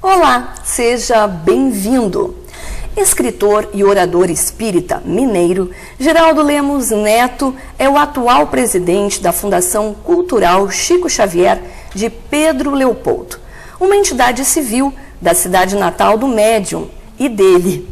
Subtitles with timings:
[0.00, 2.36] Olá, seja bem-vindo.
[2.96, 10.70] Escritor e orador espírita mineiro, Geraldo Lemos Neto é o atual presidente da Fundação Cultural
[10.70, 11.60] Chico Xavier
[11.92, 13.40] de Pedro Leopoldo,
[13.80, 16.88] uma entidade civil da cidade natal do médium
[17.18, 17.88] e dele,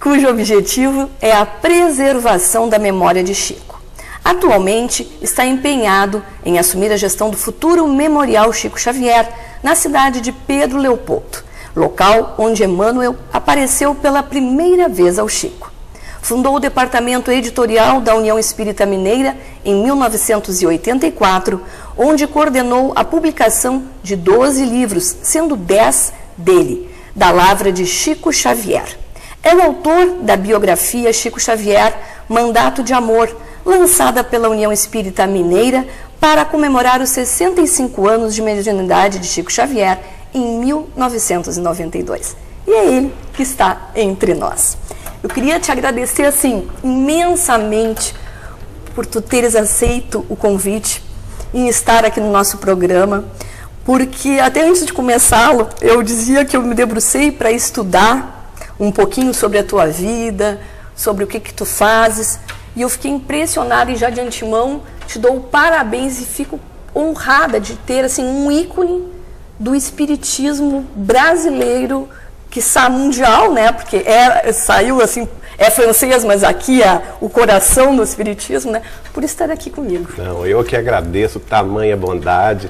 [0.00, 3.80] cujo objetivo é a preservação da memória de Chico.
[4.24, 9.28] Atualmente está empenhado em assumir a gestão do futuro Memorial Chico Xavier
[9.62, 15.70] na cidade de Pedro Leopoldo local onde Emmanuel apareceu pela primeira vez ao Chico.
[16.22, 21.60] Fundou o departamento editorial da União Espírita Mineira em 1984,
[21.96, 28.98] onde coordenou a publicação de 12 livros, sendo 10 dele, da lavra de Chico Xavier.
[29.42, 31.94] É o autor da biografia Chico Xavier,
[32.28, 35.86] Mandato de Amor, lançada pela União Espírita Mineira
[36.20, 39.98] para comemorar os 65 anos de mediunidade de Chico Xavier
[40.34, 42.36] em 1992.
[42.66, 44.76] E é ele que está entre nós.
[45.22, 48.14] Eu queria te agradecer assim imensamente
[48.94, 51.02] por tu teres aceito o convite
[51.54, 53.24] e estar aqui no nosso programa,
[53.86, 59.32] porque até antes de começá-lo, eu dizia que eu me debrucei para estudar um pouquinho
[59.32, 60.60] sobre a tua vida,
[60.96, 62.40] sobre o que que tu fazes,
[62.74, 66.58] e eu fiquei impressionada e já de antemão te dou parabéns e fico
[66.94, 69.04] honrada de ter assim um ícone
[69.56, 72.08] do espiritismo brasileiro,
[72.50, 73.70] que está mundial, né?
[73.70, 78.82] Porque é, saiu assim, é francês, mas aqui é o coração do espiritismo, né?
[79.14, 80.08] Por estar aqui comigo.
[80.18, 82.68] Não, eu que agradeço tamanha bondade.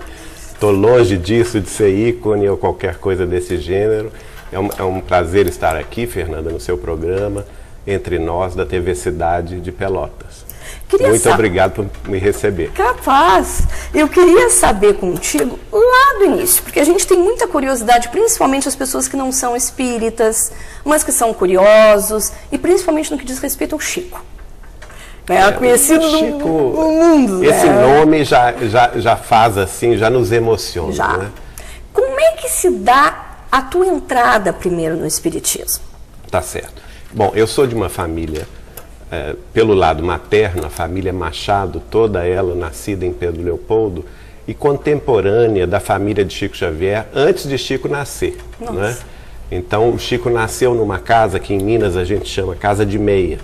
[0.57, 4.11] Estou longe disso de ser ícone ou qualquer coisa desse gênero.
[4.51, 7.45] É um, é um prazer estar aqui, Fernanda, no seu programa,
[7.87, 10.47] entre nós da TV Cidade de Pelotas.
[10.89, 12.73] Queria Muito obrigado por me receber.
[12.73, 13.65] Capaz.
[13.93, 18.75] Eu queria saber contigo lá do início, porque a gente tem muita curiosidade, principalmente as
[18.75, 20.53] pessoas que não são espíritas,
[20.83, 24.25] mas que são curiosos, e principalmente no que diz respeito ao Chico.
[25.29, 27.45] É, é conhecido Chico, no, mundo.
[27.45, 27.83] Esse né?
[27.83, 30.93] nome já, já, já faz assim, já nos emociona.
[30.93, 31.17] Já.
[31.17, 31.31] Né?
[31.93, 35.85] Como é que se dá a tua entrada primeiro no Espiritismo?
[36.31, 36.83] Tá certo.
[37.13, 38.47] Bom, eu sou de uma família
[39.11, 44.05] é, pelo lado materno, a família Machado, toda ela nascida em Pedro Leopoldo,
[44.47, 48.37] e contemporânea da família de Chico Xavier antes de Chico nascer.
[48.61, 48.97] Né?
[49.51, 53.39] Então, o Chico nasceu numa casa que em Minas a gente chama Casa de Meia.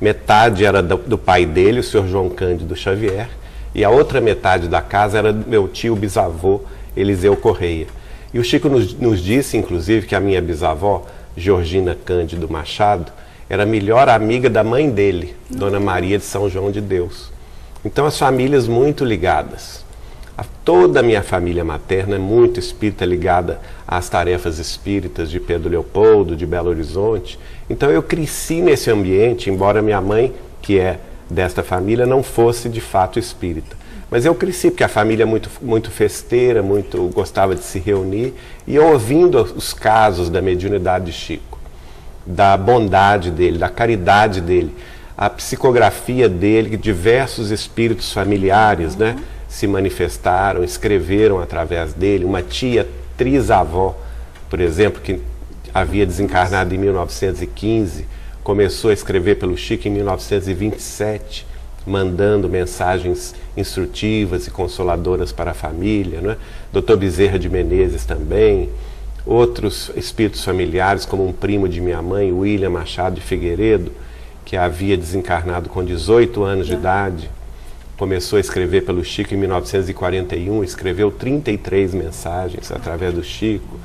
[0.00, 3.28] Metade era do, do pai dele, o senhor João Cândido Xavier,
[3.74, 6.60] e a outra metade da casa era do meu tio bisavô,
[6.96, 7.86] Eliseu Correia.
[8.32, 11.04] E o Chico nos, nos disse, inclusive, que a minha bisavó,
[11.36, 13.10] Georgina Cândido Machado,
[13.48, 17.32] era a melhor amiga da mãe dele, Dona Maria de São João de Deus.
[17.84, 19.84] Então, as famílias muito ligadas.
[20.38, 25.68] A, toda a minha família materna é muito espírita, ligada às tarefas espíritas de Pedro
[25.68, 27.36] Leopoldo, de Belo Horizonte.
[27.68, 30.32] Então, eu cresci nesse ambiente, embora minha mãe,
[30.62, 33.76] que é desta família, não fosse de fato espírita.
[34.08, 38.32] Mas eu cresci porque a família é muito, muito festeira, muito gostava de se reunir,
[38.64, 41.58] e ouvindo os casos da mediunidade de Chico
[42.28, 44.74] da bondade dele, da caridade dele,
[45.16, 49.16] a psicografia dele, diversos espíritos familiares, né,
[49.48, 52.24] se manifestaram, escreveram através dele.
[52.24, 52.86] Uma tia
[53.16, 53.96] trisavó,
[54.50, 55.20] por exemplo, que
[55.72, 58.06] havia desencarnado em 1915,
[58.42, 61.46] começou a escrever pelo Chico em 1927,
[61.86, 66.36] mandando mensagens instrutivas e consoladoras para a família, né?
[66.72, 66.96] Dr.
[66.96, 68.70] Bezerra de Menezes também,
[69.26, 73.92] outros espíritos familiares, como um primo de minha mãe, William Machado de Figueiredo,
[74.44, 77.30] que havia desencarnado com 18 anos de idade,
[77.98, 83.76] começou a escrever pelo Chico em 1941, escreveu 33 mensagens através do Chico.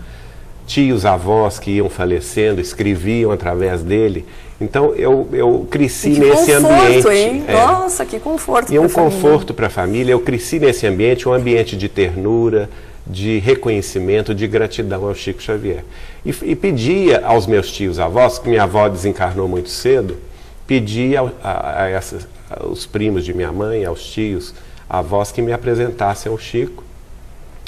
[0.67, 4.25] Tios, avós que iam falecendo, escreviam através dele.
[4.61, 7.09] Então eu, eu cresci nesse conforto, ambiente.
[7.09, 7.43] Hein?
[7.47, 7.53] É.
[7.53, 8.71] Nossa, que conforto.
[8.71, 10.13] E um conforto para a família.
[10.13, 12.69] Eu cresci nesse ambiente, um ambiente de ternura,
[13.05, 15.83] de reconhecimento, de gratidão ao Chico Xavier.
[16.23, 20.17] E, e pedia aos meus tios avós, que minha avó desencarnou muito cedo,
[20.65, 22.25] pedia a, a, a essas,
[22.59, 24.53] aos primos de minha mãe, aos tios,
[24.89, 26.83] avós, que me apresentassem ao Chico,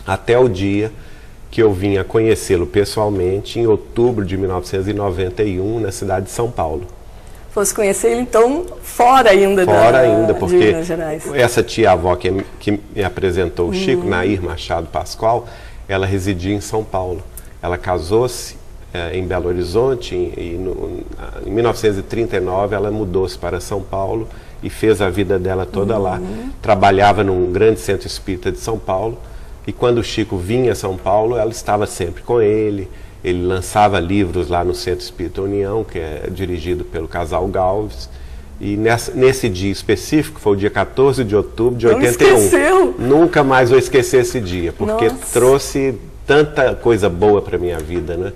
[0.06, 0.92] até o dia
[1.50, 6.86] que eu vim a conhecê-lo pessoalmente, em outubro de 1991, na cidade de São Paulo
[7.56, 10.76] fosse conhecer ele, então, fora ainda fora da, ainda, porque.
[11.34, 14.10] Essa tia-avó que, que, me apresentou o Chico, uhum.
[14.10, 15.48] Nair Machado Pascoal,
[15.88, 17.24] ela residia em São Paulo.
[17.62, 18.58] Ela casou-se
[18.94, 21.00] é, em Belo Horizonte e no,
[21.46, 24.28] em 1939 ela mudou-se para São Paulo
[24.66, 26.02] e fez a vida dela toda uhum.
[26.02, 26.22] lá.
[26.60, 29.16] Trabalhava num grande centro espírita de São Paulo
[29.68, 32.90] e quando o Chico vinha a São Paulo, ela estava sempre com ele.
[33.24, 38.10] Ele lançava livros lá no Centro Espírita União, que é dirigido pelo casal Galves.
[38.60, 42.38] E nessa, nesse dia específico, foi o dia 14 de outubro de Não 81.
[42.38, 42.96] Esqueceu.
[42.98, 45.34] Nunca mais vou esquecer esse dia, porque Nossa.
[45.34, 45.96] trouxe
[46.26, 48.34] tanta coisa boa para minha vida, né?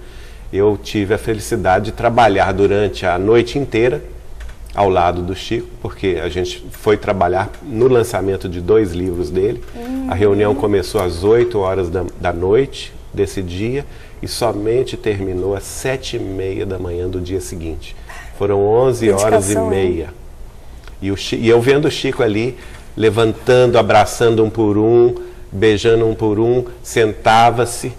[0.51, 4.01] Eu tive a felicidade de trabalhar durante a noite inteira
[4.75, 9.63] ao lado do Chico, porque a gente foi trabalhar no lançamento de dois livros dele.
[9.75, 10.07] Uhum.
[10.09, 13.85] A reunião começou às 8 horas da, da, noite desse dia
[14.21, 17.95] e somente terminou às sete e meia da manhã do dia seguinte.
[18.37, 20.13] Foram 11 horas e meia.
[21.01, 22.57] E, o, e eu vendo o Chico ali,
[22.95, 25.15] levantando, abraçando um por um,
[25.51, 27.91] beijando um por um, sentava-se,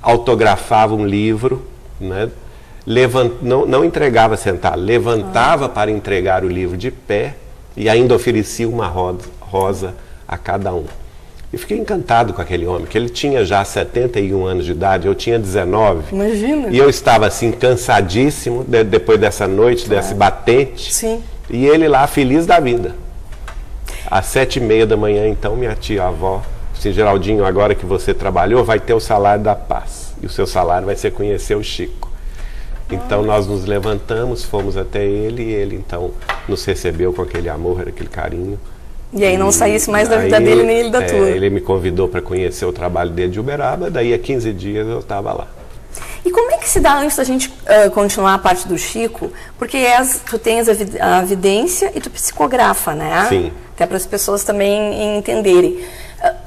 [0.00, 1.62] autografava um livro,
[2.00, 2.30] né?
[2.88, 5.68] Levant, não, não entregava sentado, levantava ah.
[5.68, 7.34] para entregar o livro de pé
[7.76, 9.94] e ainda oferecia uma rosa,
[10.26, 10.86] a cada um.
[11.52, 15.14] E fiquei encantado com aquele homem, que ele tinha já 71 anos de idade, eu
[15.14, 16.14] tinha 19.
[16.14, 16.68] Imagina.
[16.68, 20.02] E eu estava assim, cansadíssimo, de, depois dessa noite, claro.
[20.02, 20.92] desse batente.
[20.92, 21.22] Sim.
[21.48, 22.94] E ele lá, feliz da vida.
[24.10, 26.42] Às sete e meia da manhã, então, minha tia-avó,
[26.76, 30.14] assim, Geraldinho, agora que você trabalhou, vai ter o salário da paz.
[30.22, 32.07] E o seu salário vai ser conhecer o Chico.
[32.90, 36.12] Então nós nos levantamos, fomos até ele e ele então
[36.48, 38.58] nos recebeu com aquele amor, aquele carinho.
[39.12, 41.28] E aí não e, saísse mais da vida dele nem ele da é, tua.
[41.28, 44.98] Ele me convidou para conhecer o trabalho dele de Uberaba, daí a 15 dias eu
[44.98, 45.48] estava lá.
[46.24, 49.32] E como é que se dá, antes da gente uh, continuar a parte do Chico,
[49.58, 53.26] porque és, tu tens a, a evidência e tu psicografa, né?
[53.28, 53.52] Sim.
[53.74, 55.78] Até para as pessoas também entenderem.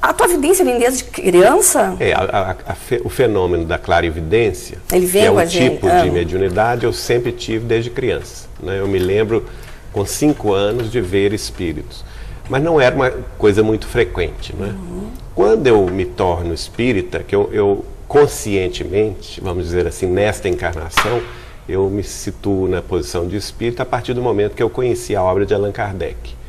[0.02, 1.96] A tua evidência vem desde criança?
[1.98, 6.10] É, a, a, a, o fenômeno da clarividência, Ele vem que é um tipo de
[6.10, 8.48] mediunidade, eu sempre tive desde criança.
[8.62, 8.80] Né?
[8.80, 9.46] Eu me lembro
[9.92, 12.04] com cinco anos de ver espíritos.
[12.48, 14.54] Mas não era uma coisa muito frequente.
[14.54, 14.74] Né?
[14.74, 15.08] Uhum.
[15.34, 21.22] Quando eu me torno espírita, que eu, eu conscientemente, vamos dizer assim, nesta encarnação,
[21.66, 25.22] eu me situo na posição de espírita a partir do momento que eu conheci a
[25.22, 26.41] obra de Allan Kardec.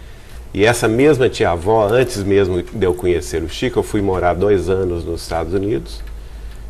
[0.54, 4.70] E essa mesma tia-avó, antes mesmo de eu conhecer o Chico, eu fui morar dois
[4.70, 6.00] anos nos Estados Unidos.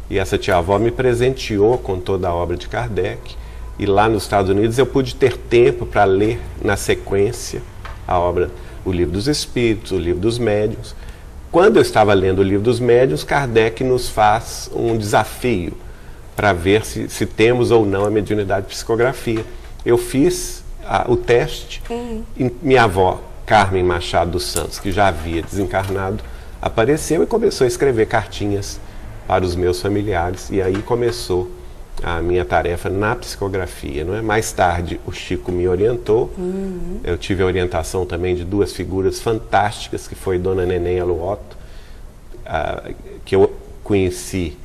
[0.10, 3.36] E essa tia-avó me presenteou com toda a obra de Kardec.
[3.78, 7.62] E lá nos Estados Unidos eu pude ter tempo para ler na sequência
[8.08, 8.50] a obra,
[8.86, 10.96] o Livro dos Espíritos, o Livro dos Médiuns.
[11.52, 15.74] Quando eu estava lendo o Livro dos Médiuns, Kardec nos faz um desafio
[16.38, 19.44] para ver se, se, temos ou não a mediunidade de psicografia.
[19.86, 22.24] Eu fiz a, o teste, uhum.
[22.38, 26.24] e minha avó Carmen Machado dos Santos, que já havia desencarnado,
[26.62, 28.80] apareceu e começou a escrever cartinhas
[29.28, 30.50] para os meus familiares.
[30.50, 31.52] E aí começou
[32.02, 34.04] a minha tarefa na psicografia.
[34.04, 34.22] Não é?
[34.22, 36.32] Mais tarde, o Chico me orientou.
[36.38, 37.00] Uhum.
[37.04, 41.58] Eu tive a orientação também de duas figuras fantásticas, que foi Dona Neném Aluoto,
[42.46, 42.94] uh,
[43.26, 43.54] que eu
[43.84, 44.58] conheci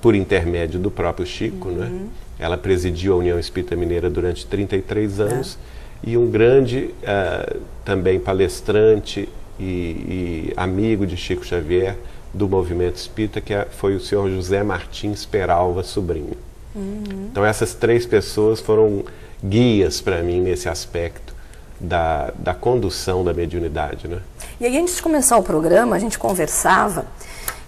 [0.00, 1.68] por intermédio do próprio Chico.
[1.68, 1.74] Uhum.
[1.74, 1.88] Não é?
[1.88, 2.08] Uhum.
[2.38, 5.58] Ela presidiu a União Espírita Mineira durante 33 anos.
[5.68, 5.71] É
[6.02, 9.28] e um grande uh, também palestrante
[9.58, 11.96] e, e, amigo de Chico Xavier
[12.32, 16.36] do movimento espírita, que é, foi o senhor José Martins Peralva Sobrinho.
[16.74, 17.28] Uhum.
[17.30, 19.04] Então essas três pessoas foram
[19.44, 21.34] guias para mim nesse aspecto
[21.78, 24.08] da, da condução da mediunidade.
[24.08, 24.18] Né?
[24.60, 27.06] E aí antes de começar o programa, a gente conversava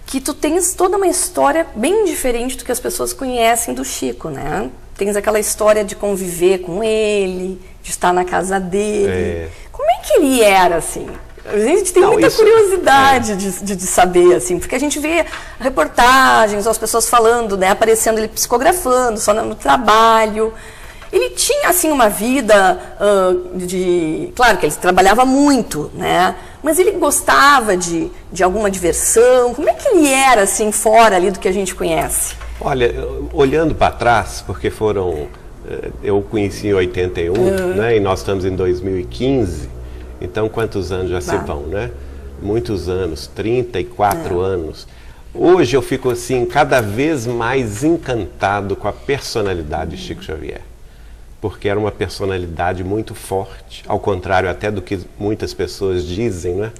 [0.07, 4.29] que tu tens toda uma história bem diferente do que as pessoas conhecem do Chico,
[4.29, 4.71] né?
[4.97, 9.12] Tens aquela história de conviver com ele, de estar na casa dele.
[9.12, 9.49] É.
[9.71, 11.07] Como é que ele era, assim?
[11.45, 13.35] A gente tem Não, muita isso, curiosidade é.
[13.37, 15.26] de, de, de, saber, assim, porque a gente vê
[15.61, 20.55] reportagens, as pessoas falando, né, aparecendo ele psicografando, só no trabalho.
[21.12, 24.33] Ele tinha, assim, uma vida uh, de...
[24.35, 26.35] Claro que ele trabalhava muito, né?
[26.62, 29.55] Mas ele gostava de, de alguma diversão.
[29.55, 32.35] Como é que ele era, assim, fora ali do que a gente conhece?
[32.61, 32.93] Olha,
[33.33, 35.29] olhando para trás, porque foram
[36.02, 37.75] eu conheci em 81, uhum.
[37.75, 37.97] né?
[37.97, 39.68] E nós estamos em 2015.
[40.21, 41.90] Então, quantos anos já se vão, né?
[42.42, 44.47] Muitos anos, 34 é.
[44.47, 44.87] anos.
[45.35, 50.61] Hoje eu fico assim, cada vez mais encantado com a personalidade de Chico Xavier.
[51.40, 56.73] Porque era uma personalidade muito forte, ao contrário até do que muitas pessoas dizem, né?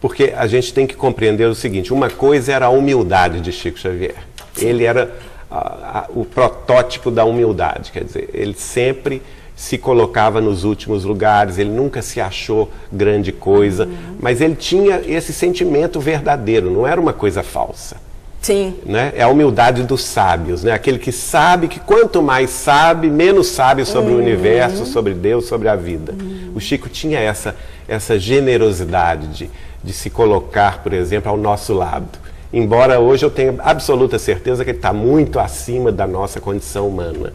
[0.00, 3.78] Porque a gente tem que compreender o seguinte: uma coisa era a humildade de Chico
[3.78, 4.14] Xavier.
[4.56, 5.12] Ele era
[5.50, 9.22] a, a, o protótipo da humildade, quer dizer, ele sempre
[9.56, 14.16] se colocava nos últimos lugares, ele nunca se achou grande coisa, uhum.
[14.18, 17.96] mas ele tinha esse sentimento verdadeiro, não era uma coisa falsa.
[18.40, 18.74] Sim.
[18.86, 19.12] Né?
[19.14, 20.72] É a humildade dos sábios, né?
[20.72, 24.18] Aquele que sabe que quanto mais sabe, menos sabe sobre uhum.
[24.18, 26.14] o universo, sobre Deus, sobre a vida.
[26.18, 26.52] Uhum.
[26.54, 27.54] O Chico tinha essa,
[27.86, 29.50] essa generosidade de,
[29.84, 32.18] de se colocar, por exemplo, ao nosso lado.
[32.52, 37.32] Embora hoje eu tenha absoluta certeza que ele está muito acima da nossa condição humana.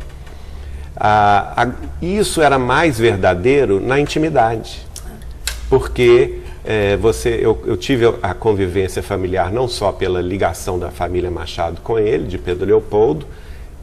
[0.97, 4.81] Ah, a, isso era mais verdadeiro na intimidade,
[5.69, 11.29] porque é, você, eu, eu, tive a convivência familiar não só pela ligação da família
[11.29, 13.25] Machado com ele, de Pedro Leopoldo,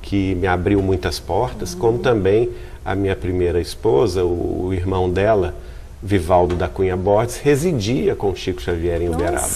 [0.00, 1.78] que me abriu muitas portas, uhum.
[1.78, 2.50] como também
[2.84, 5.54] a minha primeira esposa, o, o, irmão dela,
[6.02, 9.46] Vivaldo da Cunha Borges, residia com Chico Xavier em Uberaba.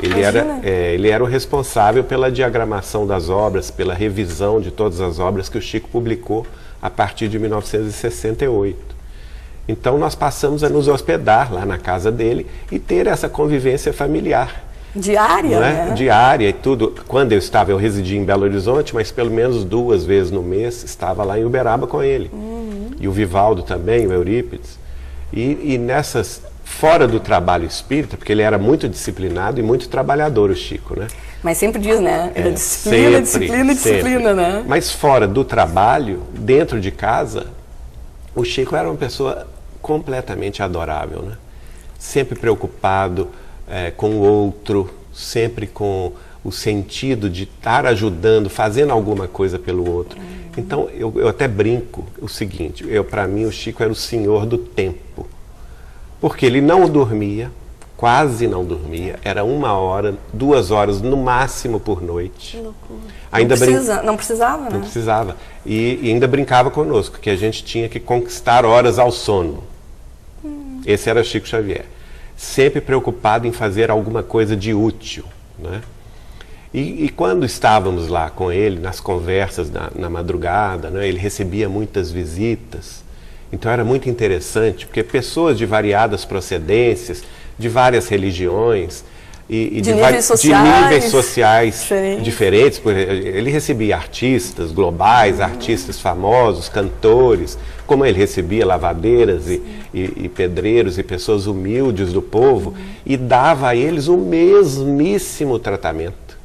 [0.00, 5.00] Ele era, é, ele era o responsável pela diagramação das obras, pela revisão de todas
[5.00, 6.46] as obras que o Chico publicou
[6.80, 8.94] a partir de 1968.
[9.66, 14.64] Então nós passamos a nos hospedar lá na casa dele e ter essa convivência familiar.
[14.94, 15.60] Diária, é?
[15.60, 15.92] né?
[15.96, 16.94] Diária e tudo.
[17.08, 20.84] Quando eu estava, eu residia em Belo Horizonte, mas pelo menos duas vezes no mês
[20.84, 22.30] estava lá em Uberaba com ele.
[22.32, 22.90] Uhum.
[23.00, 24.78] E o Vivaldo também, o Eurípides.
[25.32, 26.42] E, e nessas,
[26.74, 31.06] fora do trabalho espírita, porque ele era muito disciplinado e muito trabalhador, o Chico, né?
[31.42, 32.32] Mas sempre diz, né?
[32.34, 34.64] É, disciplina, sempre, disciplina, disciplina, né?
[34.66, 37.46] Mas fora do trabalho, dentro de casa,
[38.34, 39.46] o Chico era uma pessoa
[39.80, 41.36] completamente adorável, né?
[41.98, 43.28] Sempre preocupado
[43.68, 46.12] é, com o outro, sempre com
[46.42, 50.18] o sentido de estar ajudando, fazendo alguma coisa pelo outro.
[50.56, 54.44] Então eu, eu até brinco o seguinte: eu para mim o Chico era o senhor
[54.44, 55.26] do tempo,
[56.24, 57.52] porque ele não dormia,
[57.98, 62.56] quase não dormia, era uma hora, duas horas no máximo por noite.
[62.56, 63.00] Loucura.
[63.30, 64.06] Ainda não, precisa, brin...
[64.06, 64.70] não precisava, né?
[64.72, 65.36] Não precisava.
[65.66, 69.64] E, e, ainda brincava conosco, que a gente tinha que conquistar horas ao sono.
[70.86, 71.84] Esse era Chico Xavier.
[72.34, 75.26] Sempre preocupado em fazer alguma coisa de útil.
[75.58, 75.82] Né?
[76.72, 81.68] E, e quando estávamos lá com ele, nas conversas na, na madrugada, né, ele recebia
[81.68, 83.03] muitas visitas.
[83.54, 87.22] Então era muito interessante, porque pessoas de variadas procedências,
[87.56, 89.04] de várias religiões,
[89.48, 92.24] e, e de, de, níveis sociais, de, níveis sociais, diferentes.
[92.24, 92.82] diferentes.
[92.84, 95.44] Ele recebia artistas globais, uhum.
[95.44, 97.56] artistas famosos, cantores,
[97.86, 102.84] como ele recebia lavadeiras e, e, e, pedreiros e pessoas humildes do povo, uhum.
[103.06, 106.36] e dava a eles o mesmíssimo tratamento,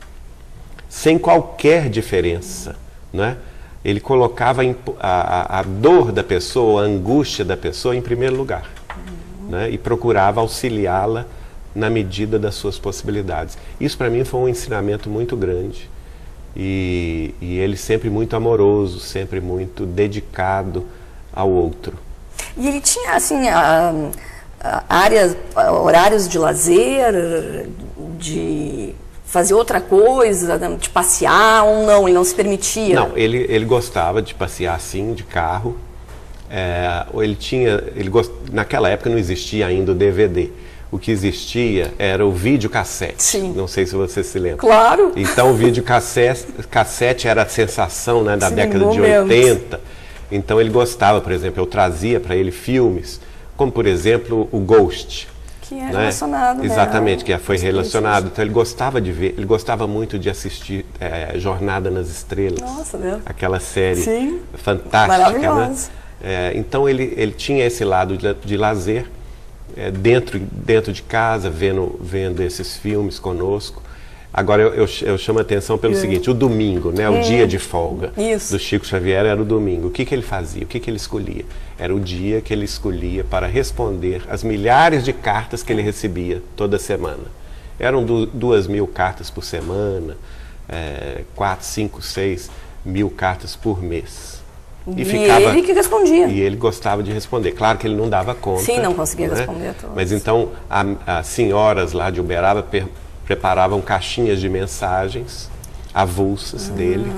[0.88, 2.75] sem qualquer diferença.
[3.12, 3.38] Né?
[3.84, 4.62] Ele colocava
[5.00, 9.50] a, a, dor da pessoa, a angústia da pessoa em primeiro lugar, uhum.
[9.50, 9.70] né?
[9.70, 11.26] e procurava auxiliá-la
[11.74, 13.58] na medida das suas possibilidades.
[13.80, 15.90] Isso para mim foi um ensinamento muito grande.
[16.56, 20.86] E, e, ele sempre muito amoroso, sempre muito dedicado
[21.32, 21.98] ao outro.
[22.58, 23.94] E ele tinha assim a,
[24.60, 27.70] a áreas, horários de lazer,
[28.18, 28.94] de
[29.30, 32.08] fazer outra coisa, de passear ou não?
[32.08, 32.96] Ele não se permitia?
[32.96, 35.78] Não, ele, ele gostava de passear sim, de carro.
[36.50, 38.32] É, ele tinha, ele gost...
[38.52, 40.50] naquela época não existia ainda o DVD
[40.92, 43.22] o que existia era o videocassete.
[43.22, 43.54] Sim.
[43.56, 44.58] Não sei se você se lembra.
[44.58, 45.12] Claro.
[45.16, 49.80] Então o videocassete cassete era a sensação né, da Sim, década de 80.
[50.32, 53.22] Então ele gostava, por exemplo, eu trazia para ele filmes,
[53.56, 55.28] como por exemplo o Ghost.
[55.70, 55.92] Que é né?
[55.92, 56.66] relacionado.
[56.66, 57.38] Exatamente, né?
[57.38, 58.26] que foi relacionado.
[58.26, 62.60] Então ele gostava de ver, ele gostava muito de assistir é, Jornada nas Estrelas.
[62.60, 63.22] Nossa, Deus.
[63.24, 64.40] Aquela série Sim.
[64.56, 65.54] fantástica.
[65.54, 65.76] Né?
[66.24, 69.06] É, então ele, ele tinha esse lado de, de lazer
[69.78, 73.84] é, dentro, dentro de casa, vendo, vendo esses filmes conosco.
[74.32, 75.98] Agora eu, eu, eu chamo a atenção pelo é.
[75.98, 77.22] seguinte, o domingo, né, o é.
[77.22, 78.54] dia de folga Isso.
[78.54, 79.88] do Chico Xavier era o domingo.
[79.88, 80.64] O que, que ele fazia?
[80.64, 81.46] O que, que ele escolhia?
[81.80, 86.44] Era o dia que ele escolhia para responder as milhares de cartas que ele recebia
[86.56, 87.24] toda semana.
[87.80, 90.16] Eram du duas mil cartas por semana,
[90.68, 92.52] é, quatro, cinco, seis
[92.86, 94.40] mil cartas por mês.
[94.88, 96.28] E, e ficava, ele que respondia.
[96.28, 97.52] E ele gostava de responder.
[97.54, 98.64] Claro que ele não dava conta.
[98.64, 99.36] Sim, não conseguia né?
[99.36, 99.96] responder a todos.
[99.96, 100.50] Mas então,
[101.06, 102.62] as senhoras lá de Uberaba
[103.30, 105.52] preparavam caixinhas de mensagens
[105.94, 106.76] avulsas uhum.
[106.76, 107.12] dele.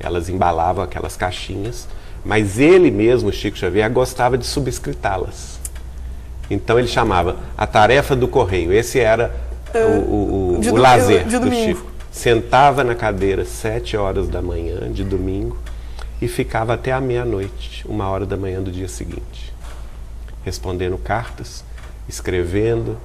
[0.00, 1.86] Elas embalavam aquelas caixinhas.
[2.24, 5.60] Mas ele mesmo, Chico Xavier, gostava de subscritá-las.
[6.50, 8.72] Então ele chamava a tarefa do correio.
[8.72, 9.32] Esse era
[9.72, 11.86] o, o, o, o lazer do Chico.
[12.10, 15.56] Sentava na cadeira sete horas da manhã de domingo
[16.20, 19.54] e ficava até a meia-noite, uma hora da manhã do dia seguinte,
[20.44, 21.64] respondendo cartas,
[22.08, 22.98] escrevendo.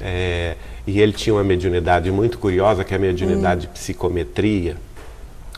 [0.00, 0.56] É,
[0.86, 3.70] e ele tinha uma mediunidade muito curiosa, que é a mediunidade hum.
[3.72, 4.76] de psicometria,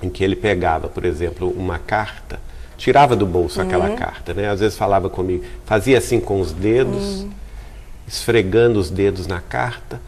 [0.02, 2.40] em que ele pegava, por exemplo, uma carta,
[2.76, 3.66] tirava do bolso uhum.
[3.66, 4.48] aquela carta, né?
[4.48, 7.30] Às vezes falava comigo, fazia assim com os dedos, uhum.
[8.08, 10.00] esfregando os dedos na carta,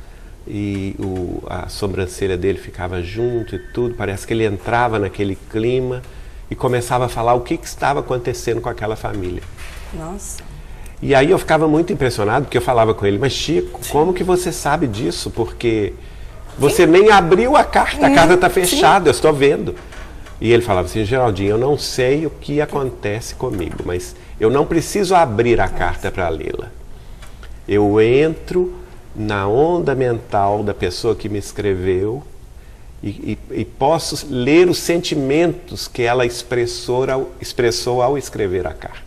[0.46, 3.94] e o, a sobrancelha dele ficava junto e tudo.
[3.94, 6.02] Parece que ele entrava naquele clima
[6.50, 9.42] e começava a falar o que, que estava acontecendo com aquela família.
[9.92, 10.42] Nossa.
[11.04, 13.92] E aí eu ficava muito impressionado, porque eu falava com ele, mas Chico, sim.
[13.92, 15.30] como que você sabe disso?
[15.30, 15.92] Porque
[16.58, 16.92] você sim.
[16.92, 19.74] nem abriu a carta, a hum, carta está fechada, eu estou vendo.
[20.40, 24.64] E ele falava assim, Geraldinho, eu não sei o que acontece comigo, mas eu não
[24.64, 26.70] preciso abrir a carta para lê-la.
[27.68, 28.72] Eu entro
[29.14, 32.22] na onda mental da pessoa que me escreveu
[33.02, 38.72] e, e, e posso ler os sentimentos que ela expressou ao, expressou ao escrever a
[38.72, 39.03] carta.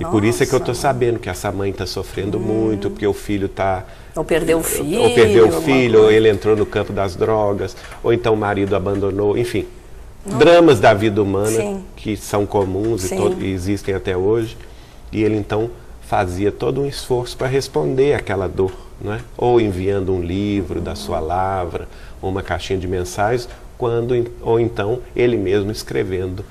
[0.00, 2.40] E por isso é que eu estou sabendo que essa mãe está sofrendo hum.
[2.40, 3.84] muito, porque o filho está.
[4.14, 5.02] Ou perdeu o filho.
[5.02, 8.74] Ou perdeu o filho, ou ele entrou no campo das drogas, ou então o marido
[8.76, 9.66] abandonou, enfim.
[10.24, 10.38] Não.
[10.38, 11.84] Dramas da vida humana Sim.
[11.96, 14.56] que são comuns e, e existem até hoje.
[15.10, 15.70] E ele então
[16.02, 19.20] fazia todo um esforço para responder àquela dor, não é?
[19.36, 21.86] ou enviando um livro da sua lavra,
[22.20, 26.44] ou uma caixinha de mensagens, quando, ou então ele mesmo escrevendo,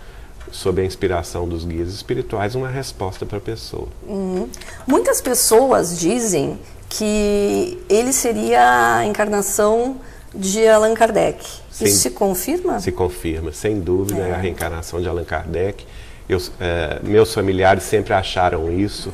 [0.51, 3.87] sob a inspiração dos guias espirituais, uma resposta para a pessoa.
[4.07, 4.49] Uhum.
[4.85, 9.97] Muitas pessoas dizem que ele seria a encarnação
[10.33, 11.45] de Allan Kardec.
[11.69, 12.79] Sim, Isso se confirma?
[12.79, 15.85] Se confirma, sem dúvida, é, é a reencarnação de Allan Kardec.
[16.27, 19.13] Eu, é, meus familiares sempre acharam isso.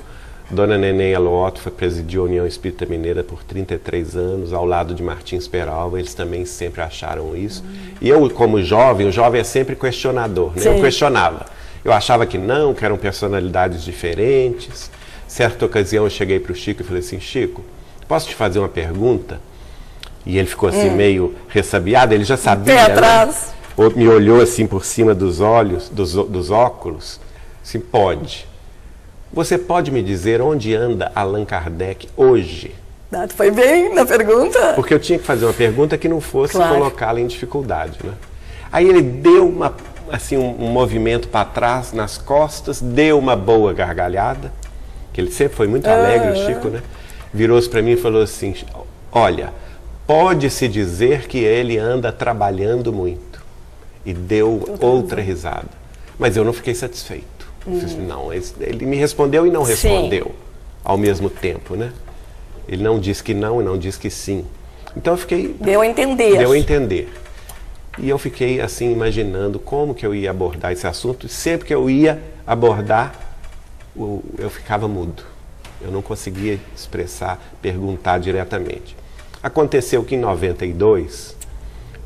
[0.50, 5.01] Dona Neném Aloto foi presidiu a União Espírita Mineira por 33 anos, ao lado de
[5.01, 7.63] Martins Peralva, eles também sempre acharam isso.
[7.63, 7.93] Uhum.
[8.01, 10.67] E eu, como jovem, o jovem é sempre questionador, né?
[10.67, 11.45] eu questionava.
[11.83, 14.89] Eu achava que não, que eram personalidades diferentes.
[15.27, 17.63] Certa ocasião eu cheguei para o Chico e falei assim, Chico,
[18.07, 19.41] posso te fazer uma pergunta?
[20.25, 20.95] E ele ficou assim hum.
[20.95, 22.75] meio ressabiado, ele já sabia.
[22.75, 22.81] Né?
[22.81, 23.53] atrás.
[23.77, 23.89] Né?
[23.95, 27.19] Me olhou assim por cima dos olhos, dos, dos óculos.
[27.62, 28.47] Assim, pode.
[29.33, 32.75] Você pode me dizer onde anda Allan Kardec hoje?
[33.11, 34.73] Ah, foi bem na pergunta.
[34.75, 36.75] Porque eu tinha que fazer uma pergunta que não fosse claro.
[36.75, 38.13] colocá-la em dificuldade, né?
[38.71, 39.75] Aí ele deu uma,
[40.11, 44.53] assim, um, um movimento para trás nas costas, deu uma boa gargalhada,
[45.11, 46.83] que ele sempre foi muito alegre, o Chico, né?
[47.33, 48.53] Virou-se para mim e falou assim:
[49.11, 49.51] Olha,
[50.05, 53.41] pode-se dizer que ele anda trabalhando muito.
[54.05, 55.69] E deu outra risada.
[56.19, 57.32] Mas eu não fiquei satisfeito.
[57.67, 57.79] Hum.
[58.07, 60.31] Não, ele me respondeu e não respondeu sim.
[60.83, 61.91] ao mesmo tempo, né?
[62.67, 64.45] Ele não disse que não e não disse que sim.
[64.95, 65.55] Então eu fiquei.
[65.59, 66.37] Deu a entender.
[66.37, 67.11] Deu a entender.
[67.97, 71.27] E eu fiquei assim imaginando como que eu ia abordar esse assunto.
[71.27, 73.13] Sempre que eu ia abordar,
[73.95, 75.23] eu ficava mudo.
[75.81, 78.95] Eu não conseguia expressar, perguntar diretamente.
[79.41, 81.35] Aconteceu que em 92,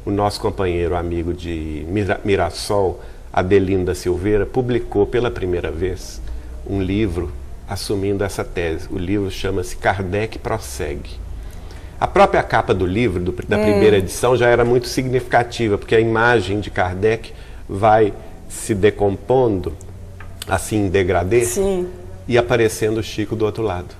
[0.03, 1.85] o nosso companheiro amigo de
[2.25, 2.99] Mirassol,
[3.31, 6.21] Adelinda Silveira publicou pela primeira vez
[6.69, 7.31] um livro
[7.67, 8.87] assumindo essa tese.
[8.91, 11.11] O livro chama-se Kardec Prossegue.
[11.99, 13.63] A própria capa do livro, do, da hum.
[13.63, 17.33] primeira edição, já era muito significativa, porque a imagem de Kardec
[17.67, 18.13] vai
[18.47, 19.73] se decompondo,
[20.47, 21.87] assim em degradê, Sim.
[22.27, 23.95] e aparecendo o Chico do outro lado.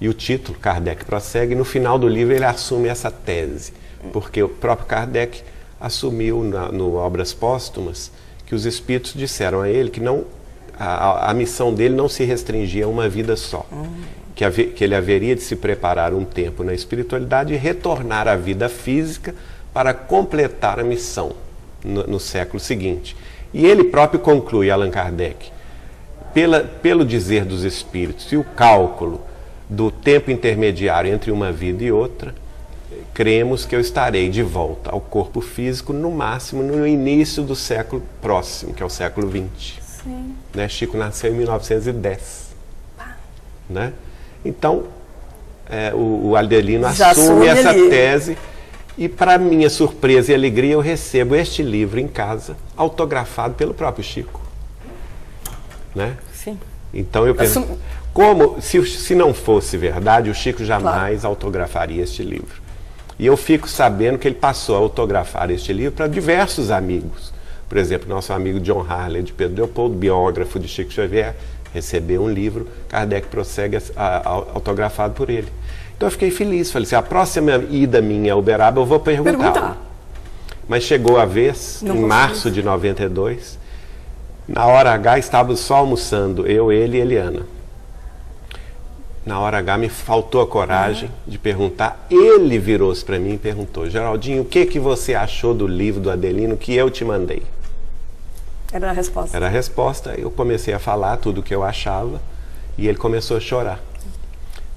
[0.00, 3.72] E o título, Kardec Prossegue, no final do livro ele assume essa tese,
[4.12, 5.42] porque o próprio Kardec
[5.80, 8.10] assumiu na, no Obras Póstumas
[8.48, 10.24] que os espíritos disseram a ele que não
[10.78, 13.66] a, a missão dele não se restringia a uma vida só.
[13.70, 13.86] Uhum.
[14.34, 18.68] Que, que ele haveria de se preparar um tempo na espiritualidade e retornar à vida
[18.68, 19.34] física
[19.74, 21.32] para completar a missão
[21.84, 23.14] no, no século seguinte.
[23.52, 25.50] E ele próprio conclui, Allan Kardec,
[26.32, 29.20] pela, pelo dizer dos espíritos e o cálculo
[29.68, 32.34] do tempo intermediário entre uma vida e outra,
[33.18, 38.00] cremos que eu estarei de volta ao corpo físico no máximo no início do século
[38.22, 39.82] próximo, que é o século XX.
[40.04, 40.36] Sim.
[40.54, 40.68] Né?
[40.68, 42.50] Chico nasceu em 1910.
[43.68, 43.92] Né?
[44.44, 44.84] Então,
[45.68, 47.88] é, o, o Adelino Já assume essa ali.
[47.88, 48.38] tese
[48.96, 54.04] e, para minha surpresa e alegria, eu recebo este livro em casa, autografado pelo próprio
[54.04, 54.40] Chico.
[55.92, 56.16] Né?
[56.32, 56.56] Sim.
[56.94, 57.78] Então eu penso, Assum...
[58.14, 61.26] como se, se não fosse verdade, o Chico jamais claro.
[61.26, 62.67] autografaria este livro.
[63.18, 67.32] E eu fico sabendo que ele passou a autografar este livro para diversos amigos.
[67.68, 71.34] Por exemplo, nosso amigo John Harley de Pedro Leopoldo, biógrafo de Chico Xavier,
[71.74, 75.48] recebeu um livro, Kardec prossegue a, a, autografado por ele.
[75.96, 79.52] Então eu fiquei feliz, falei assim, a próxima ida minha a Uberaba eu vou perguntar.
[79.52, 79.76] perguntar.
[80.68, 83.58] Mas chegou a vez, Não em março de 92,
[84.46, 87.57] na hora H estávamos só almoçando, eu, ele e Eliana
[89.28, 91.14] na hora H me faltou a coragem uhum.
[91.26, 92.06] de perguntar.
[92.10, 96.10] Ele virou-se para mim e perguntou: Geraldinho, o que, que você achou do livro do
[96.10, 97.42] Adelino que eu te mandei?
[98.72, 99.36] Era a resposta.
[99.36, 100.14] Era a resposta.
[100.18, 102.20] Eu comecei a falar tudo o que eu achava
[102.78, 103.80] e ele começou a chorar.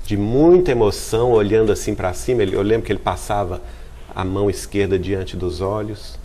[0.06, 2.42] de muita emoção, olhando assim para cima.
[2.42, 3.62] Ele, eu lembro que ele passava
[4.14, 6.20] a mão esquerda diante dos olhos,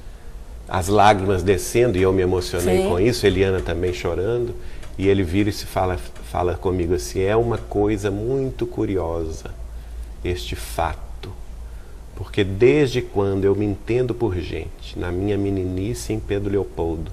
[0.68, 2.88] as lágrimas descendo, e eu me emocionei Sim.
[2.88, 4.52] com isso, Eliana também chorando.
[4.98, 9.50] E ele vira e se fala, fala comigo assim: é uma coisa muito curiosa
[10.24, 11.30] este fato,
[12.16, 17.12] porque desde quando eu me entendo por gente, na minha meninice em Pedro Leopoldo,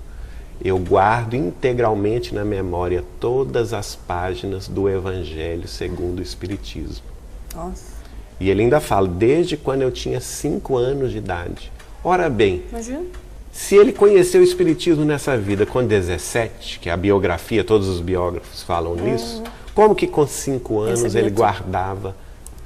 [0.64, 7.06] eu guardo integralmente na memória todas as páginas do Evangelho segundo o Espiritismo.
[7.54, 7.94] Nossa.
[8.40, 11.72] E ele ainda fala, desde quando eu tinha cinco anos de idade.
[12.04, 13.06] Ora bem, Imagina.
[13.54, 18.02] Se ele conheceu o Espiritismo nessa vida com 17, que é a biografia, todos os
[18.02, 19.12] biógrafos falam uhum.
[19.12, 19.44] nisso,
[19.76, 22.16] como que com cinco anos ele guardava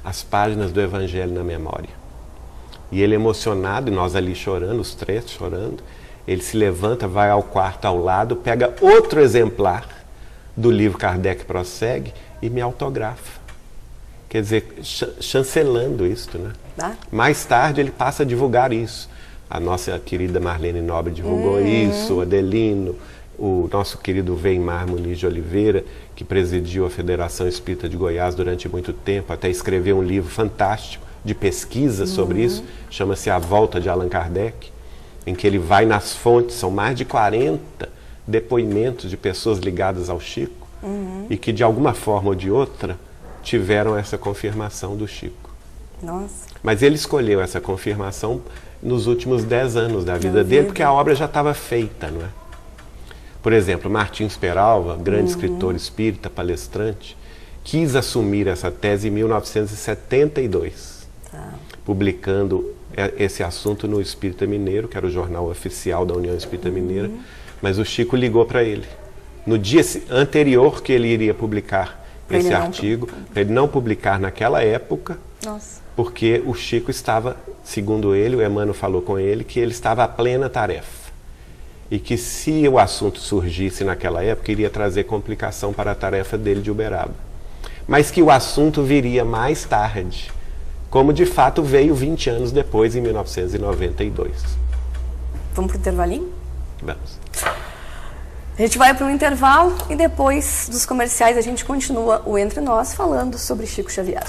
[0.02, 1.90] as páginas do Evangelho na memória?
[2.90, 5.82] E ele emocionado, e nós ali chorando, os três chorando,
[6.26, 9.86] ele se levanta, vai ao quarto ao lado, pega outro exemplar
[10.56, 13.38] do livro Kardec Prossegue e me autografa.
[14.26, 16.52] Quer dizer, ch chancelando isto, né?
[16.78, 16.92] Ah.
[17.12, 19.08] Mais tarde ele passa a divulgar isso.
[19.48, 21.88] A nossa querida Marlene Nobre divulgou uhum.
[21.90, 22.94] isso, o Adelino,
[23.38, 25.84] o nosso querido Weimar Muniz de Oliveira,
[26.14, 31.06] que presidiu a Federação Espírita de Goiás durante muito tempo, até escreveu um livro fantástico
[31.24, 32.08] de pesquisa uhum.
[32.08, 34.78] sobre isso, chama-se A Volta de Allan Kardec
[35.28, 37.88] em que ele vai nas fontes, são mais de 40
[38.26, 41.26] depoimentos de pessoas ligadas ao Chico uhum.
[41.28, 42.98] e que de alguma forma ou de outra
[43.42, 45.50] tiveram essa confirmação do Chico.
[46.02, 46.47] Nossa.
[46.62, 48.42] Mas ele escolheu essa confirmação
[48.82, 52.28] nos últimos 10 anos da vida dele, porque a obra já estava feita, não é?
[53.42, 55.28] Por exemplo, Martins Peralva, grande uhum.
[55.28, 57.16] escritor espírita, palestrante,
[57.62, 61.54] quis assumir essa tese em 1972, tá.
[61.84, 66.68] publicando é, esse assunto no Espírita Mineiro, que era o jornal oficial da União Espírita
[66.68, 67.20] Mineira, uhum.
[67.62, 68.86] mas o Chico ligou para ele.
[69.46, 74.62] No dia anterior que ele iria publicar pra esse artigo, para ele não publicar naquela
[74.62, 75.80] época, Nossa.
[75.94, 80.08] porque o Chico estava, segundo ele, o Emmanuel falou com ele, que ele estava a
[80.08, 81.08] plena tarefa.
[81.90, 86.60] E que se o assunto surgisse naquela época, iria trazer complicação para a tarefa dele
[86.60, 87.14] de Uberaba.
[87.86, 90.30] Mas que o assunto viria mais tarde
[90.90, 94.32] como de fato veio 20 anos depois, em 1992.
[95.54, 96.32] Vamos para o intervalinho?
[96.82, 97.18] Vamos.
[98.58, 102.60] A gente vai para um intervalo e depois dos comerciais a gente continua o Entre
[102.60, 104.26] Nós falando sobre Chico Xavier.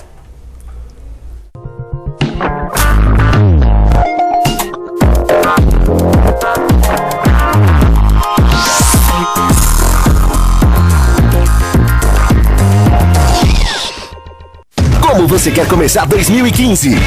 [15.19, 16.97] Como você quer começar 2015?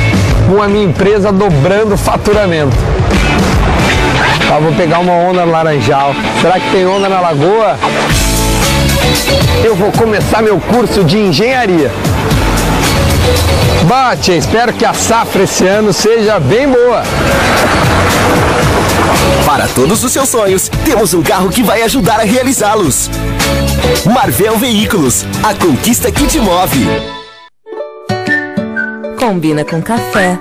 [0.46, 2.76] Com a minha empresa dobrando o faturamento.
[4.46, 6.14] Tá, vou pegar uma onda no Laranjal.
[6.42, 7.78] Será que tem onda na Lagoa?
[9.64, 11.90] Eu vou começar meu curso de engenharia.
[13.88, 17.02] Bate, espero que a safra esse ano seja bem boa.
[19.46, 23.10] Para todos os seus sonhos, temos um carro que vai ajudar a realizá-los.
[24.04, 27.21] Marvel Veículos, a conquista que te move.
[29.32, 30.38] Combina com café,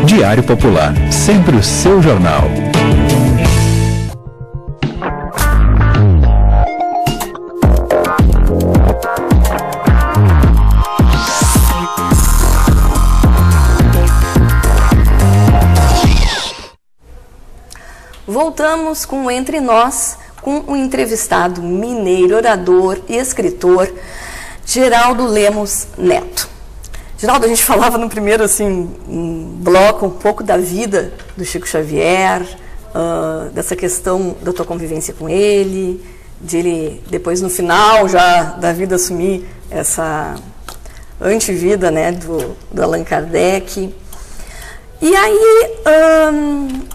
[0.05, 2.49] Diário Popular, sempre o seu jornal.
[18.57, 23.93] Voltamos com Entre Nós, com o entrevistado mineiro, orador e escritor
[24.65, 26.47] Geraldo Lemos Neto.
[27.17, 31.67] Geraldo, a gente falava no primeiro assim, um bloco um pouco da vida do Chico
[31.67, 36.01] Xavier, uh, dessa questão da tua convivência com ele,
[36.39, 40.33] de ele depois no final já da vida assumir essa
[41.19, 43.93] antivida né, do, do Allan Kardec.
[45.01, 45.71] E aí,
[46.31, 46.94] hum,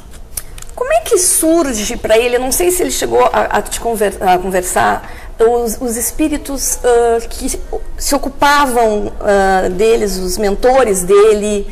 [0.80, 2.36] como é que surge para ele?
[2.36, 6.76] Eu não sei se ele chegou a, a te conver, a conversar os, os espíritos
[6.76, 7.60] uh, que
[7.98, 11.66] se ocupavam uh, deles, os mentores dele.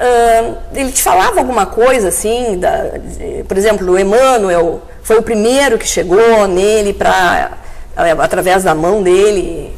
[0.00, 5.22] Uh, ele te falava alguma coisa assim, da, de, por exemplo, o Emmanuel foi o
[5.22, 7.58] primeiro que chegou nele para
[8.18, 9.74] através da mão dele.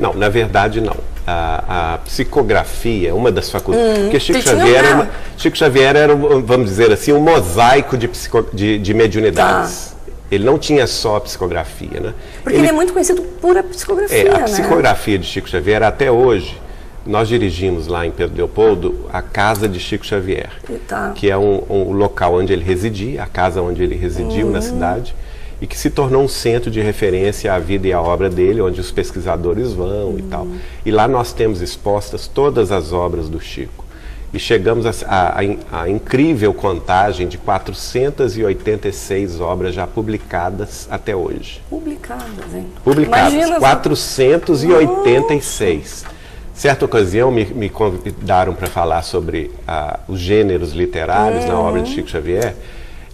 [0.00, 3.98] Não, na verdade não a, a, psicografia, uma das faculdades.
[3.98, 8.08] Hum, porque Chico Xavier, era uma, Chico Xavier era, vamos dizer assim, um mosaico de,
[8.08, 9.88] psico, de, de mediunidades.
[9.88, 9.94] Tá.
[10.30, 12.14] Ele não tinha só a psicografia, né?
[12.42, 14.44] Porque ele, ele é muito conhecido por a psicografia, é, a né?
[14.44, 16.60] psicografia de Chico Xavier, até hoje,
[17.06, 20.50] nós dirigimos lá em Pedro Leopoldo a casa de Chico Xavier,
[20.88, 21.12] tá.
[21.14, 24.52] que é um, um, local onde ele residia, a casa onde ele residiu uhum.
[24.52, 25.14] na cidade
[25.60, 28.80] e que se tornou um centro de referência à vida e à obra dele, onde
[28.80, 30.18] os pesquisadores vão uhum.
[30.18, 30.46] e tal.
[30.84, 33.84] E lá nós temos expostas todas as obras do Chico.
[34.32, 41.62] E chegamos à incrível contagem de 486 obras já publicadas até hoje.
[41.70, 42.66] Publicadas, hein?
[42.82, 46.02] Publicadas, Imagina 486.
[46.02, 46.14] Nossa.
[46.52, 51.50] Certa ocasião me, me convidaram para falar sobre ah, os gêneros literários uhum.
[51.50, 52.56] na obra de Chico Xavier.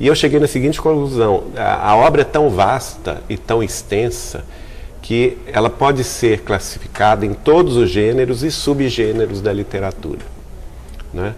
[0.00, 4.44] E eu cheguei na seguinte conclusão: a, a obra é tão vasta e tão extensa
[5.02, 10.20] que ela pode ser classificada em todos os gêneros e subgêneros da literatura.
[11.12, 11.34] Né?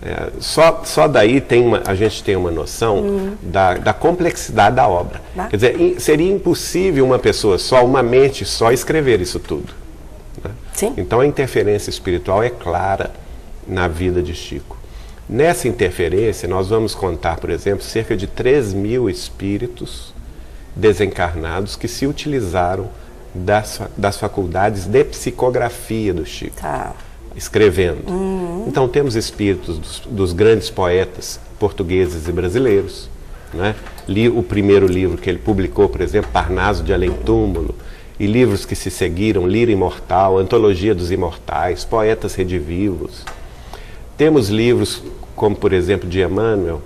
[0.00, 3.32] É, só, só daí tem uma, a gente tem uma noção uhum.
[3.42, 5.20] da, da, complexidade da obra.
[5.48, 9.72] Quer dizer, in, seria impossível uma pessoa só, uma mente só, escrever isso tudo.
[10.44, 10.50] Né?
[10.96, 13.10] Então a interferência espiritual é clara
[13.66, 14.77] na vida de Chico.
[15.28, 20.14] Nessa interferência, nós vamos contar, por exemplo, cerca de 3 mil espíritos
[20.74, 22.88] desencarnados que se utilizaram
[23.34, 26.94] das, das faculdades de psicografia do Chico, tá.
[27.36, 28.08] escrevendo.
[28.08, 28.64] Uhum.
[28.68, 33.10] Então, temos espíritos dos, dos, grandes poetas portugueses e brasileiros.
[33.52, 33.74] Né?
[34.06, 37.74] Li o primeiro livro que ele publicou, por exemplo, Parnaso de Além Túmulo,
[38.18, 43.24] e livros que se seguiram, Lira Imortal, Antologia dos Imortais, Poetas Redivivos.
[44.16, 45.02] Temos livros
[45.38, 46.82] como, por exemplo, de Emmanuel,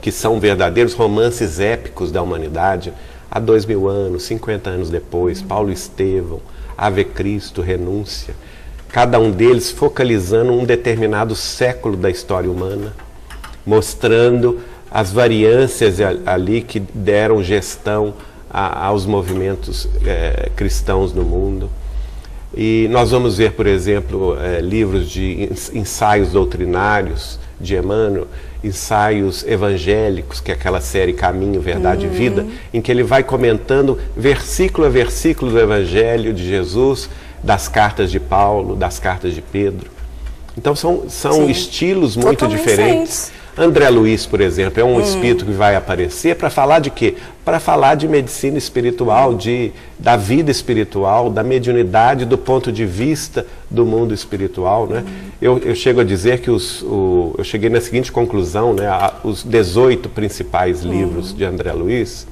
[0.00, 2.94] que são verdadeiros romances épicos da humanidade,
[3.28, 6.40] há dois mil anos, 50 anos depois, Paulo Estevão,
[6.78, 8.34] Ave Cristo, Renúncia,
[8.88, 12.94] cada um deles focalizando um determinado século da história humana,
[13.66, 18.14] mostrando as variâncias ali que deram gestão
[18.48, 21.68] a, aos movimentos é, cristãos no mundo.
[22.56, 28.26] E nós vamos ver, por exemplo, é, livros de ensaios doutrinários de Emmanuel,
[28.62, 32.12] ensaios evangélicos, que é aquela série Caminho, Verdade uhum.
[32.12, 37.10] e Vida, em que ele vai comentando versículo a versículo do Evangelho de Jesus,
[37.42, 39.93] das cartas de Paulo, das cartas de Pedro.
[40.56, 43.32] Então são, são estilos muito Totalmente diferentes.
[43.56, 45.00] André Luiz, por exemplo, é um hum.
[45.00, 47.14] espírito que vai aparecer para falar de quê?
[47.44, 53.46] Para falar de medicina espiritual, de, da vida espiritual, da mediunidade do ponto de vista
[53.70, 54.88] do mundo espiritual.
[54.88, 55.04] Né?
[55.06, 55.30] Hum.
[55.40, 58.88] Eu, eu chego a dizer que os, o, eu cheguei na seguinte conclusão, né?
[58.88, 60.90] A, os 18 principais hum.
[60.90, 62.26] livros de André Luiz,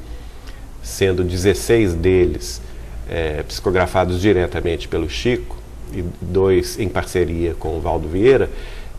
[0.83, 2.61] sendo 16 deles
[3.09, 5.62] é, psicografados diretamente pelo Chico,
[5.95, 8.51] e dois em parceria com o Valdo Vieira,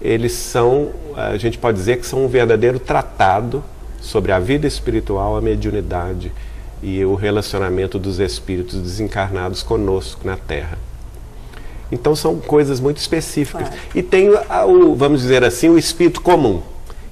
[0.01, 3.63] eles são, a gente pode dizer que são um verdadeiro tratado
[4.01, 6.31] sobre a vida espiritual, a mediunidade
[6.81, 10.77] e o relacionamento dos espíritos desencarnados conosco na Terra.
[11.89, 13.69] Então são coisas muito específicas.
[13.95, 16.61] E tem o, vamos dizer assim, o espírito comum,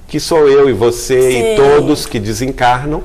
[0.06, 1.52] que sou eu e você Sim.
[1.52, 3.02] e todos que desencarnam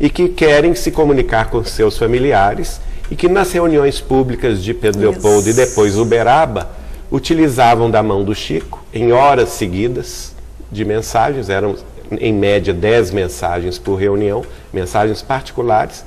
[0.00, 2.80] e que querem se comunicar com seus familiares
[3.10, 5.10] e que nas reuniões públicas de Pedro Isso.
[5.10, 6.70] Leopoldo e depois Uberaba
[7.10, 10.34] utilizavam da mão do Chico, em horas seguidas
[10.70, 11.74] de mensagens, eram
[12.12, 16.04] em média 10 mensagens por reunião, mensagens particulares.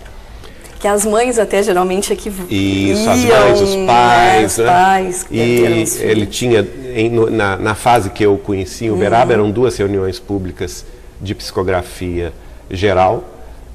[0.79, 4.57] Que as mães até geralmente é que Isso, iam, as mães, os né, pais.
[4.57, 4.65] Né?
[4.65, 5.39] pais e
[6.01, 9.39] ele tinha, em, na, na, fase que eu conheci, o Uberaba, uhum.
[9.39, 10.85] eram duas reuniões públicas
[11.21, 12.33] de psicografia
[12.69, 13.23] geral,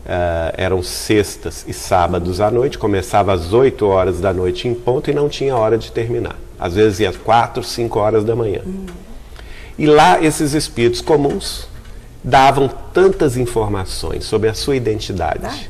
[0.08, 5.10] Uh, eram sextas e sábados à noite, começava às 8 horas da noite em ponto
[5.10, 6.34] e não tinha hora de terminar.
[6.58, 8.62] Às vezes ia às 4, 5 horas da manhã.
[8.66, 8.86] Hum.
[9.78, 11.68] E lá esses espíritos comuns
[12.24, 15.40] davam tantas informações sobre a sua identidade.
[15.40, 15.68] Dados?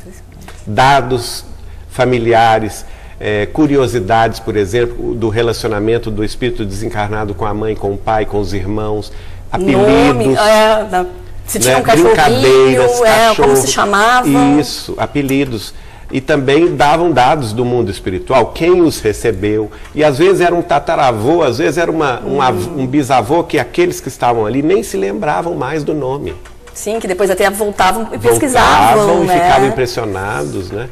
[0.64, 1.44] Dados
[1.90, 2.86] familiares,
[3.18, 8.24] eh, curiosidades, por exemplo, do relacionamento do espírito desencarnado com a mãe, com o pai,
[8.24, 9.12] com os irmãos,
[9.50, 9.82] apelidos.
[9.82, 11.06] Nome, é, da-
[11.48, 13.66] se tinha né, um brincadeiras, é, como se cachorro.
[13.66, 14.28] chamava.
[14.60, 15.74] Isso, apelidos.
[16.10, 19.70] E também davam dados do mundo espiritual, quem os recebeu.
[19.94, 22.74] E às vezes era um tataravô, às vezes era uma, um, Hum.
[22.78, 26.34] um bisavô que aqueles que estavam ali nem se lembravam mais do nome.
[26.72, 29.34] Sim, que depois até voltavam e pesquisavam, Voltavam e né?
[29.44, 30.88] ficavam impressionados, né?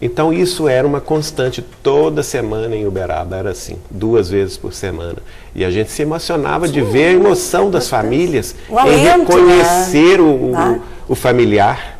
[0.00, 5.16] Então isso era uma constante toda semana em Uberaba, era assim, duas vezes por semana.
[5.54, 10.22] E a gente se emocionava de ver a emoção das famílias O em reconhecer né?
[10.22, 10.78] o, o- Tá.
[11.08, 11.98] o familiar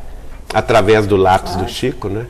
[0.53, 2.25] através do lápis do Chico, né?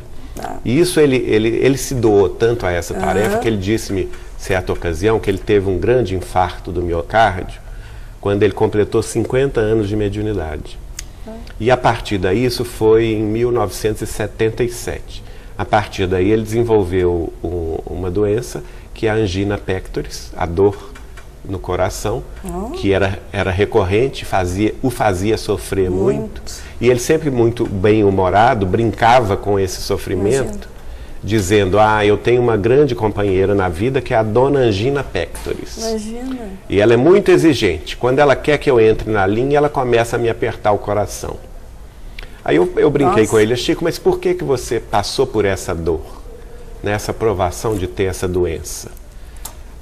[0.66, 4.72] E isso ele, ele, ele se doou tanto a essa tarefa que ele disse-me, certa
[4.74, 7.60] ocasião, que ele teve um grande infarto do miocárdio
[8.22, 10.80] quando ele completou 50 anos de mediunidade.
[11.60, 15.22] E a partir daí, isso foi em 1977.
[15.60, 20.90] A partir daí, ele desenvolveu um- uma doença que é a angina pectoris, a dor
[21.44, 22.24] no coração,
[22.78, 26.42] que era, era recorrente, fazia, o fazia sofrer muito.
[26.80, 30.70] E ele sempre muito bem-humorado, brincava com esse sofrimento,
[31.22, 35.78] dizendo, ah, eu tenho uma grande companheira na vida que é a dona Angina Pectoris.
[35.78, 36.38] Imagina.
[36.70, 37.98] E ela é muito exigente.
[37.98, 41.36] Quando ela quer que eu entre na linha, ela começa a me apertar o coração.
[42.44, 43.32] Aí eu, eu brinquei Nossa.
[43.32, 46.22] com ele, Chico, mas por que, que você passou por essa dor?
[46.82, 48.92] Nessa provação de ter essa doença?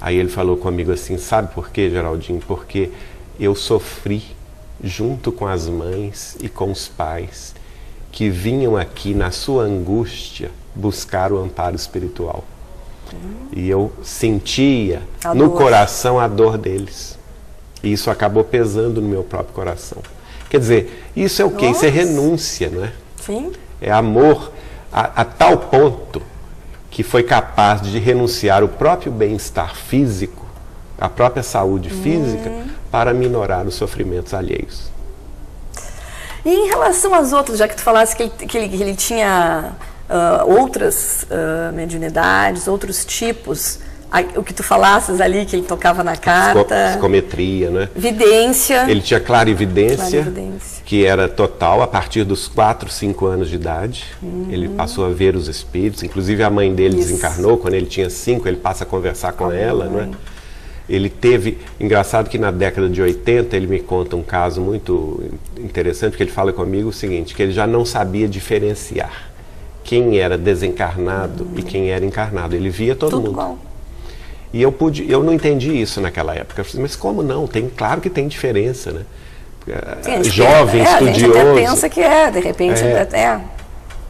[0.00, 2.40] Aí ele falou comigo assim, sabe por quê, Geraldinho?
[2.46, 2.90] Porque
[3.38, 4.22] eu sofri
[4.82, 7.54] junto com as mães e com os pais
[8.10, 12.44] que vinham aqui na sua angústia buscar o amparo espiritual.
[13.52, 15.56] E eu sentia A no dor.
[15.58, 17.18] coração a dor deles.
[17.82, 20.02] E isso acabou pesando no meu próprio coração.
[20.48, 21.66] Quer dizer, isso é o quê?
[21.66, 22.04] Isso é Nossa.
[22.04, 22.92] renúncia, não é?
[23.20, 23.52] Sim.
[23.80, 24.52] É amor
[24.92, 26.22] a, a tal ponto
[26.90, 30.46] que foi capaz de renunciar o próprio bem-estar físico,
[30.98, 32.50] a própria saúde física,
[32.90, 34.90] para minorar os sofrimentos alheios.
[36.44, 38.94] E em relação às outras, já que tu falasse que ele, que ele, que ele
[38.96, 39.72] tinha
[40.08, 43.80] ah, outras ah, mediunidades, outros tipos,
[44.36, 47.88] o que tu falasses ali, que ele tocava na carta, Psicometria, né?
[47.94, 48.90] vidência.
[48.90, 50.82] Ele tinha clarividência, Clarividência.
[50.84, 54.04] que era total a partir dos 4, 5 anos de idade.
[54.50, 57.00] Ele passou a ver os espíritos, inclusive a mãe dele Uhum.
[57.00, 57.08] Isso.
[57.10, 60.08] desencarnou, quando ele tinha 5, ele passa a conversar com ela, não é?
[60.88, 65.22] Ele teve, engraçado que na década de 80 ele me conta um caso muito
[65.58, 69.28] interessante, que ele fala comigo o seguinte, que ele já não sabia diferenciar
[69.84, 72.56] quem era desencarnado e quem era encarnado.
[72.56, 73.32] Ele via todo Tudo mundo.
[73.32, 73.58] igual.
[74.52, 76.60] E eu pude, eu não entendi isso naquela época.
[76.60, 77.46] Eu falei, mas como não?
[77.46, 79.02] Tem, claro que tem diferença, né?
[80.02, 83.02] Sim, gente Jovem, é, A gente até estudioso, pensa que é, de repente É.
[83.02, 83.40] até é,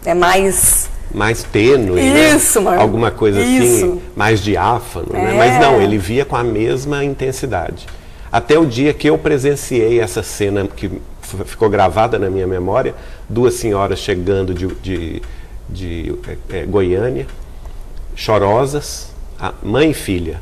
[0.06, 0.88] é mais.
[1.12, 2.36] mais tênue, né?
[2.36, 2.80] Isso, Marco.
[2.80, 3.86] alguma coisa Isso.
[3.86, 5.34] assim, mais diáfano, né?
[5.34, 5.36] É.
[5.36, 7.86] Mas não, ele via com a mesma intensidade.
[8.30, 10.90] Até o dia que eu presenciei essa cena que
[11.44, 12.94] ficou gravada na minha memória,
[13.28, 15.22] duas senhoras chegando de, de,
[15.68, 16.14] de,
[16.50, 17.26] eh, Goiânia,
[18.14, 19.10] chorosas,
[19.62, 20.40] mãe e filha.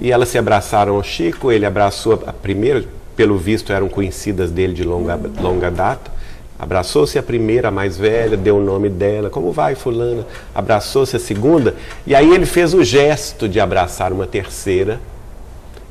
[0.00, 4.72] E elas se abraçaram ao Chico, ele abraçou a primeira, pelo visto eram conhecidas dele
[4.72, 6.10] de longa, longa data.
[6.58, 10.26] Abraçou-se a primeira, a mais velha, deu o nome dela, como vai, fulana?
[10.54, 11.74] Abraçou-se a segunda,
[12.06, 15.00] e aí ele fez o gesto de abraçar uma terceira,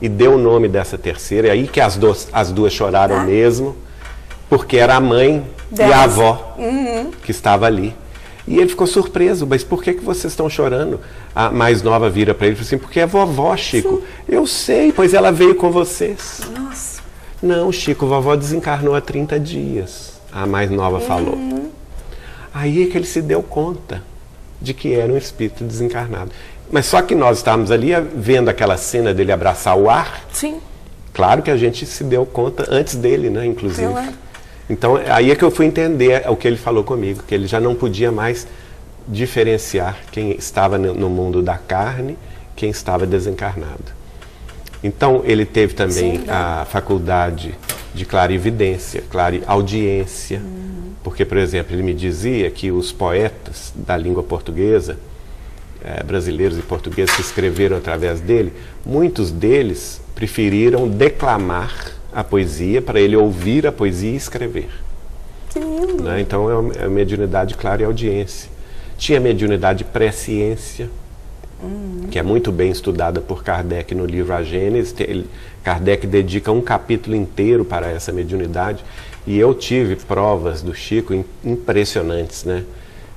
[0.02, 3.76] e deu o nome dessa terceira, e aí que as duas, as duas choraram mesmo,
[4.50, 5.94] porque era a mãe e Delas.
[5.94, 6.56] a avó
[7.24, 7.94] que estava ali.
[8.48, 11.00] E ele ficou surpreso, mas por que, que vocês estão chorando?
[11.34, 14.02] A mais nova vira para ele e fala assim, porque é vovó, Chico.
[14.28, 16.42] Eu sei, pois ela veio com vocês.
[16.58, 17.02] Nossa.
[17.42, 21.38] Não, Chico, vovó desencarnou há 30 dias, a mais nova falou.
[22.54, 24.04] Aí é que ele se deu conta
[24.60, 26.32] de que era um espírito desencarnado.
[26.72, 30.60] Mas só que nós estávamos ali eh, vendo aquela cena dele abraçar o ar, Sim.
[31.14, 33.92] Claro que a gente se deu conta antes dele, né, inclusive.
[33.92, 34.14] Claro.
[34.72, 37.60] Então, aí é que eu fui entender o que ele falou comigo, que ele já
[37.60, 38.48] não podia mais
[39.06, 42.18] diferenciar quem estava no mundo da carne,
[42.56, 43.84] quem estava desencarnado.
[44.82, 47.54] Então, ele teve também Sim, a faculdade
[47.94, 50.42] de clarividência, clareaudiência,
[51.04, 54.98] porque, por exemplo, ele me dizia que os poetas da língua portuguesa,
[55.84, 58.54] eh, brasileiros e portugueses que escreveram através dele,
[58.86, 64.70] muitos deles preferiram declamar a poesia para ele ouvir a poesia e escrever.
[66.02, 66.22] Né?
[66.22, 68.50] Então é uma é uma mediunidade clara e audiência.
[68.98, 70.90] Tinha mediunidade presciência,
[72.10, 74.94] que é muito bem estudada por Kardec no livro A Gênese.
[75.00, 75.28] Ele,
[75.64, 78.84] Kardec dedica um capítulo inteiro para essa mediunidade
[79.26, 82.64] e eu tive provas do Chico impressionantes, né?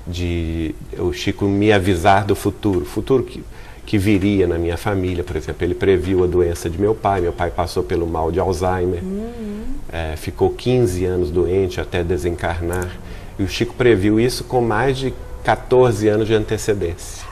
[0.07, 3.43] De o Chico me avisar do futuro, futuro que,
[3.87, 5.65] que viria na minha família, por exemplo.
[5.65, 9.65] Ele previu a doença de meu pai, meu pai passou pelo mal de Alzheimer, uhum.
[9.93, 12.91] é, ficou 15 anos doente até desencarnar.
[13.39, 15.13] E o Chico previu isso com mais de
[15.43, 17.25] 14 anos de antecedência.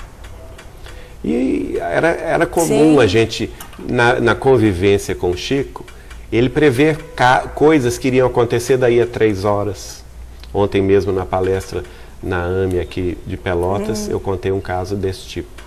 [1.24, 3.00] E era, era comum Sim.
[3.00, 5.84] a gente, na, na, convivência com o Chico,
[6.32, 6.98] ele prever
[7.54, 10.02] coisas que iriam acontecer daí a três horas.
[10.52, 11.82] Ontem mesmo na palestra
[12.22, 14.12] na AME aqui de Pelotas, hum.
[14.12, 15.61] eu contei um caso desse tipo.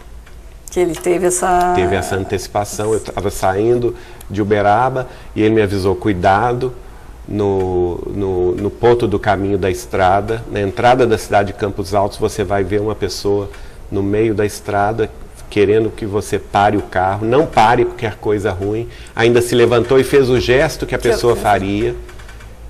[0.70, 1.74] Que ele teve essa...
[1.76, 3.96] Teve essa antecipação, eu estava saindo
[4.30, 6.74] de Uberaba e ele me avisou, cuidado,
[7.28, 12.18] no, no, no, ponto do caminho da estrada, na entrada da cidade de Campos Altos,
[12.18, 13.50] você vai ver uma pessoa
[13.92, 15.10] no meio da estrada
[15.50, 17.26] querendo que você pare o carro.
[17.26, 18.90] Não pare porque é coisa ruim.
[19.16, 21.96] Ainda se levantou e fez o gesto que a pessoa faria.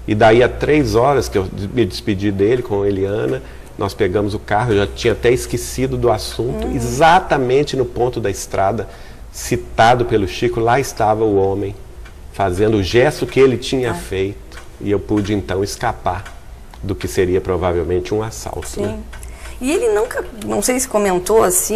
[0.08, 3.42] E daí a três horas que eu me despedi dele com a Eliana,
[3.78, 6.76] nós pegamos o carro, eu já tinha até esquecido do assunto, uhum.
[6.76, 8.88] exatamente no ponto da estrada,
[9.32, 11.76] citado pelo Chico, lá estava o homem,
[12.32, 13.96] fazendo o gesto que ele tinha ah.
[13.96, 16.36] feito e eu pude então escapar
[16.82, 18.68] do que seria provavelmente um assalto.
[18.68, 18.82] Sim.
[18.82, 19.00] Né?
[19.60, 21.76] E ele nunca, não sei se comentou assim,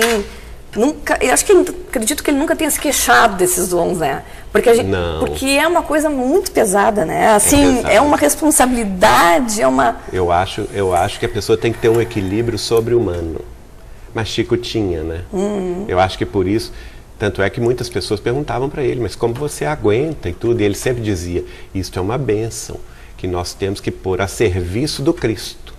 [0.75, 4.23] nunca, eu acho que acredito que ele nunca tenha se queixado desses dons, né?
[4.51, 4.89] Porque, gente,
[5.19, 7.29] porque é uma coisa muito pesada, né?
[7.33, 9.97] Assim, é, é, uma responsabilidade, é uma.
[10.11, 13.41] Eu acho, eu acho que a pessoa tem que ter um equilíbrio sobre-humano.
[14.13, 15.21] Mas Chico tinha, né?
[15.31, 15.85] Uhum.
[15.87, 16.73] Eu acho que por isso
[17.19, 20.61] tanto é que muitas pessoas perguntavam para ele, mas como você aguenta e tudo?
[20.61, 21.43] E ele sempre dizia:
[21.75, 22.77] Isto é uma bênção
[23.17, 25.73] que nós temos que pôr a serviço do Cristo.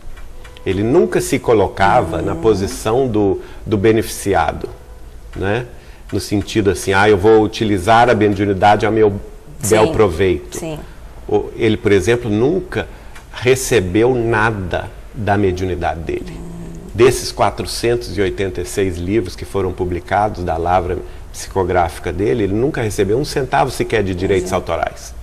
[0.66, 2.24] Ele nunca se colocava uhum.
[2.26, 4.68] na posição do, do beneficiado,
[5.37, 5.66] né?
[6.12, 9.20] no sentido assim, ah, eu vou utilizar a mediunidade a meu
[9.61, 9.70] Sim.
[9.70, 10.59] bel proveito.
[10.59, 10.78] Sim.
[11.57, 12.89] Ele, por exemplo, nunca
[13.33, 16.33] recebeu nada da mediunidade dele.
[16.37, 16.70] Uhum.
[16.93, 20.99] Desses 486 livros que foram publicados da Lavra
[21.33, 25.14] psicográfica dele, ele nunca recebeu um centavo sequer de direitos autorais.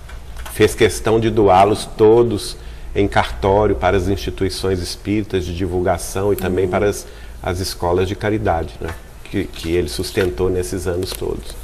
[0.52, 2.56] Fez questão de doá-los todos
[2.96, 6.70] em cartório para as instituições espíritas de divulgação e também uhum.
[6.70, 7.06] para as,
[7.42, 8.88] as escolas de caridade, né?
[9.30, 11.56] Que, que ele sustentou nesses anos todos.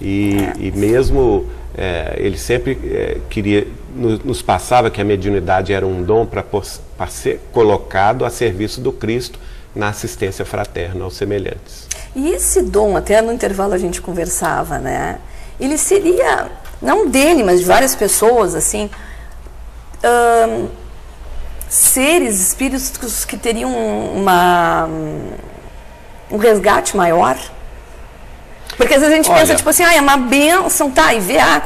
[0.00, 1.46] E, e mesmo
[1.76, 7.06] é, ele sempre é, queria nos, nos, passava que a mediunidade era um dom para
[7.08, 9.38] ser colocado a serviço do Cristo
[9.74, 11.88] na assistência fraterna aos semelhantes.
[12.14, 15.18] E esse dom, até no intervalo a gente conversava, né?
[15.60, 16.50] Ele seria,
[16.80, 18.88] não dele, mas de várias pessoas, assim,
[20.04, 20.68] hum,
[21.68, 23.70] seres, espíritos que teriam
[24.14, 24.88] uma,
[26.30, 27.36] um resgate maior.
[28.76, 31.20] Porque às vezes a gente Olha, pensa, tipo assim, ah, é uma benção, tá, e
[31.20, 31.60] vê, ah,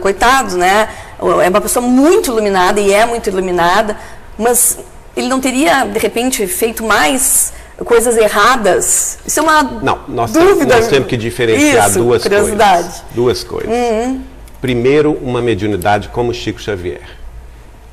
[0.00, 0.88] coitados, né?
[1.18, 3.96] É uma pessoa muito iluminada e é muito iluminada,
[4.38, 4.78] mas
[5.16, 7.52] ele não teria, de repente, feito mais
[7.84, 9.18] coisas erradas?
[9.26, 10.54] Isso é uma Não, nós dúvida.
[10.54, 13.04] Temos, nós temos que diferenciar Isso, duas coisas.
[13.14, 13.70] Duas coisas.
[13.70, 14.22] Uhum.
[14.60, 17.00] Primeiro, uma mediunidade como Chico Xavier.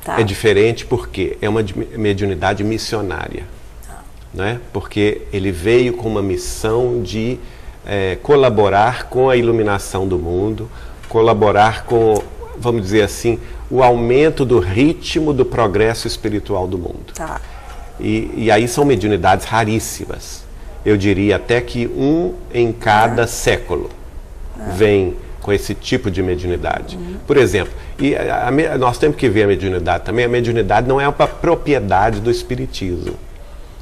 [0.03, 0.19] Tá.
[0.19, 1.63] É diferente porque é uma
[1.95, 3.43] mediunidade missionária.
[4.37, 4.59] Né?
[4.71, 7.39] Porque ele veio com uma missão de
[7.83, 10.69] é, colaborar com a iluminação do mundo,
[11.09, 12.21] colaborar com,
[12.55, 17.13] vamos dizer assim, o aumento do ritmo do progresso espiritual do mundo.
[17.15, 17.41] Tá.
[17.99, 20.43] E, e aí são mediunidades raríssimas.
[20.85, 23.27] Eu diria até que um em cada é.
[23.27, 23.89] século
[24.59, 24.71] é.
[24.73, 26.95] vem com esse tipo de mediunidade.
[26.95, 27.15] Uhum.
[27.25, 30.25] Por exemplo, e a, a, nós temos que ver a mediunidade também.
[30.25, 33.15] A mediunidade não é uma propriedade do espiritismo.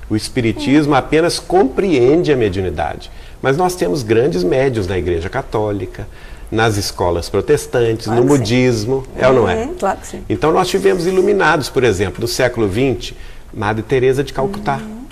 [0.10, 3.12] O espiritismo apenas compreende a mediunidade.
[3.42, 6.08] Mas nós temos grandes médios na Igreja Católica,
[6.52, 9.66] nas escolas protestantes, claro no budismo, é ou não é?
[9.66, 10.24] Uhum, claro que sim.
[10.30, 13.14] Então nós tivemos iluminados, por exemplo, do século XX,
[13.54, 14.78] Madre Teresa de Calcutá.
[14.78, 15.06] Uhum.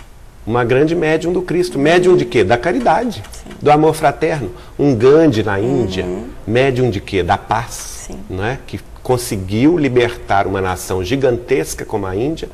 [0.46, 1.80] Uma grande médium do Cristo.
[1.80, 2.44] Médium de quê?
[2.44, 3.52] Da caridade, Sim.
[3.62, 4.52] do amor fraterno.
[4.78, 6.28] Um Gandhi na Índia, uhum.
[6.46, 7.24] médium de quê?
[7.24, 8.20] Da paz, Sim.
[8.30, 8.60] não é?
[8.68, 12.50] Que conseguiu libertar uma nação gigantesca como a Índia.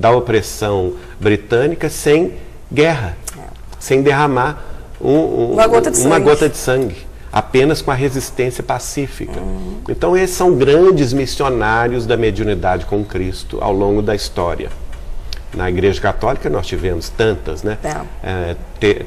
[0.00, 2.34] Da opressão britânica sem
[2.72, 3.42] guerra, é.
[3.78, 4.64] sem derramar
[5.00, 6.96] um, um, uma, gota uma, gota de sangue
[7.32, 9.38] apenas com a resistência pacífica.
[9.38, 9.80] Uhum.
[9.88, 14.68] Então, esses são grandes missionários da mediunidade com Cristo ao longo da história.
[15.54, 17.76] Na Igreja Católica nós tivemos tantas, né?
[18.22, 18.56] É,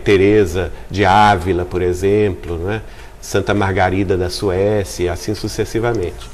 [0.03, 2.81] Teresa de Ávila, por exemplo, né?
[3.21, 6.29] Santa Margarida da Suécia, assim sucessivamente.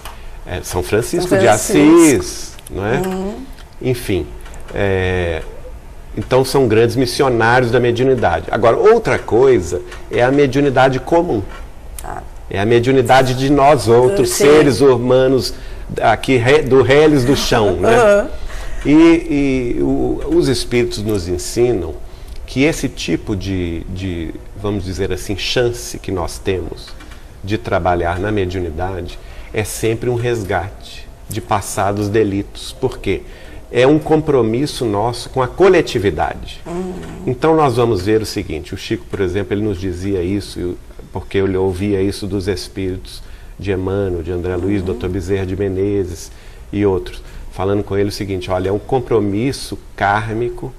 [0.47, 2.97] É, São Francisco São de Assis, não é?
[2.97, 3.35] Uhum.
[3.79, 4.25] Enfim,
[4.73, 5.41] é,
[6.17, 8.45] Então são grandes missionários da mediunidade.
[8.51, 11.41] Agora, outra coisa é a mediunidade comum.
[12.01, 12.23] Tá.
[12.49, 14.45] É a mediunidade de nós outros, Sim.
[14.45, 15.53] seres humanos
[16.01, 18.27] aqui do reles do chão, né?
[18.85, 18.91] E,
[19.77, 21.93] e o- os espíritos nos ensinam
[22.47, 26.87] que esse tipo de, de, vamos dizer assim, chance que nós temos
[27.43, 29.19] de trabalhar na mediunidade
[29.53, 32.71] é sempre um resgate de passados delitos.
[32.81, 33.21] Por quê?
[33.71, 36.61] É um compromisso nosso com a coletividade.
[37.25, 40.77] Então nós vamos ver o seguinte, o Chico, por exemplo, ele nos dizia isso,
[41.13, 43.21] porque eu ouvia isso dos espíritos
[43.59, 45.07] de Emmanuel, de André Luiz, Dr.
[45.07, 46.31] Bezerra de Menezes
[46.71, 50.73] e outros, falando com ele o seguinte, olha, é um compromisso kármico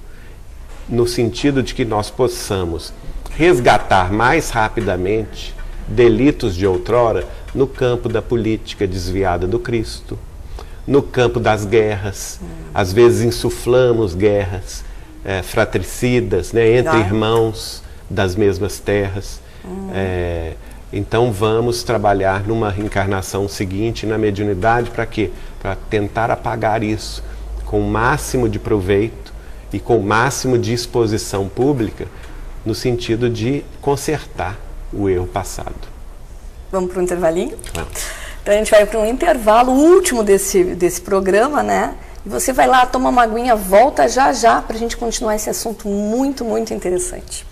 [0.89, 2.91] no sentido de que nós possamos
[3.35, 5.55] resgatar mais rapidamente
[5.87, 10.17] delitos de outrora no campo da política desviada do Cristo,
[10.91, 12.39] no campo das guerras.
[12.73, 14.83] Às vezes insuflamos guerras
[15.23, 16.99] eh, fratricidas né, entre Ah.
[16.99, 19.39] irmãos das mesmas terras.
[19.93, 20.53] Eh,
[20.91, 25.31] então vamos trabalhar numa reencarnação seguinte na mediunidade para quê?
[25.61, 27.23] Para tentar apagar isso
[27.65, 29.31] com o máximo de proveito
[29.71, 32.05] e com o máximo de exposição pública
[32.65, 34.57] no sentido de consertar
[34.91, 35.87] o erro passado.
[36.69, 37.55] Vamos para um intervalinho?
[37.73, 38.20] Vamos.
[38.41, 41.93] Então a gente vai para um intervalo último desse, desse programa, né?
[42.25, 45.49] E você vai lá, toma uma aguinha, volta já já para a gente continuar esse
[45.49, 47.45] assunto muito, muito interessante.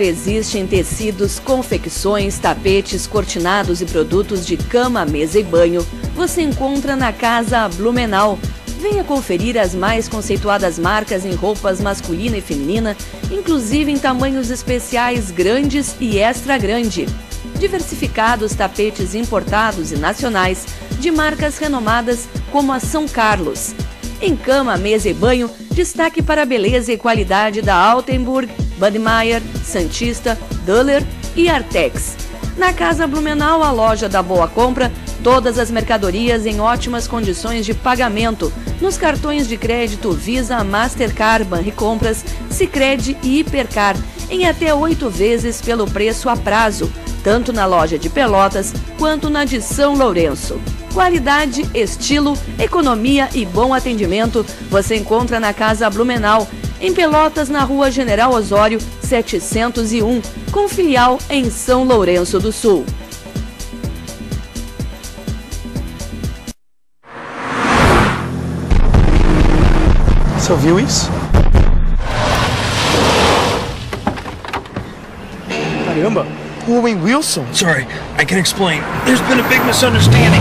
[0.00, 5.84] Existe em tecidos, confecções, tapetes, cortinados e produtos de cama, mesa e banho,
[6.14, 8.38] você encontra na Casa Blumenau.
[8.80, 12.96] Venha conferir as mais conceituadas marcas em roupas masculina e feminina,
[13.30, 17.06] inclusive em tamanhos especiais grandes e extra grande.
[17.58, 20.66] Diversificados tapetes importados e nacionais
[21.00, 23.74] de marcas renomadas como a São Carlos.
[24.22, 30.38] Em cama, mesa e banho, destaque para a beleza e qualidade da Altenburg, Budmeier, Santista,
[30.64, 31.06] Duller
[31.36, 32.16] e Artex.
[32.56, 34.90] Na Casa Blumenau, a loja da Boa Compra,
[35.22, 38.50] todas as mercadorias em ótimas condições de pagamento,
[38.80, 43.96] nos cartões de crédito Visa, Mastercard, Banricompras, Sicredi e Hipercar,
[44.30, 46.90] em até oito vezes pelo preço a prazo,
[47.22, 50.58] tanto na loja de Pelotas quanto na de São Lourenço.
[50.94, 56.48] Qualidade, estilo, economia e bom atendimento você encontra na Casa Blumenau,
[56.80, 62.84] em Pelotas, na Rua General Osório, 701, com filial em São Lourenço do Sul.
[70.38, 71.10] Você ouviu isso?
[75.84, 76.26] Caramba!
[76.66, 77.44] Owen Wilson!
[77.52, 77.86] Sorry,
[78.18, 78.82] I can explain.
[79.04, 80.40] There's been a big misunderstanding.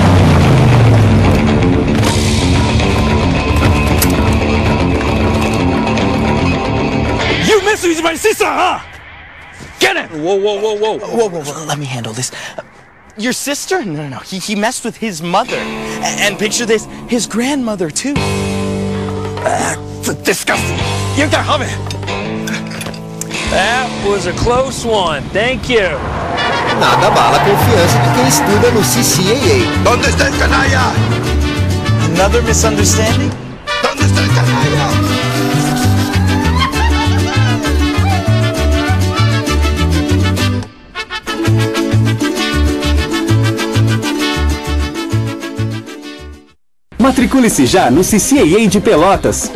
[8.10, 8.80] My sister, huh?
[9.80, 10.10] Get it!
[10.10, 10.98] Whoa, whoa, whoa, whoa.
[10.98, 12.32] Whoa, whoa, whoa, let me handle this.
[12.58, 12.64] Uh,
[13.18, 13.86] your sister?
[13.86, 14.18] No, no, no.
[14.20, 15.58] He, he messed with his mother.
[15.58, 18.14] A- And picture this, his grandmother, too.
[18.18, 20.78] Uh, That's disgusting.
[21.20, 21.76] You can have it.
[23.52, 25.22] That was a close one.
[25.30, 25.86] Thank you.
[26.82, 29.84] Nada abala a confiança de quem estuda no CCAA.
[29.84, 30.94] ¿Dónde está el canalla?
[32.14, 33.32] Another misunderstanding?
[33.84, 34.99] ¿Dónde está el canalla?
[47.10, 49.52] Matricule-se já no CCAA de Pelotas.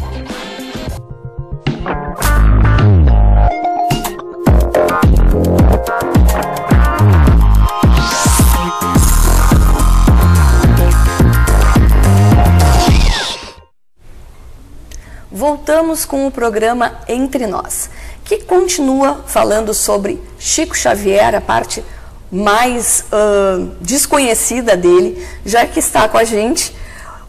[15.32, 17.88] Voltamos com o programa Entre Nós,
[18.26, 21.86] que continua falando sobre Chico Xavier, a parte
[22.32, 26.82] mais ah, desconhecida dele, já que está com a gente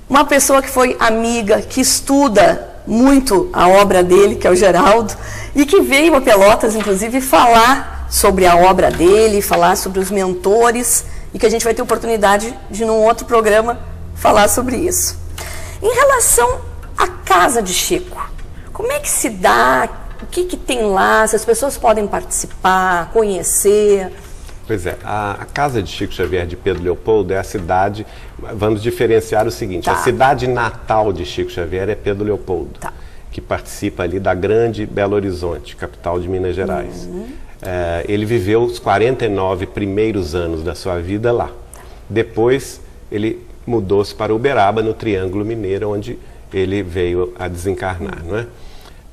[0.09, 5.15] uma pessoa que foi amiga, que estuda muito a obra dele, que é o Geraldo,
[5.55, 11.05] e que veio a Pelotas, inclusive, falar sobre a obra dele, falar sobre os mentores,
[11.33, 13.79] e que a gente vai ter oportunidade de, num outro programa,
[14.15, 15.19] falar sobre isso.
[15.83, 16.61] Em relação
[16.97, 18.31] à casa de Chico,
[18.73, 19.89] como é que se dá?
[20.23, 21.27] O que, que tem lá?
[21.27, 24.13] Se as pessoas podem participar, conhecer?
[24.67, 28.07] Pois é, a, a, casa de Chico Xavier de Pedro Leopoldo é a cidade.
[28.39, 29.93] Vamos diferenciar o seguinte: tá.
[29.93, 32.93] a cidade natal de Chico Xavier é Pedro Leopoldo, tá.
[33.31, 37.07] que participa ali da grande Belo Horizonte, capital de Minas Gerais.
[37.07, 37.29] Uhum.
[37.63, 41.51] É, ele viveu os 49 primeiros anos da sua vida lá.
[42.09, 42.81] Depois,
[43.11, 46.19] ele mudou-se para Uberaba, no Triângulo Mineiro, onde
[46.53, 48.23] ele veio a desencarnar.
[48.25, 48.47] Não é?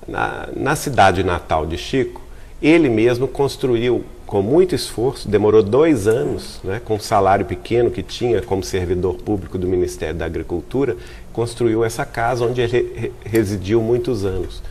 [0.07, 2.21] na, na cidade natal de Chico,
[2.61, 8.01] ele mesmo construiu com muito esforço, demorou dois anos, né, com um salário pequeno que
[8.01, 10.95] tinha como servidor público do Ministério da Agricultura,
[11.33, 14.63] construiu essa casa onde ele residiu muitos anos.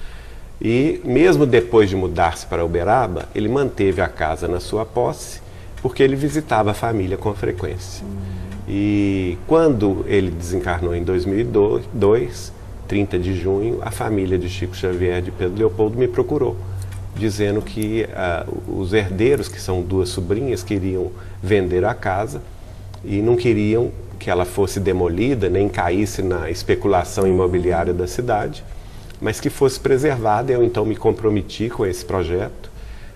[0.63, 5.43] E mesmo depois de mudar-se para Uberaba, ele manteve a casa na sua posse,
[5.83, 8.03] porque ele visitava a família com frequência.
[8.67, 12.51] E quando ele desencarnou em 2002,
[12.89, 16.57] 30 de junho, a família de Chico Xavier de Pedro Leopoldo me procurou
[17.21, 21.13] dizendo que uh, os herdeiros, que são duas sobrinhas, queriam
[21.43, 22.43] vender a casa
[23.05, 28.65] e não queriam que ela fosse demolida, nem caísse na especulação imobiliária da cidade,
[29.21, 30.53] mas que fosse preservada.
[30.53, 32.71] Eu então me comprometi com esse projeto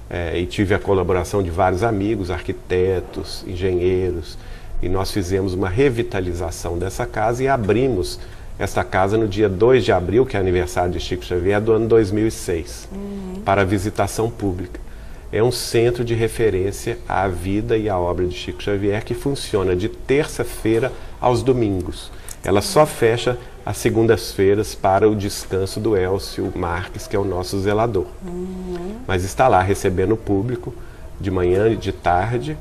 [0.08, 4.38] eh, e tive a colaboração de vários amigos, arquitetos, engenheiros,
[4.82, 8.18] e nós fizemos uma revitalização dessa casa e abrimos
[8.58, 11.88] esta casa no dia 2 de abril, que é aniversário de Chico Xavier, do ano
[11.88, 13.42] 2006, uhum.
[13.44, 14.80] para visitação pública.
[15.32, 19.74] É um centro de referência à vida e à obra de Chico Xavier que funciona
[19.74, 22.12] de terça-feira aos domingos.
[22.44, 23.36] Ela só fecha
[23.66, 28.06] às segundas-feiras para o descanso do Elcio Marques, que é o nosso zelador.
[28.24, 28.98] Uhum.
[29.06, 30.72] Mas está lá recebendo o público
[31.20, 32.56] de manhã e de tarde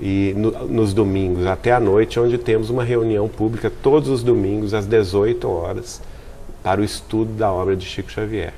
[0.00, 4.72] e no, nos domingos até a noite, onde temos uma reunião pública todos os domingos
[4.72, 6.00] às 18 horas
[6.62, 8.54] para o estudo da obra de Chico Xavier.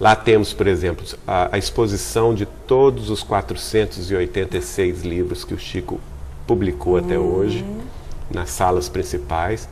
[0.00, 6.00] Lá temos, por exemplo, a, a exposição de todos os 486 livros que o Chico
[6.46, 7.36] publicou até uhum.
[7.36, 7.64] hoje,
[8.28, 9.68] nas salas principais.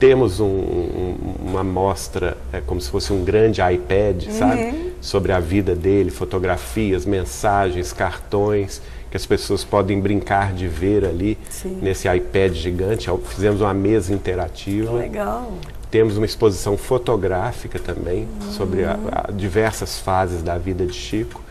[0.00, 4.32] Temos um, um, uma mostra, é, como se fosse um grande iPad, uhum.
[4.32, 4.92] sabe?
[5.00, 8.82] Sobre a vida dele, fotografias, mensagens, cartões
[9.12, 11.78] que as pessoas podem brincar de ver ali Sim.
[11.82, 13.10] nesse iPad gigante.
[13.26, 14.90] Fizemos uma mesa interativa.
[14.90, 15.52] Legal.
[15.90, 18.52] Temos uma exposição fotográfica também uhum.
[18.52, 21.42] sobre a, a diversas fases da vida de Chico.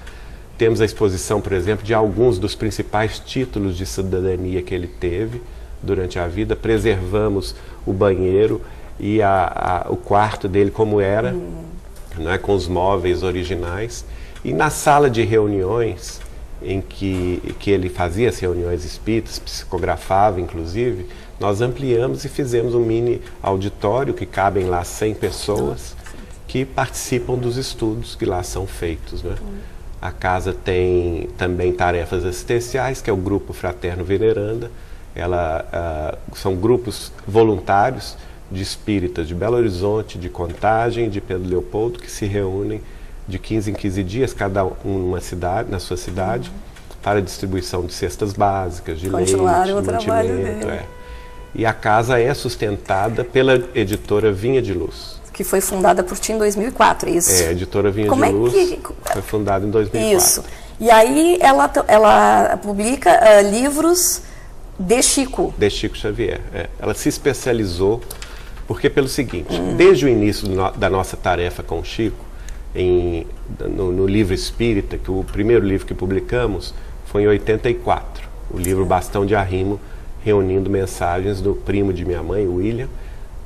[0.57, 5.39] Temos a exposição, por exemplo, de alguns dos principais títulos de cidadania que ele teve
[5.83, 6.55] durante a vida.
[6.55, 7.53] Preservamos
[7.85, 8.59] o banheiro
[8.99, 11.61] e a, a, o quarto dele como era, uhum.
[12.17, 14.03] né, com os móveis originais.
[14.43, 16.19] E na sala de reuniões,
[16.63, 21.07] em que, que ele fazia as reuniões espíritas, psicografava inclusive,
[21.39, 25.95] nós ampliamos e fizemos um mini auditório que cabem lá 100 pessoas
[26.47, 29.23] que participam dos estudos que lá são feitos.
[29.23, 29.35] Né?
[30.01, 34.69] A casa tem também tarefas assistenciais, que é o Grupo Fraterno Veneranda.
[35.15, 38.17] Ela, uh, são grupos voluntários
[38.51, 42.81] de espíritas de Belo Horizonte, de Contagem, de Pedro Leopoldo, que se reúnem
[43.27, 46.95] de 15 em 15 dias, cada um cidade, na sua cidade, uhum.
[47.01, 50.65] para distribuição de cestas básicas, de Continuaram leite, o trabalho dele.
[50.65, 50.85] É.
[51.53, 55.19] E a casa é sustentada pela editora Vinha de Luz.
[55.33, 57.43] Que foi fundada por ti em 2004, é isso?
[57.43, 58.79] É, a editora Vinha Como de é Luz que...
[59.11, 60.17] foi fundada em 2004.
[60.17, 60.43] Isso.
[60.79, 64.21] E aí ela, ela publica uh, livros
[64.79, 65.53] de Chico.
[65.57, 66.41] De Chico Xavier.
[66.53, 66.69] É.
[66.79, 68.01] Ela se especializou,
[68.67, 69.75] porque pelo seguinte, hum.
[69.75, 72.25] desde o início no, da nossa tarefa com o Chico,
[72.75, 73.25] em,
[73.59, 76.73] no, no, livro Espírita, que o primeiro livro que publicamos
[77.05, 79.79] foi em 84, o livro Bastão de Arrimo,
[80.23, 82.87] reunindo mensagens do primo de minha mãe, William,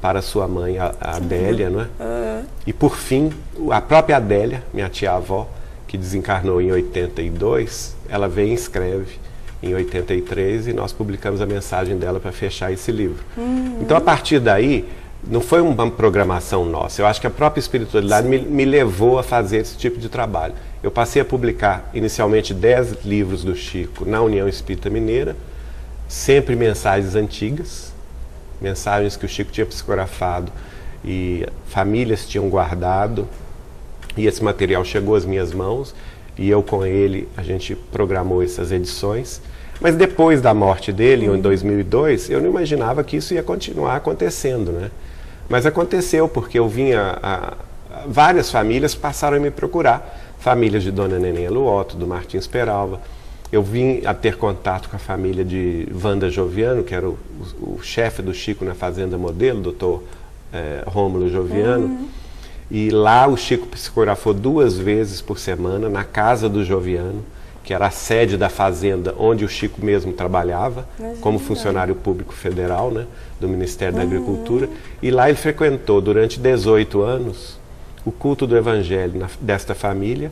[0.01, 1.83] para sua mãe, a, a Adélia, não é?
[1.83, 2.43] Uhum.
[2.67, 3.31] E por fim,
[3.71, 5.47] a própria Adélia, minha tia-avó,
[5.87, 9.17] que desencarnou em 82, ela vem e escreve
[9.63, 13.23] em 83 e nós publicamos a mensagem dela para fechar esse livro.
[13.37, 13.79] Uhum.
[13.81, 14.87] Então, a partir daí,
[15.27, 17.01] não foi uma programação nossa.
[17.01, 20.53] Eu acho que a própria espiritualidade me, me, levou a fazer esse tipo de trabalho.
[20.83, 25.35] Eu passei a publicar inicialmente 10 livros do Chico na União Espírita Mineira,
[26.07, 27.91] sempre mensagens antigas,
[28.61, 30.51] mensagens que o Chico tinha psicografado
[31.03, 33.27] e famílias tinham guardado.
[34.15, 35.95] E esse material chegou às minhas mãos
[36.37, 39.41] e eu com ele a gente programou essas edições.
[39.81, 44.71] Mas depois da morte dele, em 2002, eu não imaginava que isso ia continuar acontecendo,
[44.71, 44.89] né?
[45.49, 47.53] Mas aconteceu porque eu vinha a, a,
[48.07, 53.01] várias famílias passaram a me procurar, famílias de Dona Neném Luoto, do Martins Peralva.
[53.51, 57.17] Eu vim a ter contato com a família de Wanda Joviano, que era o,
[57.61, 60.03] o, o chefe do Chico na Fazenda Modelo, doutor
[60.51, 61.85] é, Rômulo Joviano.
[61.85, 62.07] Uhum.
[62.69, 67.23] E lá o Chico psicografou duas vezes por semana na casa do Joviano,
[67.65, 71.19] que era a sede da fazenda onde o Chico mesmo trabalhava, Imagina.
[71.19, 73.07] como funcionário público federal né,
[73.41, 73.99] do Ministério uhum.
[73.99, 74.69] da Agricultura.
[75.01, 77.57] E lá ele frequentou durante 18 anos
[78.05, 80.31] o culto do Evangelho na, desta família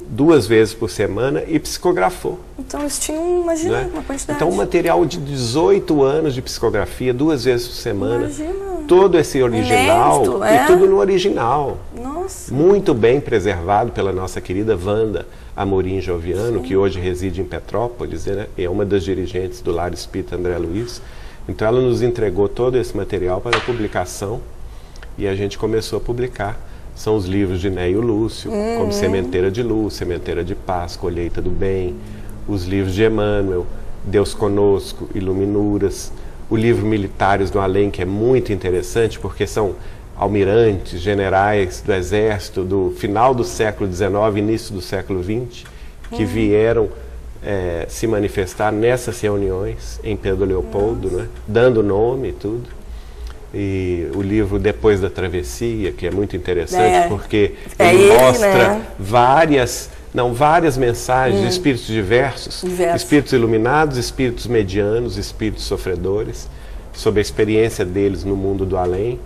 [0.00, 2.38] duas vezes por semana e psicografou.
[2.56, 3.90] Então eles tinham, imagina, né?
[3.92, 4.36] uma quantidade.
[4.36, 8.24] Então um material de 18 anos de psicografia, duas vezes por semana.
[8.26, 8.72] Imagina.
[8.86, 10.64] Todo esse original Inédito, é?
[10.64, 11.78] e tudo no original.
[11.96, 12.52] Nossa.
[12.52, 15.26] Muito bem preservado pela nossa querida Wanda
[15.56, 16.64] Amorim Joviano, Sim.
[16.64, 18.46] que hoje reside em Petrópolis, né?
[18.56, 21.02] é uma das dirigentes do Lar Espírita André Luiz.
[21.48, 24.40] Então ela nos entregou todo esse material para publicação
[25.18, 26.58] e a gente começou a publicar
[26.94, 28.78] são os livros de Neio Lúcio, uhum.
[28.78, 31.96] como Sementeira de Luz, Sementeira de Paz, Colheita do Bem,
[32.46, 33.66] os livros de Emmanuel,
[34.04, 36.12] Deus Conosco, Iluminuras,
[36.50, 39.74] o livro Militares do Além, que é muito interessante, porque são
[40.16, 45.64] almirantes, generais do Exército do final do século XIX, início do século XX,
[46.10, 46.28] que uhum.
[46.28, 46.88] vieram
[47.44, 52.82] é, se manifestar nessas reuniões em Pedro Leopoldo, né, dando nome e tudo
[53.54, 57.08] e o livro Depois da Travessia, que é muito interessante é.
[57.08, 58.86] porque é ele, ele, mostra né?
[58.98, 61.44] várias não várias mensagens hum.
[61.44, 66.48] de espíritos diversos, diversos, espíritos iluminados, espíritos medianos, espíritos sofredores,
[66.92, 69.18] sobre a experiência deles no mundo do além.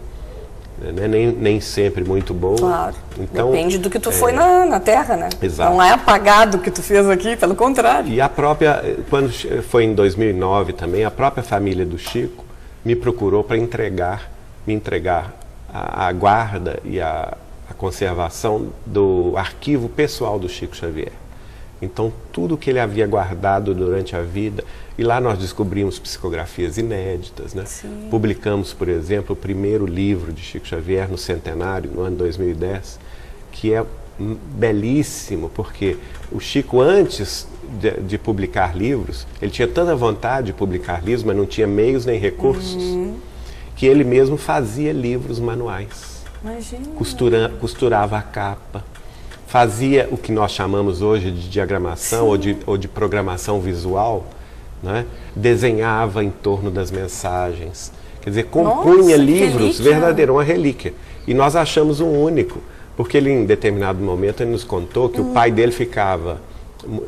[0.79, 1.09] Né?
[1.09, 2.59] Nem, nem sempre muito boa.
[2.59, 2.95] Claro.
[3.19, 5.29] Então, Depende do que tu é, foi na, na Terra, né?
[5.41, 5.73] Exato.
[5.73, 8.11] Não é apagado o que tu fez aqui, pelo contrário.
[8.11, 9.31] E a própria, quando
[9.63, 12.45] foi em 2009 também, a própria família do Chico
[12.85, 14.31] me procurou para entregar,
[14.67, 15.35] me entregar
[15.73, 17.37] a, a guarda e a,
[17.69, 21.13] a, conservação do arquivo pessoal do Chico Xavier.
[21.81, 24.65] Então, tudo que ele havia guardado durante a vida,
[24.97, 27.65] e lá nós descobrimos psicografias inéditas, né?
[28.11, 32.99] Publicamos, por exemplo, o primeiro livro de Chico Xavier no centenário, no ano 2010,
[33.53, 33.85] que é
[34.19, 35.99] belíssimo, porque
[36.33, 37.47] o Chico, antes
[37.81, 42.07] de, de, publicar livros, ele tinha tanta vontade de publicar livros, mas não tinha meios
[42.07, 43.17] nem recursos, uhum.
[43.77, 46.25] que ele mesmo fazia livros manuais.
[46.95, 48.83] Costura, costurava a capa,
[49.47, 54.27] fazia o que nós chamamos hoje de diagramação ou de, ou de, programação visual,
[54.83, 55.07] né?
[55.35, 57.93] desenhava em torno das mensagens.
[58.21, 60.93] Quer dizer, compunha Nossa, livros, verdadeiro, uma relíquia.
[61.27, 62.61] E nós achamos um único,
[62.97, 66.41] porque ele, em determinado momento, ele nos contou que o pai dele ficava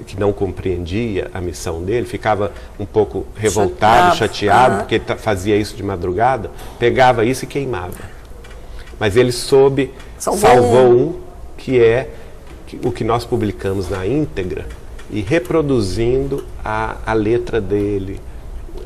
[0.07, 4.79] que não compreendia a missão dele, ficava um pouco revoltado, chateado, chateado uhum.
[4.81, 7.95] porque ele fazia isso de madrugada, pegava isso e queimava.
[8.99, 11.21] Mas ele soube, salvou, salvou um,
[11.57, 12.11] que é
[12.85, 14.67] o que nós publicamos na íntegra
[15.11, 18.21] e reproduzindo a, a letra dele,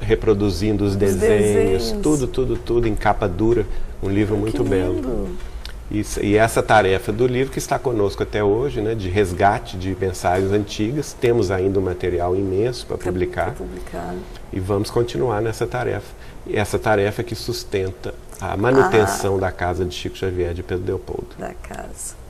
[0.00, 3.66] reproduzindo os, os desenhos, desenhos, tudo, tudo, tudo em capa dura,
[4.02, 5.30] um livro muito belo.
[5.90, 9.94] Isso, e essa tarefa do livro que está conosco até hoje, né, de resgate de
[10.00, 14.14] mensagens antigas, temos ainda um material imenso para publicar, publicar,
[14.50, 16.14] e vamos continuar nessa tarefa.
[16.46, 19.40] E essa tarefa que sustenta a manutenção ah.
[19.40, 21.28] da casa de Chico Xavier de Pedro Leopoldo.
[21.38, 22.21] Da casa.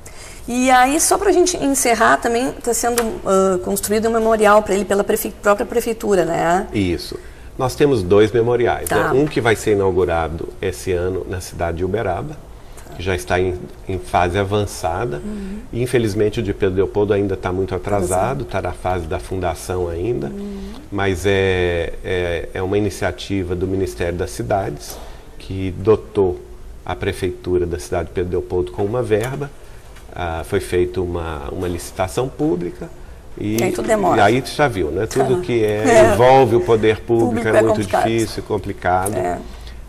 [0.47, 4.75] E aí, só para a gente encerrar, também está sendo uh, construído um memorial para
[4.75, 6.67] ele pela prefe própria prefeitura, né?
[6.73, 7.19] Isso.
[7.57, 8.89] Nós temos dois memoriais.
[8.89, 9.13] Tá.
[9.13, 9.21] Né?
[9.21, 12.37] Um que vai ser inaugurado esse ano na cidade de Uberaba,
[12.97, 13.55] que já está em,
[13.89, 15.21] em fase avançada.
[15.25, 15.61] Uhum.
[15.73, 20.27] Infelizmente, o de Pedro Leopoldo ainda está muito atrasado, está na fase da fundação ainda,
[20.27, 20.73] uhum.
[20.91, 24.97] mas é, é, é, uma iniciativa do Ministério das Cidades
[25.39, 26.41] que dotou
[26.85, 29.51] a Prefeitura da cidade de Pedro Leopoldo com uma verba.
[30.15, 32.89] Ah, foi feita uma, uma licitação pública.
[33.39, 34.19] E, e aí tudo demora.
[34.19, 35.07] E aí já viu, né?
[35.07, 36.13] Tudo que é, é.
[36.13, 38.07] envolve o poder público, público é, é, muito complicado.
[38.07, 39.17] difícil, complicado.
[39.17, 39.39] É.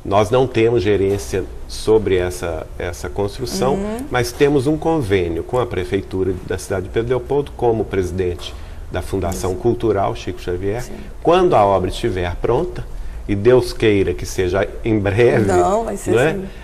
[0.05, 3.97] Nós não temos gerência sobre essa, essa construção, uhum.
[4.11, 8.53] mas temos um convênio com a Prefeitura da cidade de Pedro Leopoldo, como presidente
[8.91, 9.61] da Fundação Isso.
[9.61, 10.83] Cultural Chico Xavier.
[10.83, 10.93] Sim.
[11.21, 12.85] Quando a obra estiver pronta,
[13.27, 16.29] e Deus queira que seja em breve, não, vai ser não é?
[16.31, 16.43] Assim.
[16.43, 16.62] É,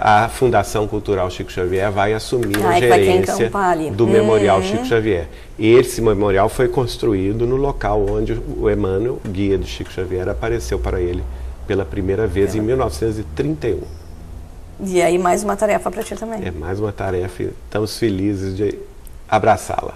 [0.00, 3.50] a Fundação Cultural Chico Xavier vai assumir Ai, a gerência
[3.94, 4.62] do Memorial uhum.
[4.62, 5.28] Chico Xavier.
[5.58, 10.78] E esse memorial foi construído no local onde o Emmanuel, guia do Chico Xavier, apareceu
[10.78, 11.24] para ele
[11.66, 12.58] pela primeira vez é.
[12.58, 13.80] em 1931.
[14.84, 16.44] E aí mais uma tarefa para ti também.
[16.44, 18.78] É mais uma tarefa e estamos felizes de
[19.28, 19.94] abraçá-la.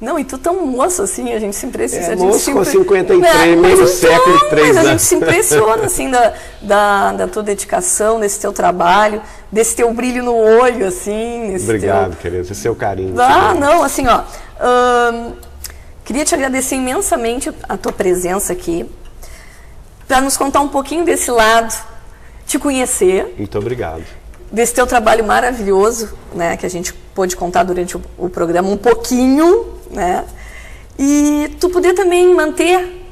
[0.00, 2.12] Não, e tu tão moço assim, a gente se impressiona.
[2.12, 5.14] É, moço com impre- 53, É, meio mas século e três Mas a gente se
[5.16, 9.20] impressiona, assim, da, da, da tua dedicação, desse teu trabalho,
[9.50, 11.56] desse teu brilho no olho, assim.
[11.56, 12.42] Obrigado, teu- querido.
[12.42, 13.20] Esse é seu carinho.
[13.20, 14.20] Ah, não, assim, ó.
[14.60, 15.32] ahn,
[16.04, 18.88] queria te agradecer imensamente a tua presença aqui,
[20.06, 21.74] para nos contar um pouquinho desse lado,
[22.46, 24.02] te conhecer, Muito obrigado.
[24.50, 28.76] desse teu trabalho maravilhoso, né, que a gente pôde contar durante o, o programa um
[28.76, 30.24] pouquinho, né,
[30.98, 33.04] e tu poder também manter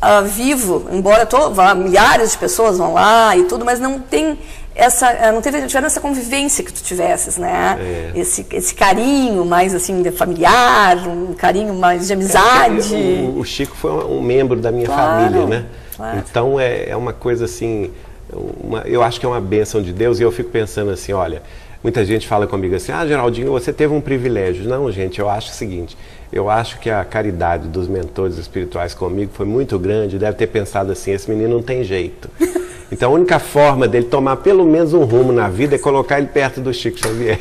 [0.00, 4.38] ah, vivo, embora to, vá, milhares de pessoas vão lá e tudo, mas não tem
[4.74, 8.18] essa, ah, não teve, tiveram essa convivência que tu tivesses, né, É.
[8.18, 12.94] esse, esse carinho mais assim de familiar, um carinho mais de amizade.
[12.94, 15.66] O, o Chico foi um, um membro da minha Claro, família, né?
[15.96, 16.18] claro.
[16.18, 17.92] Então é, é uma coisa assim,
[18.32, 21.42] uma- eu acho que é uma bênção de Deus e eu fico pensando assim, olha,
[21.82, 24.64] muita gente fala comigo assim, ah, Geraldinho, você teve um privilégio.
[24.68, 25.96] Não, gente, eu acho o seguinte,
[26.32, 30.92] eu acho que a caridade dos mentores espirituais comigo foi muito grande, deve ter pensado
[30.92, 32.28] assim, esse menino não tem jeito.
[32.92, 36.26] Então a única forma dele tomar pelo menos um rumo na vida é colocar ele
[36.26, 37.40] perto do Chico Xavier.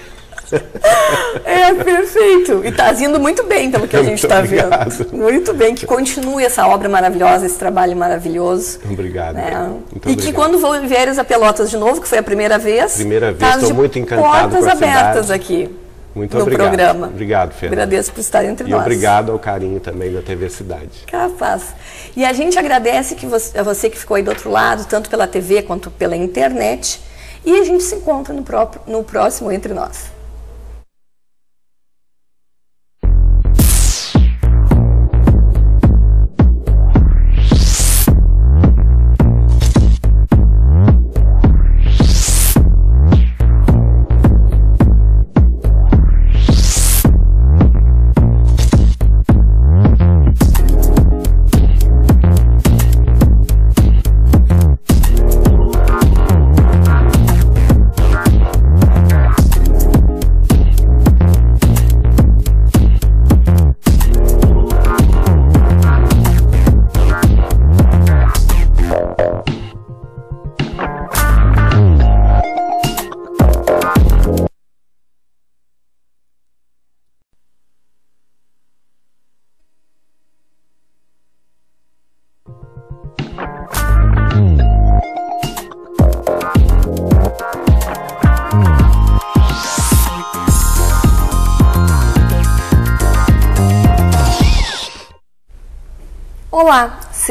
[1.46, 2.62] É, perfeito.
[2.64, 4.70] E está indo muito bem, pelo que a gente está vendo.
[5.12, 8.80] Muito bem, que continue essa obra maravilhosa, esse trabalho maravilhoso.
[8.90, 9.36] Obrigado.
[9.36, 9.52] né?
[9.92, 10.34] Muito e que obrigado.
[10.36, 13.58] quando vo- vieres a Pelotas de novo, que foi a primeira vez, Primeira vez, tá
[13.60, 15.34] estou muito encantado portas abertas cidade.
[15.34, 15.76] aqui
[16.16, 16.68] Muito no obrigado.
[16.68, 17.08] programa.
[17.08, 17.74] Obrigado, Fernando.
[17.80, 18.82] Agradeço por estar entre E nós.
[18.82, 21.06] obrigado ao carinho também da TV Cidade.
[21.10, 21.74] Capaz.
[22.16, 25.10] E a gente agradece que você, a você que ficou aí do outro lado, tanto
[25.10, 27.02] pela TV quanto pela internet.
[27.46, 30.12] E a gente se encontra no, próprio, no próximo Entre Nós.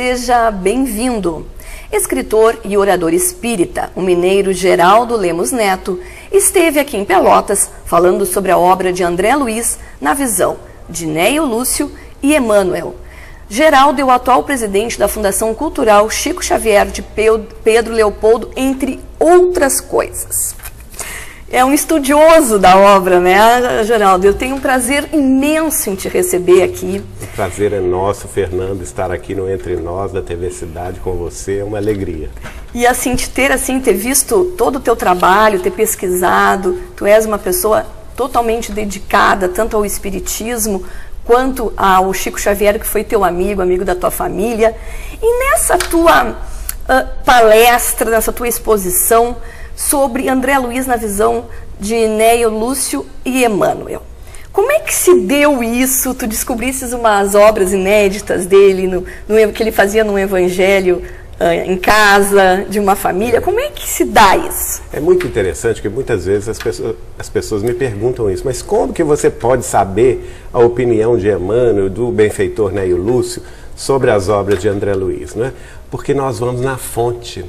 [0.00, 1.46] Seja bem-vindo.
[1.92, 6.00] Escritor e orador espírita, o mineiro Geraldo Lemos Neto,
[6.32, 10.56] esteve aqui em Pelotas falando sobre a obra de André Luiz na visão
[10.88, 11.92] de Neio Lúcio
[12.22, 12.94] e Emmanuel.
[13.46, 19.82] Geraldo é o atual presidente da Fundação Cultural Chico Xavier de Pedro Leopoldo, entre outras
[19.82, 20.56] coisas.
[21.52, 24.24] É um estudioso da obra, né, Geraldo?
[24.24, 27.02] Eu tenho um prazer imenso em te receber aqui.
[27.20, 31.58] O prazer é nosso, Fernando, estar aqui no Entre Nós da TV Cidade com você.
[31.58, 32.30] É uma alegria.
[32.72, 37.26] E assim, te ter assim, ter visto todo o teu trabalho, ter pesquisado, tu és
[37.26, 37.84] uma pessoa
[38.14, 40.84] totalmente dedicada tanto ao espiritismo
[41.24, 44.72] quanto ao Chico Xavier, que foi teu amigo, amigo da tua família.
[45.20, 46.36] E nessa tua
[46.88, 49.36] ah, palestra, nessa tua exposição
[49.88, 51.46] sobre André Luiz na visão
[51.78, 54.02] de Neio Lúcio e Emmanuel.
[54.52, 56.12] Como é que se deu isso?
[56.14, 61.02] Tu descobrisses umas obras inéditas dele, no, no- que ele fazia num evangelho
[61.38, 63.40] ah, em casa, de uma família.
[63.40, 64.82] Como é que se dá isso?
[64.92, 68.92] É muito interessante que muitas vezes as pessoas, as pessoas me perguntam isso, mas como
[68.92, 73.40] que você pode saber a opinião de Emmanuel, do benfeitor Neio Lúcio,
[73.74, 75.34] sobre as obras de André Luiz?
[75.34, 75.52] Né?
[75.90, 77.40] Porque nós vamos na fonte.
[77.40, 77.46] né?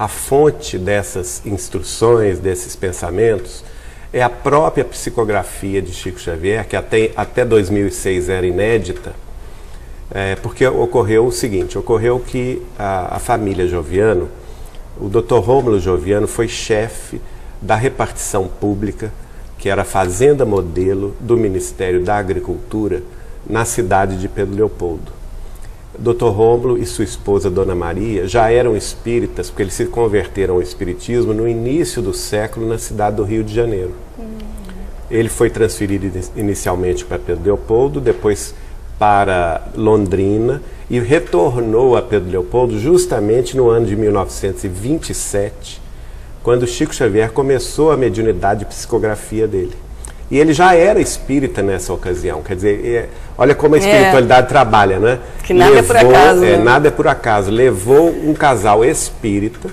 [0.00, 3.62] A fonte dessas instruções, desses pensamentos,
[4.10, 9.12] é a própria psicografia de Chico Xavier, que até, até 2006 era inédita,
[10.10, 14.30] é, porque ocorreu o seguinte, ocorreu que a, a família Joviano,
[14.98, 15.34] o Dr.
[15.34, 17.20] Rômulo Joviano foi chefe
[17.60, 19.12] da repartição pública,
[19.58, 23.02] que era a fazenda modelo do Ministério da Agricultura,
[23.46, 25.19] na cidade de Pedro Leopoldo.
[26.00, 26.28] Dr.
[26.28, 31.34] Rômulo e sua esposa Dona Maria já eram espíritas, porque eles se converteram ao espiritismo
[31.34, 33.92] no início do século na cidade do Rio de Janeiro.
[35.10, 38.54] Ele foi transferido ini- inicialmente para Pedro Leopoldo, depois
[38.98, 45.82] para Londrina e retornou a Pedro Leopoldo justamente no ano de 1927,
[46.42, 49.74] quando Chico Xavier começou a mediunidade e psicografia dele.
[50.30, 52.40] E ele já era espírita nessa ocasião.
[52.42, 54.48] Quer dizer, é, olha como a espiritualidade é.
[54.48, 55.18] trabalha, né?
[55.42, 56.44] Que nada Levou, é por acaso.
[56.44, 56.64] É, né?
[56.64, 57.50] Nada é por acaso.
[57.50, 59.68] Levou um casal espírita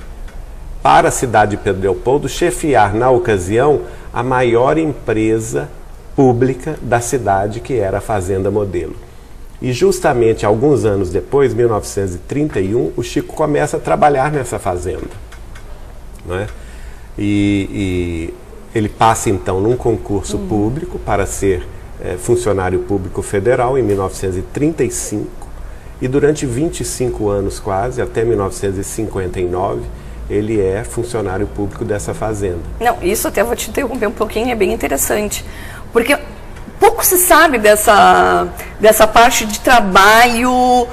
[0.82, 3.82] para a cidade de Pedro Leopoldo chefiar, na ocasião,
[4.12, 5.70] a maior empresa
[6.16, 8.96] pública da cidade, que era a Fazenda Modelo.
[9.62, 15.28] E justamente alguns anos depois, 1931, o Chico começa a trabalhar nessa fazenda.
[16.26, 16.48] Não é?
[17.18, 18.34] e, e
[18.74, 20.48] ele passa então num concurso uhum.
[20.48, 21.68] público para ser
[22.02, 25.48] é, funcionário público federal em 1935
[26.02, 29.82] e durante 25 anos quase, até 1959,
[30.30, 32.60] ele é funcionário público dessa fazenda.
[32.80, 35.44] Não, isso até vou te interromper um pouquinho, é bem interessante.
[35.92, 36.18] Porque
[36.80, 38.48] pouco se sabe dessa,
[38.80, 40.88] dessa parte de trabalho uh,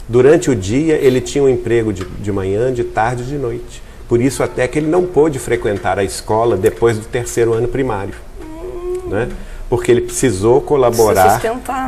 [0.07, 3.83] Durante o dia, ele tinha um emprego de, de manhã, de tarde e de noite.
[4.07, 8.13] Por isso até que ele não pôde frequentar a escola depois do terceiro ano primário.
[9.07, 9.27] Né?
[9.69, 11.41] Porque ele precisou colaborar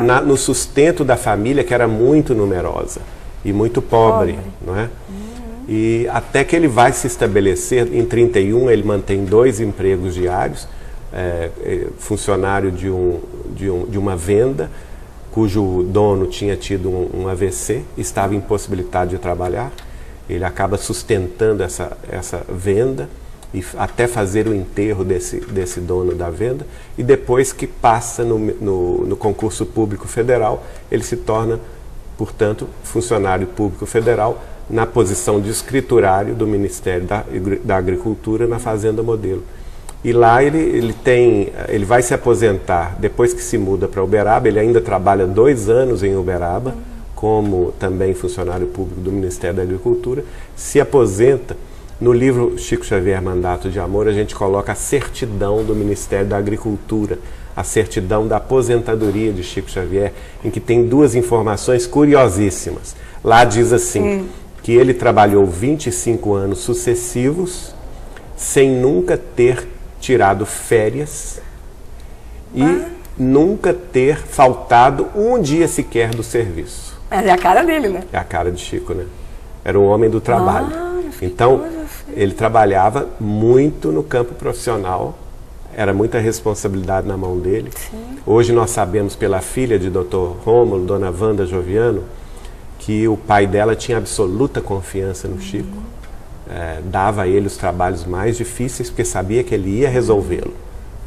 [0.04, 3.00] na, no sustento da família, que era muito numerosa
[3.46, 4.34] e muito pobre.
[4.34, 4.52] pobre.
[4.68, 4.90] Não é?
[5.68, 10.68] E até que ele vai se estabelecer, em 31 ele mantém dois empregos diários,
[11.12, 13.20] é, é, funcionário de, um,
[13.56, 14.70] de, um, de uma venda,
[15.32, 19.72] cujo dono tinha tido um, um AVC, estava impossibilitado de trabalhar,
[20.30, 23.10] ele acaba sustentando essa, essa venda
[23.54, 26.68] e até fazer o enterro desse, desse dono da venda.
[26.98, 31.60] E depois que passa no, no, no concurso público federal, ele se torna,
[32.18, 37.24] portanto, funcionário público federal na posição de escriturário do Ministério da,
[37.64, 39.44] da Agricultura na Fazenda Modelo.
[40.04, 44.48] E lá ele, ele tem, ele vai se aposentar depois que se muda para Uberaba,
[44.48, 46.76] ele ainda trabalha dois anos em Uberaba
[47.16, 50.24] como também funcionário público do Ministério da Agricultura,
[50.56, 51.58] se aposenta.
[52.00, 56.38] No livro Chico Xavier Mandato de Amor, a gente coloca a certidão do Ministério da
[56.38, 57.18] Agricultura,
[57.56, 60.12] a certidão da aposentadoria de Chico Xavier,
[60.44, 62.98] em que tem duas informações curiosíssimas.
[63.24, 64.28] Lá diz assim: hum.
[64.66, 67.76] Que ele trabalhou 25 anos sucessivos
[68.36, 69.68] sem nunca ter
[70.00, 71.40] tirado férias
[72.52, 72.88] e ah.
[73.16, 77.00] nunca ter faltado um dia sequer do serviço.
[77.12, 78.06] Mas é a cara dele, né?
[78.12, 79.06] É a cara de Chico, né?
[79.64, 80.70] Era um homem do trabalho.
[80.74, 81.64] Ah, então,
[82.16, 85.16] ele trabalhava muito no campo profissional,
[85.78, 87.70] era muita responsabilidade na mão dele.
[87.76, 88.18] Sim.
[88.26, 90.42] Hoje nós sabemos pela filha de Dr.
[90.44, 92.04] Rômulo, Dona Wanda Joviano,
[92.80, 95.78] que o pai dela tinha absoluta confiança no Chico.
[96.50, 100.54] É, dava a ele os trabalhos mais difíceis porque sabia que ele ia resolvê-lo,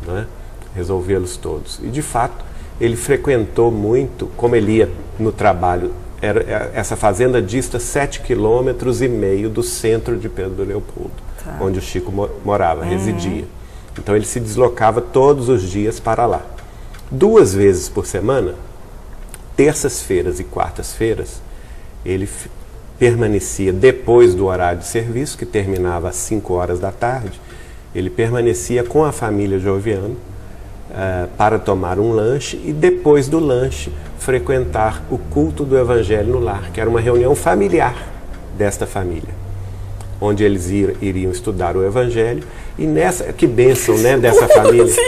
[0.07, 0.27] né?
[0.75, 1.79] resolvê-los todos.
[1.83, 2.45] E de fato,
[2.81, 9.01] ele frequentou muito, como ele ia no trabalho, era, é, essa fazenda dista sete quilômetros
[9.01, 11.13] e meio do centro de Pedro Leopoldo,
[11.45, 11.59] tá.
[11.61, 12.13] onde o Chico
[12.45, 12.91] morava, uhum.
[12.91, 13.45] residia.
[13.97, 16.43] Então ele se deslocava todos os dias para lá.
[17.11, 18.55] Duas vezes por semana,
[19.57, 21.41] terças-feiras e quartas-feiras,
[22.05, 22.29] ele
[22.99, 27.41] permanecia depois do horário de serviço, que terminava às 5 horas da tarde,
[27.95, 30.17] ele permanecia com a família Joviano
[30.91, 36.39] uh, para tomar um lanche e depois do lanche frequentar o culto do Evangelho no
[36.41, 37.95] lar, que era uma reunião familiar
[38.57, 39.35] desta família,
[40.21, 42.43] onde eles ir, iriam estudar o Evangelho
[42.77, 44.89] e nessa que bênção, né, dessa família.
[44.89, 45.01] Sim,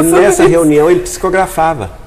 [0.00, 0.52] e nessa nisso.
[0.52, 2.05] reunião ele psicografava.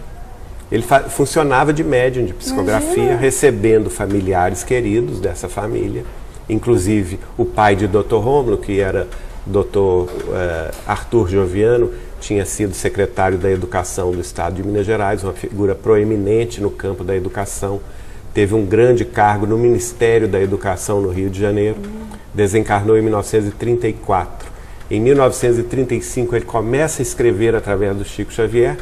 [0.71, 3.17] Ele funcionava de médium de psicografia, Imagina.
[3.17, 6.03] recebendo familiares queridos dessa família,
[6.47, 8.17] inclusive o pai de Dr.
[8.17, 9.07] Rômulo, que era
[9.45, 10.11] Dr.
[10.31, 15.73] Eh, Arthur Joviano, tinha sido secretário da Educação do Estado de Minas Gerais, uma figura
[15.73, 17.79] proeminente no campo da educação.
[18.33, 21.77] Teve um grande cargo no Ministério da Educação no Rio de Janeiro.
[22.33, 24.49] Desencarnou em 1934.
[24.91, 28.77] Em 1935, ele começa a escrever através do Chico Xavier,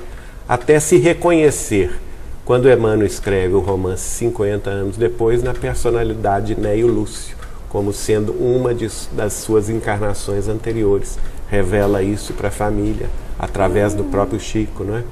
[0.47, 1.99] até se reconhecer,
[2.45, 7.35] quando Emmanuel escreve o romance 50 anos depois, na personalidade de Neio Lúcio,
[7.67, 11.19] como sendo uma de, das suas encarnações anteriores.
[11.49, 15.03] Revela isso para a família através do próprio Chico, não é?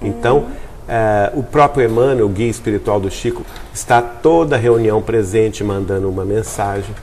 [0.00, 0.46] Então,
[0.88, 6.08] eh, o próprio Emmanuel, o guia espiritual do Chico, está toda a reunião presente, mandando
[6.08, 6.94] uma mensagem.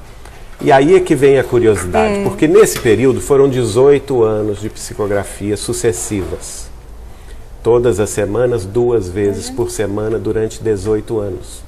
[0.61, 5.57] E aí é que vem a curiosidade, porque nesse período foram 18 anos de psicografia
[5.57, 6.73] sucessivas.
[7.65, 11.63] Todas as semanas, duas vezes por semana, durante 18 anos.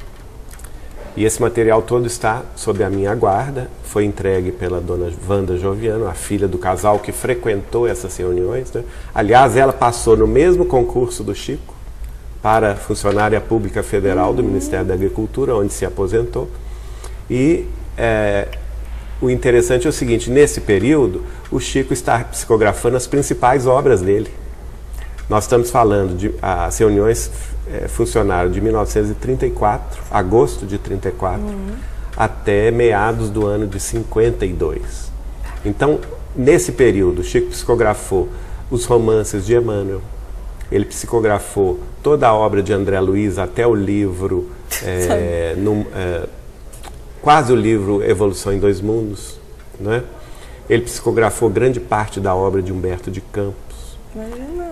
[1.16, 6.08] E esse material todo está sob a minha guarda, foi entregue pela dona Wanda Joviano,
[6.08, 8.72] a filha do casal que frequentou essas reuniões.
[8.72, 8.84] Né?
[9.12, 11.74] Aliás, ela passou no mesmo concurso do Chico
[12.44, 16.48] para funcionária pública federal do Ministério da Agricultura, onde se aposentou.
[17.28, 17.66] E
[17.98, 18.50] é,
[19.20, 24.30] o interessante é o seguinte: nesse período, o Chico está psicografando as principais obras dele.
[25.30, 27.30] Nós estamos falando de as reuniões
[27.70, 31.44] eh, funcionaram de 1934, agosto de 34,
[32.16, 35.12] até meados do ano de 52.
[35.66, 36.00] Então,
[36.34, 38.30] nesse período, Chico psicografou
[38.72, 40.02] os romances de Emmanuel,
[40.72, 44.50] ele psicografou toda a obra de André Luiz até o livro,
[45.58, 46.28] num, eh,
[47.22, 49.38] quase o livro Evolução em Dois Mundos,
[49.78, 50.04] não é?
[50.70, 53.67] Ele psicografou grande parte da obra de Humberto de Campos.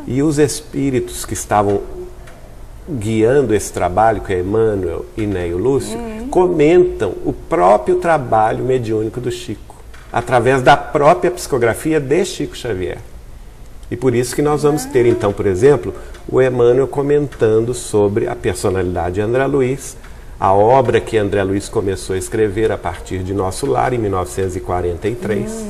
[0.08, 1.82] E os espíritos que estavam
[2.90, 5.98] guiando esse trabalho, que é Emmanuel e Neio Lúcio,
[6.30, 9.76] comentam o próprio trabalho mediúnico do Chico,
[10.12, 13.00] através da própria psicografia de Chico Xavier.
[13.90, 15.94] E por isso que nós vamos ter, então, por exemplo,
[16.28, 19.96] o Emmanuel comentando sobre a personalidade de André Luiz,
[20.40, 25.66] a obra que André Luiz começou a escrever a partir de Nosso Lar, em 1943.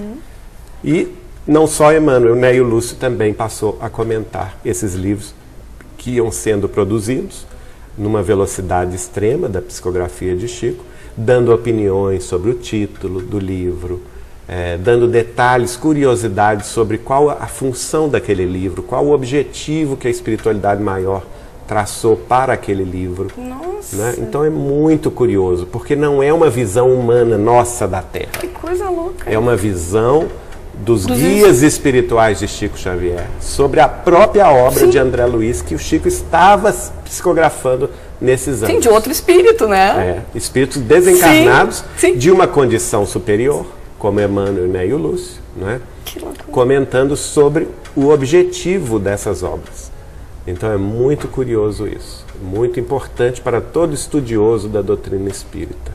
[0.84, 1.14] E
[1.48, 5.34] não só Emmanuel, Neio Lúcio também passou a comentar esses livros
[5.98, 7.46] que iam sendo produzidos
[7.98, 10.84] numa velocidade extrema da psicografia de Chico,
[11.16, 14.02] dando opiniões sobre o título do livro,
[14.48, 20.12] eh, dando detalhes, curiosidades sobre qual a função daquele livro, qual o objetivo que a
[20.12, 21.24] espiritualidade maior
[21.68, 23.28] traçou para aquele livro.
[23.38, 23.96] Nossa.
[23.96, 24.16] né?
[24.20, 28.32] Então é muito curioso, porque não é uma visão humana nossa da Terra.
[28.40, 29.30] Que coisa louca.
[29.30, 30.28] É uma visão
[30.84, 34.90] dos, Dos guias espirituais de Chico Xavier sobre a própria obra Sim.
[34.90, 36.74] de André Luiz que o Chico estava
[37.04, 38.76] psicografando nesses anos.
[38.76, 40.24] Sim, de outro espírito, né?
[40.34, 42.18] É, espíritos desencarnados Sim, sim.
[42.18, 43.66] de uma condição superior,
[43.98, 45.80] como Emmanuel né, e o Lúcio, né?
[46.52, 49.92] Comentando sobre o objetivo dessas obras.
[50.48, 55.92] Então é muito curioso isso, muito importante para todo estudioso da doutrina espírita.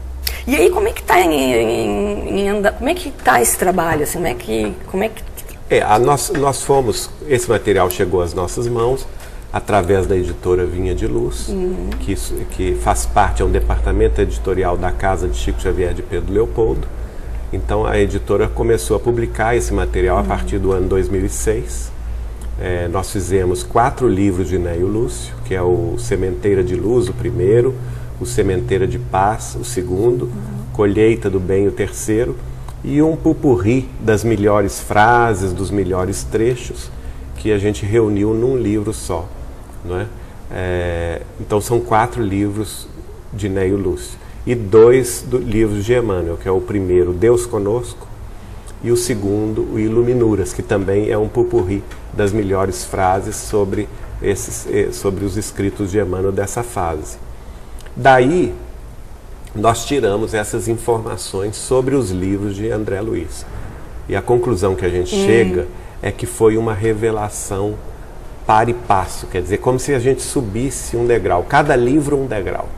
[0.47, 4.03] E aí, como é que tá em, em- em como é que tá esse trabalho,
[4.03, 5.22] assim, como é que, como é que
[5.68, 9.07] É, a nós, nós fomos, esse material chegou às nossas mãos
[9.53, 11.49] através da editora Vinha de Luz,
[12.01, 16.03] que, isso- que faz parte, é um departamento editorial da casa de Chico Xavier de
[16.03, 16.86] Pedro Leopoldo.
[17.53, 21.91] Então a editora começou a publicar esse material a partir do ano 2006.
[22.61, 27.12] É, nós fizemos quatro livros de Neio Lúcio, que é o Sementeira de Luz, o
[27.12, 27.74] primeiro,
[28.20, 30.30] o Sementeira de Paz, o segundo,
[30.72, 32.36] Colheita do Bem, o terceiro,
[32.84, 36.90] e um pupurri das melhores frases, dos melhores trechos,
[37.36, 39.26] que a gente reuniu num livro só.
[39.84, 40.06] Não é?
[40.52, 42.88] É, então são quatro livros
[43.32, 48.08] de Neio Lúcio e dois do, livros de Emmanuel, que é o primeiro, Deus Conosco,
[48.82, 53.88] e o segundo, o Iluminuras, que também é um pupurri das melhores frases sobre,
[54.22, 57.18] esses, eh, sobre os escritos de Emmanuel dessa fase.
[57.97, 58.55] Daí,
[59.55, 63.45] nós tiramos essas informações sobre os livros de André Luiz.
[64.09, 65.66] E a conclusão que a gente chega
[66.03, 67.74] é que foi uma revelação
[68.47, 72.26] para e passo, quer dizer, como se a gente subisse um degrau, cada livro um
[72.26, 72.68] degrau.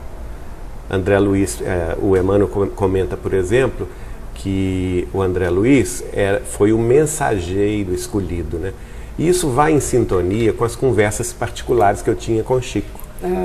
[0.89, 3.87] André Luiz, eh, o Emmanuel com- comenta, por exemplo,
[4.35, 8.73] que o André Luiz era, foi o mensageiro escolhido, né?
[9.17, 12.99] E isso vai em sintonia com as conversas particulares que eu tinha com o Chico,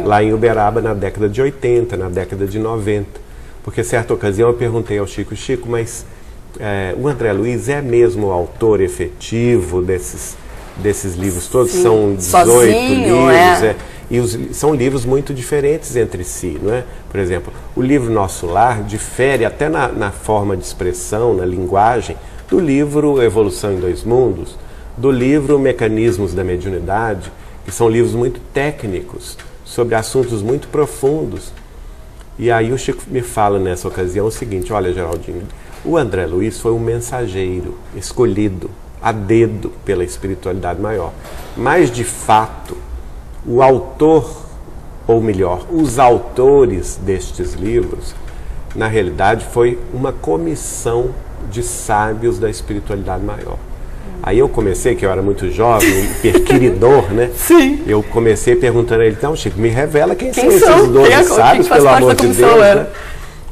[0.04, 3.06] lá em Uberaba na década de 80, na década de 90.
[3.62, 6.04] Porque certa ocasião eu perguntei ao Chico, Chico, mas
[6.58, 10.36] eh, o André Luiz é mesmo o autor efetivo desses,
[10.76, 11.72] desses livros todos?
[11.72, 13.66] Sim, São 18 sozinho, livros, é.
[13.66, 13.76] é.
[14.10, 16.84] E os, são livros muito diferentes entre si, não é?
[17.10, 22.16] Por exemplo, o livro Nosso Lar difere até na, na forma de expressão, na linguagem,
[22.48, 24.56] do livro Evolução em Dois Mundos,
[24.96, 27.30] do livro Mecanismos da Mediunidade,
[27.66, 29.36] que são livros muito técnicos,
[29.68, 31.52] sobre assuntos muito profundos.
[32.38, 35.46] E aí o Chico me fala nessa ocasião o seguinte, olha Geraldinho,
[35.84, 38.70] o André Luiz foi um mensageiro escolhido
[39.00, 41.12] a dedo pela espiritualidade maior.
[41.56, 42.76] Mas de fato,
[43.46, 44.46] o autor,
[45.06, 48.14] ou melhor, os autores destes livros,
[48.74, 51.14] na realidade foi uma comissão
[51.50, 53.58] de sábios da espiritualidade maior.
[54.22, 57.30] Aí eu comecei, que eu era muito jovem, perquiridor, né?
[57.36, 57.82] Sim.
[57.86, 60.78] Eu comecei perguntando a ele, então, Chico, me revela quem, Quem são são?
[60.78, 62.62] esses 12 Quem é- sábios, quem faz pelo amor de Deus.
[62.62, 62.74] é?
[62.74, 62.86] né?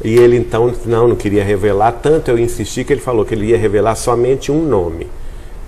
[0.04, 3.46] E ele então, não, não queria revelar, tanto eu insisti que ele falou que ele
[3.46, 5.06] ia revelar somente um nome.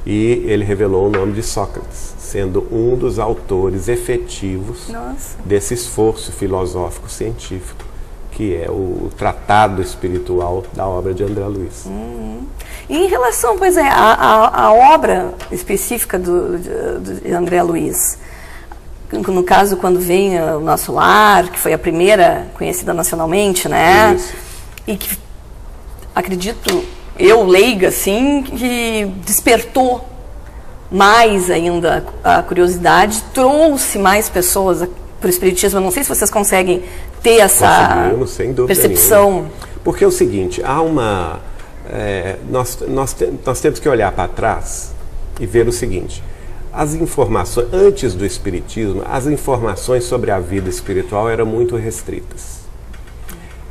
[0.07, 5.37] E ele revelou o nome de Sócrates, sendo um dos autores efetivos Nossa.
[5.45, 7.85] desse esforço filosófico científico,
[8.33, 11.87] que é o tratado espiritual da obra de André Luiz.
[12.89, 18.19] E em relação, pois é, à, obra específica do, de, de André Luiz,
[19.13, 24.15] no caso, quando vem o Nosso Lar, que foi a primeira conhecida nacionalmente, né?
[24.15, 24.35] Isso.
[24.87, 25.19] E que,
[26.15, 26.85] acredito,
[27.19, 30.07] eu leiga, assim, que despertou
[30.91, 34.87] mais ainda a curiosidade, trouxe mais pessoas
[35.21, 35.79] para o Espiritismo.
[35.79, 36.83] Eu não sei se vocês conseguem
[37.23, 38.11] ter essa
[38.67, 39.31] percepção.
[39.31, 39.51] nenhuma.
[39.85, 41.41] Porque é o seguinte, há uma.
[41.91, 44.93] é, nós, nós, nós temos que olhar para trás
[45.41, 46.23] e ver o seguinte.
[46.73, 52.59] As informações, antes do Espiritismo, as informações sobre a vida espiritual eram muito restritas.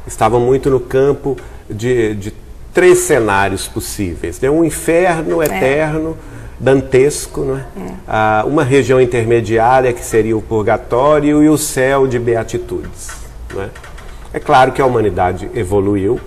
[0.05, 1.37] Estavam muito no campo
[1.69, 2.33] de, de
[2.73, 4.39] três cenários possíveis.
[4.39, 4.49] Né?
[4.49, 6.17] Um inferno eterno,
[6.59, 7.65] dantesco, não é?
[8.07, 13.26] Ah, uma região intermediária que seria o purgatório e o céu de beatitudes.
[13.53, 14.39] Não é?
[14.39, 16.19] claro que a humanidade evoluiu,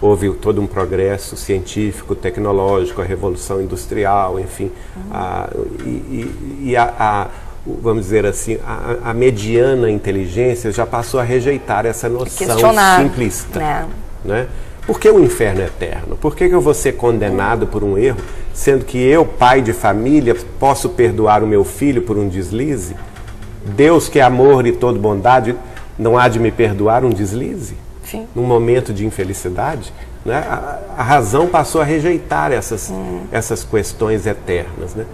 [0.00, 4.70] houve todo um progresso científico, tecnológico, a revolução industrial, enfim,
[5.12, 5.48] a-
[5.84, 7.26] e, e- a, a-
[7.80, 12.46] vamos dizer assim, a, a mediana inteligência já passou a rejeitar essa noção
[13.02, 13.88] simplista né?
[14.24, 14.46] né?
[14.84, 16.16] Por que o inferno é eterno?
[16.16, 18.18] Por que, que eu vou ser condenado por um erro,
[18.52, 22.96] sendo que eu, pai de família, posso perdoar o meu filho por um deslize?
[23.64, 25.54] Deus, que é amor e toda bondade,
[25.98, 27.76] não há de me perdoar um deslize?
[28.04, 28.26] Sim.
[28.34, 29.92] Num momento de infelicidade?
[30.24, 30.36] Né?
[30.36, 32.92] A, a razão passou a rejeitar essas,
[33.30, 34.94] essas questões eternas.
[34.94, 35.04] Né?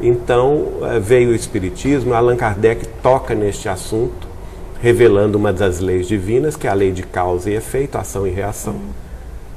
[0.00, 4.28] Então eh, veio o Espiritismo, Allan Kardec toca neste assunto,
[4.80, 8.30] revelando uma das leis divinas, que é a lei de causa e efeito, ação e
[8.30, 8.76] reação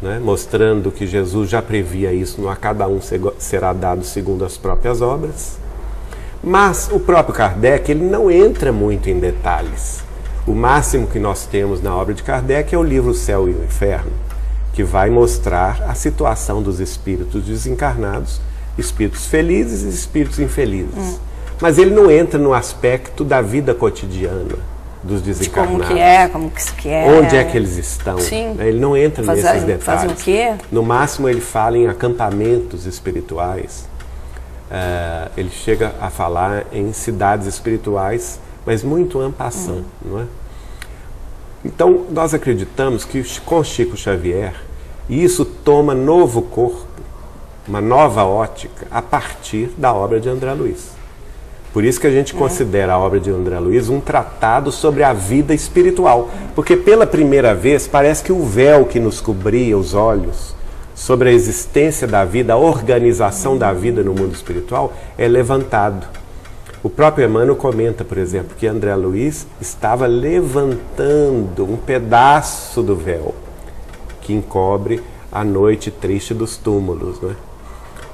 [0.01, 2.99] né, mostrando que Jesus já previa isso, não a cada um
[3.37, 5.57] será dado segundo as próprias obras.
[6.43, 10.03] Mas o próprio Kardec ele não entra muito em detalhes.
[10.47, 13.51] O máximo que nós temos na obra de Kardec é o livro O Céu e
[13.51, 14.11] o Inferno,
[14.73, 18.41] que vai mostrar a situação dos espíritos desencarnados,
[18.77, 21.19] espíritos felizes e espíritos infelizes.
[21.61, 24.55] Mas ele não entra no aspecto da vida cotidiana
[25.03, 25.85] dos De desencarnados.
[25.87, 27.05] como que é, como que isso que é.
[27.19, 28.17] Onde é que eles estão?
[28.19, 28.55] Sim.
[28.59, 29.83] Ele não entra Fazer- nesses detalhes.
[29.83, 30.53] fazem o quê?
[30.71, 33.87] No máximo ele fala em acampamentos espirituais.
[34.71, 40.25] Eh, ele chega a falar em cidades espirituais, mas muito en passant, não é?
[41.63, 44.55] Então, nós acreditamos que com Chico Xavier,
[45.09, 46.87] isso toma novo corpo,
[47.67, 50.91] uma nova ótica, a partir da obra de André Luiz.
[51.73, 55.13] Por isso que a gente considera a obra de André Luiz um tratado sobre a
[55.13, 56.29] vida espiritual.
[56.53, 60.53] Porque pela primeira vez parece que o véu que nos cobria os olhos
[60.93, 66.05] sobre a existência da vida, a organização da vida no mundo espiritual é levantado.
[66.83, 73.35] O próprio Emmanuel comenta, por exemplo, que André Luiz estava levantando um pedaço do véu
[74.21, 75.01] que encobre
[75.31, 77.35] a noite triste dos túmulos, não é?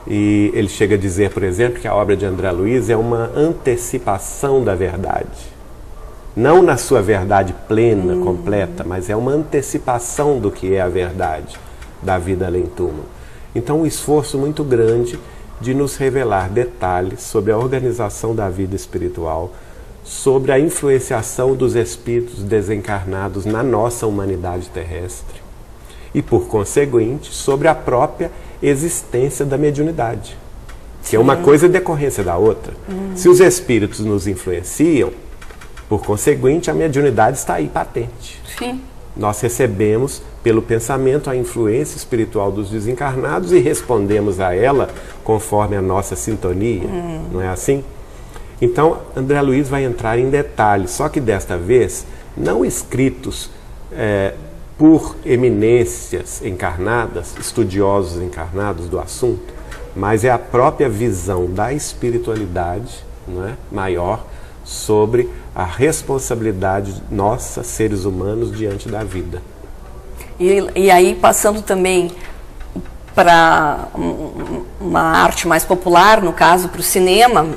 [0.05, 3.31] E ele chega a dizer, por exemplo, que a obra de André Luiz é uma
[3.35, 5.57] antecipação da verdade.
[6.35, 11.57] Não na sua verdade plena, completa, mas é uma antecipação do que é a verdade
[12.01, 13.05] da vida além túmulo.
[13.55, 15.19] Então, um esforço muito grande
[15.59, 19.53] de nos revelar detalhes sobre a organização da vida espiritual,
[20.03, 25.41] sobre a influenciação dos espíritos desencarnados na nossa humanidade terrestre
[26.13, 28.31] e, por conseguinte, sobre a própria
[28.61, 30.37] existência da mediunidade,
[31.03, 32.73] que é uma coisa decorrência da outra.
[33.15, 35.11] Se os espíritos nos influenciam,
[35.89, 38.41] por conseguinte, a mediunidade está aí patente.
[38.57, 38.81] Sim.
[39.17, 44.89] Nós recebemos pelo pensamento a influência espiritual dos desencarnados e respondemos a ela
[45.23, 46.87] conforme a nossa sintonia,
[47.31, 47.83] não é assim?
[48.61, 53.49] Então, André Luiz vai entrar em detalhes, só que desta vez não escritos
[53.91, 54.33] eh,
[54.77, 59.53] por eminências encarnadas, estudiosos encarnados do assunto,
[59.95, 64.25] mas é a própria visão da espiritualidade não é, maior
[64.67, 69.41] sobre a responsabilidade nossa, seres humanos, diante da vida.
[70.37, 72.11] E, e aí, passando também
[73.15, 73.87] para
[74.79, 77.47] uma arte mais popular, no caso, para o cinema.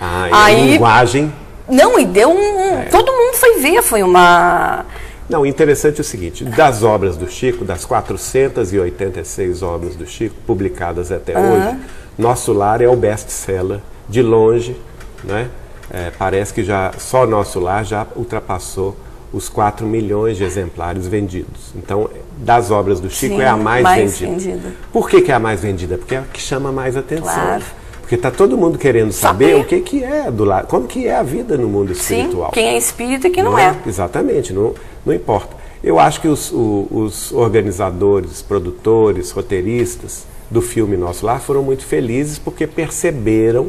[0.00, 1.30] Ah, a Aí- linguagem.
[1.68, 2.84] Não, e deu um.
[2.90, 4.84] Todo mundo foi ver, foi uma.
[5.28, 10.34] Não, o interessante é o seguinte: das obras do Chico, das 486 obras do Chico,
[10.46, 11.52] publicadas até Aham.
[11.68, 11.76] hoje,
[12.18, 14.76] Nosso Lar é o best-seller de longe,
[15.22, 15.48] né?
[15.90, 18.96] É, parece que já só Nosso Lar já ultrapassou
[19.32, 21.72] os 4 milhões de exemplares vendidos.
[21.74, 22.08] Então,
[22.38, 24.52] das obras do Chico Sim, é a mais, mais vendida.
[24.52, 24.72] vendida.
[24.92, 25.98] Por que, que é a mais vendida?
[25.98, 27.24] Porque é a que chama mais atenção.
[27.32, 27.64] Claro.
[28.00, 29.60] Porque está todo mundo querendo saber, Saber.
[29.62, 32.50] o que, que é do lado, como que é a vida no mundo Sim, espiritual.
[32.52, 33.74] quem é espírita e quem não, é.
[33.86, 34.74] Exatamente, não,
[35.06, 35.56] não importa.
[35.82, 41.84] Eu acho que os, o- os organizadores, produtores, roteiristas do filme Nosso Lar foram muito
[41.84, 43.68] felizes porque perceberam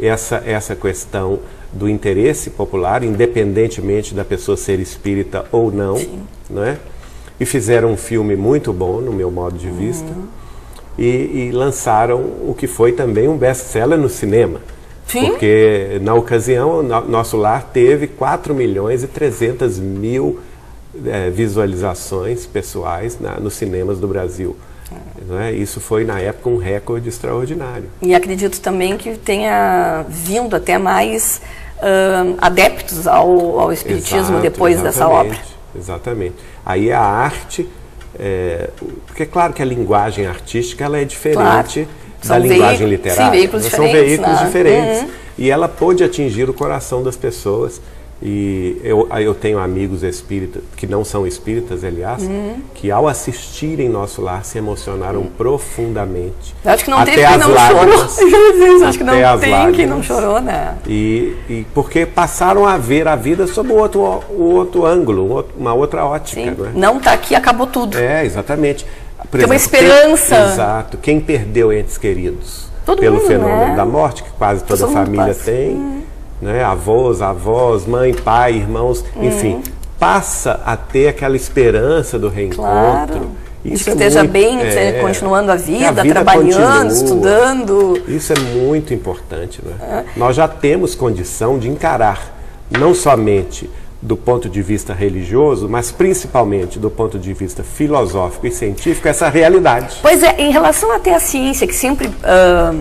[0.00, 1.38] essa, essa questão
[1.72, 5.96] do interesse popular, independentemente da pessoa ser espírita ou não,
[6.48, 6.78] não é?
[7.40, 10.08] E fizeram um filme muito bom, no meu modo de vista,
[10.98, 14.60] e, e lançaram o que foi também um best-seller no cinema.
[15.06, 15.26] Sim.
[15.30, 20.40] Porque, na ocasião, no- Nosso Lar teve 4 milhões e 300 mil
[21.06, 24.56] eh, visualizações pessoais na- nos cinemas do Brasil.
[25.40, 25.52] É?
[25.52, 27.90] Isso foi, na época, um recorde extraordinário.
[28.00, 31.40] E acredito também que tenha vindo até mais
[31.82, 35.36] ahn, adeptos ao, ao espiritismo Exato, depois dessa obra.
[35.76, 36.34] Exatamente.
[36.64, 37.68] Aí a arte,
[38.18, 38.70] é,
[39.06, 41.86] porque é claro que a linguagem artística ela é diferente
[42.22, 43.24] São da linguagem literária.
[43.24, 44.46] sim, veículos São diferentes, veículos né?
[44.46, 45.02] diferentes.
[45.02, 45.10] Uhum.
[45.38, 47.80] E ela pôde atingir o coração das pessoas.
[48.20, 52.56] E eu, eu tenho amigos espíritas, que não são espíritas, aliás, Uhum.
[52.74, 56.54] que ao assistirem Nosso Lar se emocionaram profundamente.
[56.64, 58.16] Eu acho que não Até teve quem não lágrimas.
[58.16, 58.74] chorou.
[58.76, 59.90] Isso, acho que Até não as tem quem lágrimas.
[59.96, 60.74] não chorou, né?
[60.86, 64.00] E, e porque passaram a ver a vida sob um outro,
[64.30, 66.40] o outro ângulo, um uma outra ótica.
[66.40, 66.50] Sim.
[66.58, 66.70] Não é?
[66.74, 67.96] Não tá aqui, acabou tudo.
[67.98, 68.84] É, exatamente.
[69.30, 70.34] Por Tem uma exemplo, esperança.
[70.36, 70.98] Quem, exato.
[70.98, 73.76] Quem perdeu entes queridos Todo pelo mundo, fenômeno né?
[73.76, 75.50] da morte, que quase toda Todo mundo família passa.
[75.50, 76.02] Uhum.
[76.40, 76.62] Né?
[76.62, 79.62] avós, avós, mãe, pai, irmãos, enfim,
[79.98, 82.62] passa a ter aquela esperança do reencontro.
[82.62, 83.30] Claro.
[83.64, 88.02] De que é esteja muito- bem, é, continuando a que vida, trabalhando, estudando.
[88.06, 89.60] Isso é muito importante.
[89.64, 90.04] Né?
[90.16, 92.34] Nós já temos condição de encarar,
[92.70, 93.68] não somente
[94.00, 99.28] do ponto de vista religioso, mas principalmente do ponto de vista filosófico e científico, essa
[99.28, 99.96] realidade.
[100.00, 102.72] Pois é, em relação até à ciência, que sempre ah,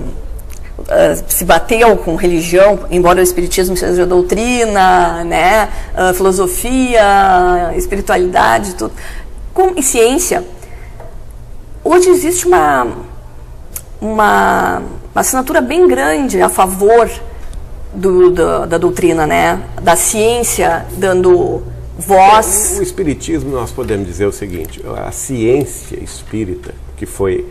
[0.89, 8.93] ah, se bateu com religião, embora o espiritismo seja doutrina, né, ah, filosofia, espiritualidade, tudo,
[9.53, 10.45] com, e ciência,
[11.83, 12.87] hoje existe uma,
[13.99, 14.77] uma,
[15.13, 17.09] uma assinatura bem grande a favor
[17.93, 21.63] do, da, da doutrina, né, da ciência, dando
[21.97, 22.77] voz.
[22.79, 27.45] O espiritismo, nós podemos dizer o seguinte: a ciência espírita, que foi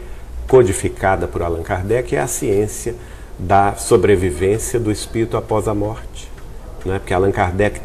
[0.48, 2.94] codificada por Allan Kardec, é a ciência
[3.38, 6.30] da sobrevivência do espírito após a morte.
[6.84, 6.98] Não é?
[6.98, 7.80] Porque Allan Kardec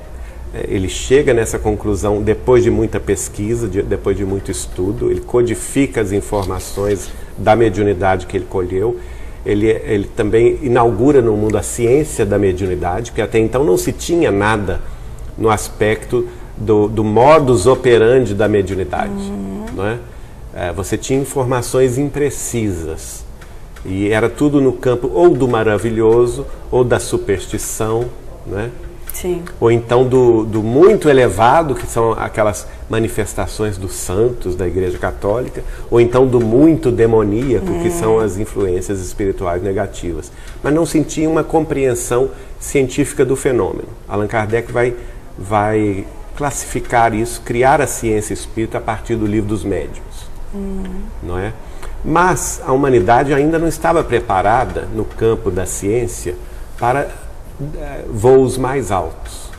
[0.53, 5.21] eh, ele chega nessa conclusão depois de muita pesquisa, de- depois de muito estudo, ele
[5.21, 8.97] codifica as informações da mediunidade que ele colheu.
[9.45, 13.91] Ele, ele também inaugura no mundo a ciência da mediunidade, porque até então não se
[13.91, 14.79] tinha nada
[15.37, 19.11] no aspecto do, do modus operandi da mediunidade.
[19.75, 19.97] Não é?
[20.53, 23.25] É, você tinha informações imprecisas.
[23.85, 28.05] E era tudo no campo ou do maravilhoso ou da superstição,
[28.45, 28.69] não é?
[29.13, 29.43] Sim.
[29.59, 35.63] ou então do, do muito elevado, que são aquelas manifestações dos santos da Igreja Católica,
[35.91, 40.31] ou então do muito demoníaco, que são as influências espirituais negativas.
[40.63, 43.89] Mas não se tinha uma compreensão científica do fenômeno.
[44.07, 44.95] Allan Kardec vai,
[45.37, 46.05] vai
[46.37, 50.31] classificar isso, criar a ciência espírita a partir do livro dos médiuns
[51.23, 51.53] não é?
[52.03, 56.35] Mas a humanidade ainda não estava preparada no campo da ciência
[56.79, 59.51] para eh, voos mais altos,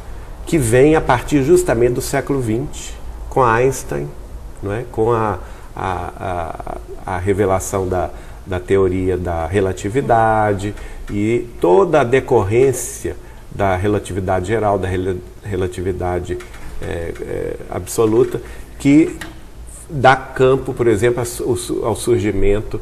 [0.45, 2.95] que vem a partir justamente do século XX,
[3.29, 4.09] com Einstein,
[4.63, 4.85] não é?
[4.91, 5.39] com a,
[5.75, 8.11] a, a, a revelação da,
[8.45, 10.75] da teoria da relatividade
[11.11, 13.17] e toda a decorrência
[13.51, 16.39] da relatividade geral, da rela- relatividade
[16.81, 18.41] eh, eh, absoluta,
[18.79, 19.17] que
[19.93, 22.81] dá campo, por exemplo, ao su- ao surgimento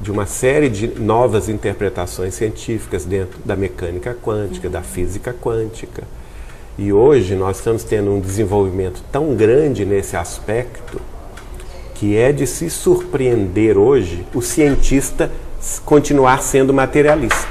[0.00, 6.04] de uma série de novas interpretações científicas dentro da mecânica quântica, da física quântica.
[6.78, 11.00] E hoje nós estamos tendo um desenvolvimento tão grande nesse aspecto
[11.94, 15.30] que é de se surpreender hoje o cientista
[15.84, 17.46] continuar sendo materialista.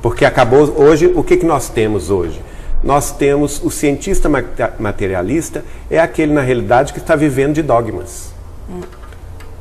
[0.00, 2.40] Porque acabou hoje, o que, que nós temos hoje?
[2.82, 8.32] Nós temos o cientista mate- materialista é aquele na realidade que está vivendo de dogmas.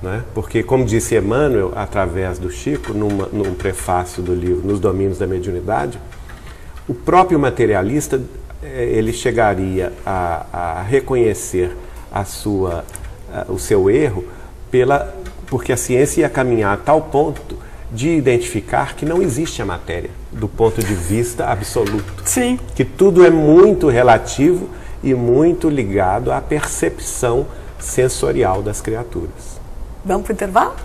[0.02, 0.24] Né?
[0.34, 5.28] Porque, como disse Emmanuel, através do Chico, numa, num prefácio do livro Nos Domínios da
[5.28, 6.00] Mediunidade,
[6.88, 8.20] o próprio materialista
[8.64, 11.76] eh, ele chegaria a, a reconhecer
[12.12, 12.84] a sua,
[13.32, 14.26] a- o seu erro
[14.72, 15.14] pela,
[15.46, 17.56] porque a ciência ia caminhar a tal ponto
[17.92, 22.14] de identificar que não existe a matéria do ponto de vista absoluto.
[22.24, 22.58] Sim.
[22.74, 24.70] Que tudo é muito relativo
[25.04, 27.46] e muito ligado à percepção
[27.80, 29.60] sensorial das criaturas.
[30.06, 30.76] Vamos para o intervalo?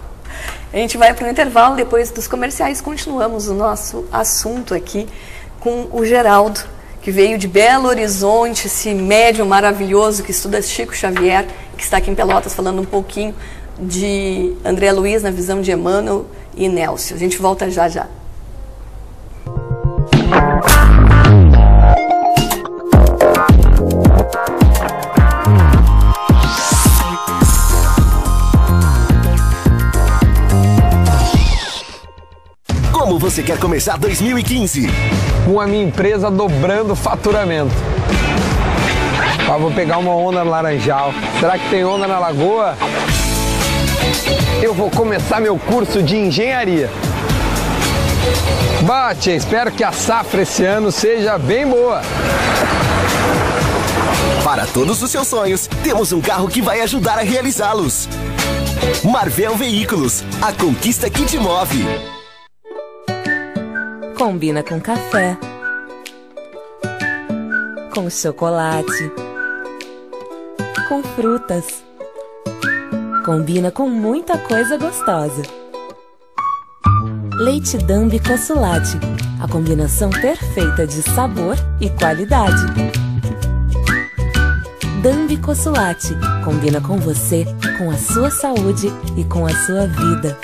[0.73, 5.07] A gente vai para o intervalo, depois dos comerciais continuamos o nosso assunto aqui
[5.61, 6.61] com o Geraldo,
[7.01, 11.47] que veio de Belo Horizonte, esse médium maravilhoso que estuda Chico Xavier,
[11.77, 13.35] que está aqui em Pelotas falando um pouquinho
[13.79, 16.27] de André Luiz na visão de Emmanuel
[16.57, 17.15] e Nelson.
[17.15, 18.07] A gente volta já já.
[32.93, 34.89] Como você quer começar 2015?
[35.45, 37.75] Com a minha empresa dobrando o faturamento.
[39.49, 41.15] Ah, vou pegar uma onda no Laranjal.
[41.39, 42.77] Será que tem onda na Lagoa?
[44.63, 46.91] Eu vou começar meu curso de engenharia.
[48.87, 52.01] Bate, espero que a safra esse ano seja bem boa.
[54.43, 58.09] Para todos os seus sonhos, temos um carro que vai ajudar a realizá-los.
[59.05, 61.85] Marvel Veículos, a conquista que te move.
[64.17, 65.37] Combina com café,
[67.93, 69.13] com chocolate,
[70.89, 71.86] com frutas.
[73.27, 75.43] Combina com muita coisa gostosa.
[77.35, 79.01] Leite Dambi Consulate,
[79.43, 82.63] a combinação perfeita de sabor e qualidade.
[85.03, 87.45] Dambi Consulate, combina com você,
[87.77, 90.39] com a sua saúde e com a sua vida.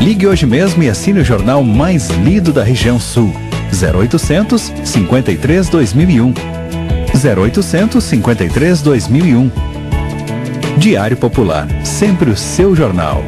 [0.00, 3.32] Ligue hoje mesmo e assine o jornal mais lido da região sul.
[3.72, 6.34] 0800 53 2001.
[7.38, 9.50] 0800 53 2001.
[10.76, 13.24] Diário Popular, sempre o seu jornal.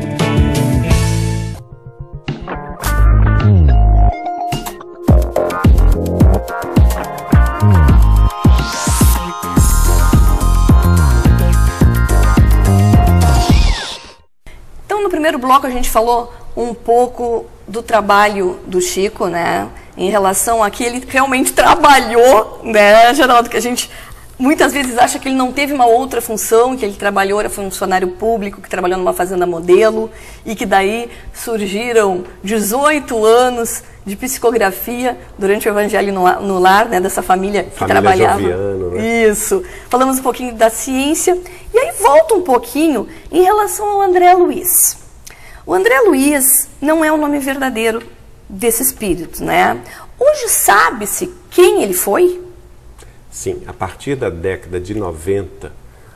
[15.57, 19.69] Bloco, a gente falou um pouco do trabalho do Chico, né?
[19.97, 23.49] Em relação a que ele realmente trabalhou, né, Geraldo?
[23.49, 23.91] Que a gente
[24.39, 28.09] muitas vezes acha que ele não teve uma outra função, que ele trabalhou, era funcionário
[28.09, 30.11] público, que trabalhou numa fazenda modelo,
[30.45, 37.23] e que daí surgiram 18 anos de psicografia durante o Evangelho no, Lar, né, dessa
[37.23, 38.41] família que Família trabalhava.
[38.41, 39.25] Joviano, né?
[39.25, 39.65] Isso.
[39.89, 41.37] Falamos um pouquinho da ciência,
[41.73, 45.06] e aí volta um pouquinho em relação ao André Luiz.
[45.67, 48.01] O André Luiz não é o nome verdadeiro
[48.49, 49.83] desse espírito, né?
[50.19, 52.41] Hoje sabe-se quem ele foi?
[53.31, 55.73] Sim, a partir da década de 90,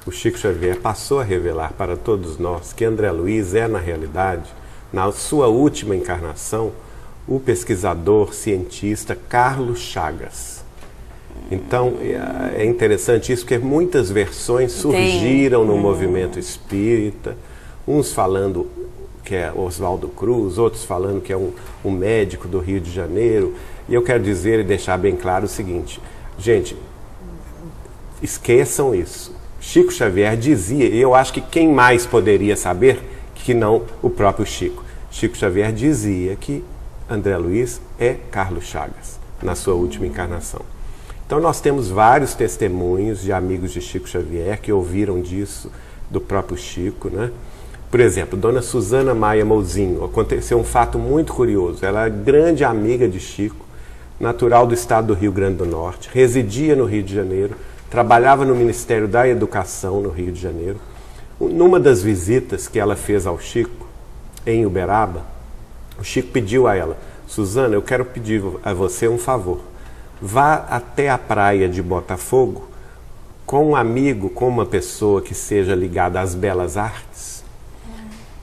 [0.06, 4.48] o Chico Xavier passou a revelar para todos nós que André Luiz é, na realidade,
[4.92, 6.72] na sua última encarnação,
[7.28, 10.60] o pesquisador cientista Carlos Chagas.
[11.50, 17.36] Então, é- é interessante isso, porque muitas versões surgiram no movimento espírita,
[17.86, 18.68] uns falando
[19.30, 21.52] que é Oswaldo Cruz, outros falando que é um,
[21.84, 23.54] um médico do Rio de Janeiro.
[23.88, 26.00] E eu quero dizer e deixar bem claro o seguinte:
[26.36, 26.76] gente,
[28.20, 29.32] esqueçam isso.
[29.60, 33.04] Chico Xavier dizia, e eu acho que quem mais poderia saber
[33.36, 34.84] que não o próprio Chico.
[35.12, 36.64] Chico Xavier dizia que
[37.08, 40.62] André Luiz é Carlos Chagas, na sua última encarnação.
[41.24, 45.70] Então nós temos vários testemunhos de amigos de Chico Xavier que ouviram disso
[46.10, 47.30] do próprio Chico, né?
[47.90, 51.84] Por exemplo, Dona Suzana Maia Mouzinho, aconteceu um fato muito curioso.
[51.84, 53.66] Ela é grande amiga de Chico,
[54.20, 57.56] natural do estado do Rio Grande do Norte, residia no Rio de Janeiro,
[57.90, 60.78] trabalhava no Ministério da Educação no Rio de Janeiro.
[61.40, 63.88] Numa das visitas que ela fez ao Chico,
[64.46, 65.24] em Uberaba,
[65.98, 66.96] o Chico pediu a ela:
[67.26, 69.60] Suzana, eu quero pedir a você um favor.
[70.22, 72.68] Vá até a praia de Botafogo
[73.50, 77.09] com um amigo, com uma pessoa que seja ligada às belas artes,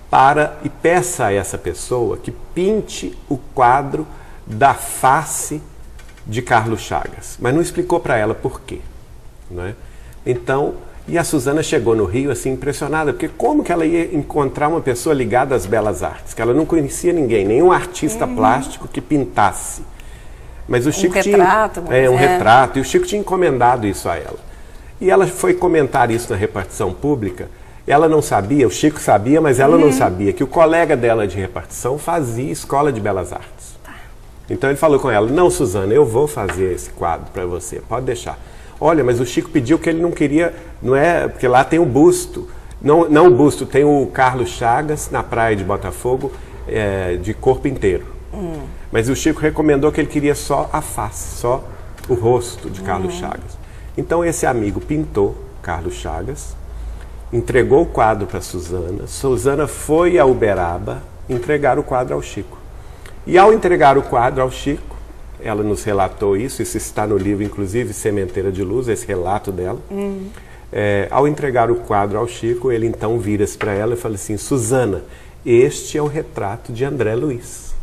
[0.10, 4.08] para e peça a essa pessoa que pinte o quadro
[4.46, 5.62] da face
[6.26, 8.80] de Carlos Chagas, mas não explicou para ela por quê,
[9.50, 9.76] não é?
[10.26, 10.76] Então,
[11.08, 14.82] e a Suzana chegou no Rio assim impressionada, porque como que ela ia encontrar uma
[14.82, 18.36] pessoa ligada às belas artes, que ela não conhecia ninguém, nenhum artista uhum.
[18.36, 19.84] plástico que pintasse.
[20.68, 22.18] Mas o Chico um retrato, tinha é um é.
[22.18, 24.40] retrato e o Chico tinha encomendado isso a ela.
[25.00, 27.50] E ela foi comentar isso na repartição pública.
[27.88, 29.86] Ela não sabia, o Chico sabia, mas ela uhum.
[29.86, 33.78] não sabia que o colega dela de repartição fazia escola de belas artes.
[33.82, 33.94] Tá.
[34.50, 37.82] Então ele falou com ela: "Não, Suzana, eu vou fazer esse quadro para você.
[37.88, 38.38] Pode deixar."
[38.80, 41.86] Olha, mas o Chico pediu que ele não queria, não é, porque lá tem o
[41.86, 42.48] busto.
[42.82, 46.32] Não, não o busto, tem o Carlos Chagas na praia de Botafogo,
[46.68, 48.06] é, de corpo inteiro.
[48.32, 48.66] Hum.
[48.92, 51.64] Mas o Chico recomendou que ele queria só a face, só
[52.08, 53.20] o rosto de Carlos hum.
[53.20, 53.58] Chagas.
[53.98, 56.56] Então esse amigo pintou Carlos Chagas,
[57.32, 59.08] entregou o quadro para Suzana.
[59.08, 62.58] Suzana foi a Uberaba entregar o quadro ao Chico.
[63.26, 64.95] E ao entregar o quadro ao Chico,
[65.41, 69.80] ela nos relatou isso, isso está no livro, inclusive, Sementeira de Luz, esse relato dela.
[69.91, 70.30] Uhum.
[70.72, 74.38] É, ao entregar o quadro ao Chico, ele então vira-se para ela e fala assim:
[74.38, 75.04] Suzana,
[75.45, 77.74] este é o retrato de André Luiz.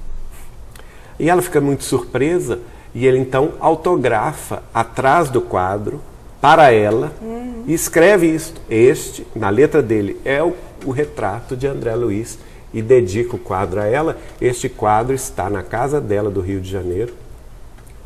[1.18, 2.58] E ela fica muito surpresa
[2.94, 6.00] e ele então autografa atrás do quadro
[6.44, 7.64] para ela uhum.
[7.66, 8.60] e escreve isto.
[8.68, 10.52] Este, na letra dele, é o,
[10.84, 12.38] o retrato de André Luiz
[12.74, 14.18] e dedica o quadro a ela.
[14.38, 17.14] Este quadro está na casa dela do Rio de Janeiro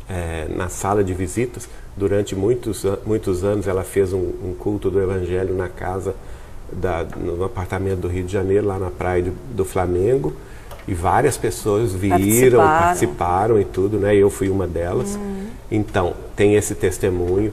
[0.09, 1.67] é, na sala de visitas.
[1.97, 6.15] Durante muitos, muitos anos ela fez um, um culto do Evangelho na casa,
[6.71, 10.33] da, no apartamento do Rio de Janeiro, lá na praia do, do Flamengo.
[10.87, 12.57] E várias pessoas viram, participaram.
[12.57, 13.59] participaram.
[13.59, 14.15] e tudo, né?
[14.15, 15.15] Eu fui uma delas.
[15.15, 15.47] Uhum.
[15.69, 17.51] Então, tem esse testemunho.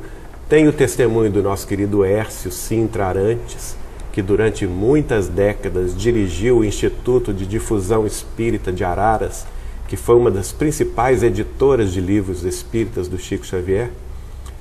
[0.48, 3.76] Tem o testemunho do nosso querido Hércio Sintra Arantes,
[4.12, 9.44] que durante muitas décadas dirigiu o Instituto de Difusão Espírita de Araras,
[9.88, 13.90] que foi uma das principais editoras de livros espíritas do Chico Xavier.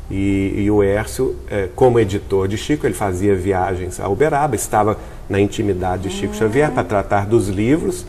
[0.10, 4.98] E, e o Hércio, é, como editor de Chico, ele fazia viagens a Uberaba, estava
[5.30, 8.08] na intimidade de Chico Xavier para tratar dos livros.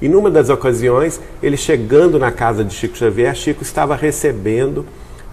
[0.00, 4.86] E numa das ocasiões, ele chegando na casa de Chico Xavier, Chico estava recebendo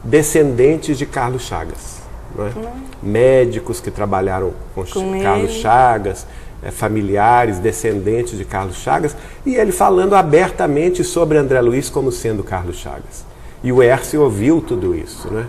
[0.04, 2.02] descendentes de Carlos Chagas.
[2.38, 2.60] É?
[2.60, 2.72] Hum.
[3.02, 5.62] Médicos que trabalharam com, com Carlos ele.
[5.62, 6.26] Chagas,
[6.64, 9.16] é, familiares, descendentes de Carlos Chagas,
[9.46, 13.26] e ele falando abertamente sobre André Luiz como sendo Carlos Chagas.
[13.64, 15.46] E o Hércio ouviu tudo isso, né?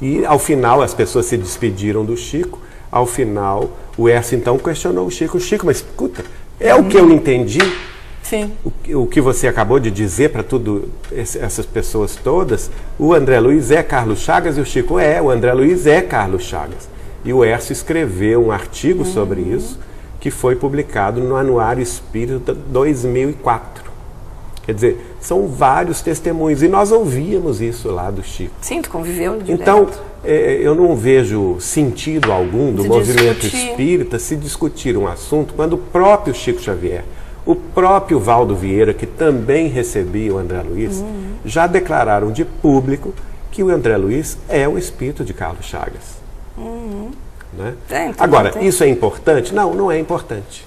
[0.00, 2.58] E ao final as pessoas se despediram do Chico.
[2.90, 6.24] Ao final, o Hércio então questionou o Chico: Chico, mas escuta,
[6.58, 7.60] é o que eu entendi?
[8.22, 8.52] Sim.
[8.64, 12.70] O, o que você acabou de dizer para tudo essas pessoas todas?
[12.98, 15.20] O André Luiz é Carlos Chagas e o Chico é.
[15.20, 16.88] O André Luiz é Carlos Chagas.
[17.24, 19.12] E o Hércio escreveu um artigo uhum.
[19.12, 19.78] sobre isso
[20.20, 23.90] que foi publicado no Anuário Espírita 2004.
[24.62, 26.62] Quer dizer, são vários testemunhos.
[26.62, 28.52] E nós ouvíamos isso lá do Chico.
[28.60, 29.50] Sim, tu conviveu direto.
[29.50, 29.88] Então,
[30.22, 33.70] é, eu não vejo sentido algum do movimento discutir.
[33.70, 37.04] espírita se discutir um assunto quando o próprio Chico Xavier,
[37.50, 41.34] o próprio Valdo Vieira, que também recebia o André Luiz, uhum.
[41.44, 43.12] já declararam de público
[43.50, 46.20] que o André Luiz é o espírito de Carlos Chagas.
[46.56, 47.10] Uhum.
[47.52, 47.74] Né?
[47.90, 48.66] É, então Agora, tem.
[48.66, 49.52] isso é importante?
[49.52, 50.64] Não, não é importante.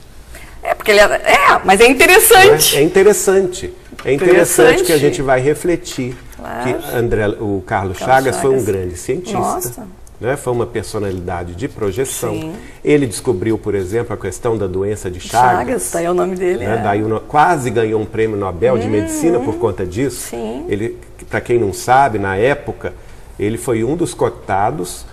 [0.61, 2.75] É, porque ele é, é mas é interessante.
[2.75, 3.73] É, é interessante.
[4.03, 6.63] É interessante, interessante, que a gente vai refletir claro.
[6.63, 9.37] que André, o Carlos, Carlos Chagas, Chagas, foi um grande cientista.
[9.39, 9.87] Nossa.
[10.23, 10.37] Né?
[10.37, 12.33] Foi uma personalidade de projeção.
[12.33, 12.53] Sim.
[12.83, 15.57] Ele descobriu, por exemplo, a questão da doença de Chagas.
[15.57, 16.65] Chagas, daí é o nome dele.
[16.65, 16.77] Né?
[16.79, 16.81] É.
[16.81, 20.29] Daí quase ganhou um prêmio Nobel de Medicina por conta disso.
[20.29, 20.65] Sim.
[20.69, 20.97] Ele,
[21.29, 22.93] para quem não sabe, na época,
[23.37, 25.05] ele foi um dos cotados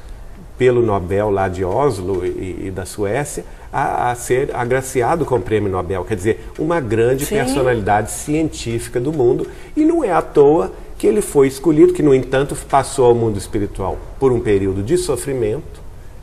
[0.57, 5.41] pelo Nobel lá de Oslo e, e da Suécia a, a, ser agraciado com o
[5.41, 6.05] prêmio Nobel.
[6.05, 7.37] Quer dizer, uma grande Sim.
[7.37, 9.47] personalidade científica do mundo.
[9.77, 13.39] E não é à toa que ele foi escolhido, que no entanto passou ao mundo
[13.39, 15.81] espiritual por um período de sofrimento,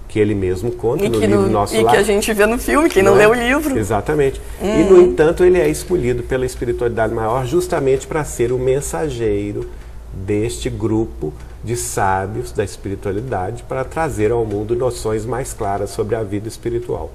[0.07, 1.95] que ele mesmo conta e no livro no, Nosso E Lar.
[1.95, 3.25] que a gente vê no filme, quem não, não é?
[3.25, 3.75] lê o livro.
[3.75, 4.39] Exatamente.
[4.61, 4.79] Uhum.
[4.79, 9.67] E no entanto ele é escolhido pela espiritualidade maior justamente para ser o mensageiro
[10.13, 11.33] deste grupo
[11.63, 17.11] de sábios da espiritualidade para trazer ao mundo noções mais claras sobre a vida espiritual.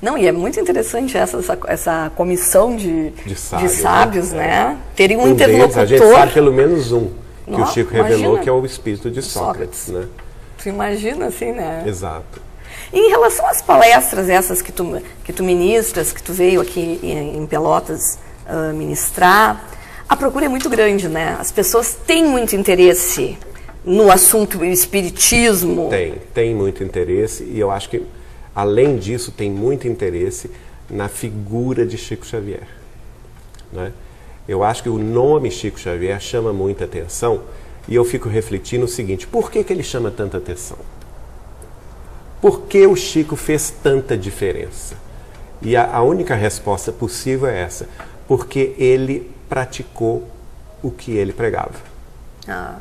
[0.00, 4.46] Não, e é muito interessante essa, essa, essa comissão de, de sábios, de sábios né?
[4.46, 4.78] né?
[4.96, 5.68] Terem um, um interlocutor.
[5.68, 7.10] Deles, a gente sabe pelo menos um
[7.44, 8.38] que Nossa, o Chico revelou imagina.
[8.42, 10.10] que é o espírito de Sócrates, Sócrates.
[10.10, 10.24] né?
[10.62, 11.84] Tu imagina assim, né?
[11.86, 12.40] Exato.
[12.92, 17.00] E em relação às palestras essas que tu, que tu ministras, que tu veio aqui
[17.02, 19.64] em, em Pelotas uh, ministrar,
[20.08, 21.36] a procura é muito grande, né?
[21.38, 23.38] As pessoas têm muito interesse
[23.84, 25.88] no assunto espiritismo?
[25.88, 28.02] Tem, tem muito interesse e eu acho que
[28.54, 30.50] além disso tem muito interesse
[30.88, 32.66] na figura de Chico Xavier.
[33.72, 33.92] Né?
[34.48, 37.42] Eu acho que o nome Chico Xavier chama muita atenção
[37.88, 40.78] e eu fico refletindo o seguinte: por que, que ele chama tanta atenção?
[42.40, 44.96] Por que o Chico fez tanta diferença?
[45.62, 47.88] E a, a única resposta possível é essa:
[48.26, 50.26] porque ele praticou
[50.82, 51.74] o que ele pregava.
[52.48, 52.78] Ah.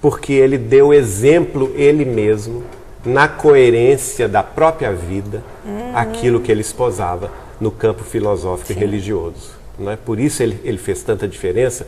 [0.00, 2.64] Porque ele deu exemplo ele mesmo
[3.04, 5.96] na coerência da própria vida Uhum.
[5.96, 9.52] aquilo que ele esposava no campo filosófico e religioso.
[9.78, 9.96] Não é?
[9.96, 11.86] Por isso ele, ele fez tanta diferença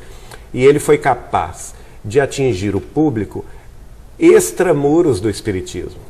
[0.53, 1.75] e ele foi capaz
[2.05, 3.45] de atingir o público
[4.19, 6.01] extramuros do Espiritismo.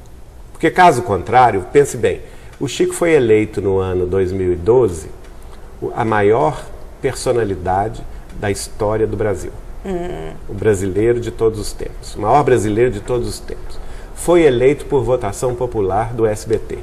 [0.52, 2.20] Porque, caso contrário, pense bem,
[2.60, 5.08] o Chico foi eleito no ano 2012
[5.80, 6.64] o- a maior
[7.00, 8.02] personalidade
[8.38, 9.50] da história do Brasil.
[10.48, 13.81] O brasileiro de todos os tempos, o maior brasileiro de todos os tempos.
[14.24, 16.78] Foi eleito por votação popular do SBT,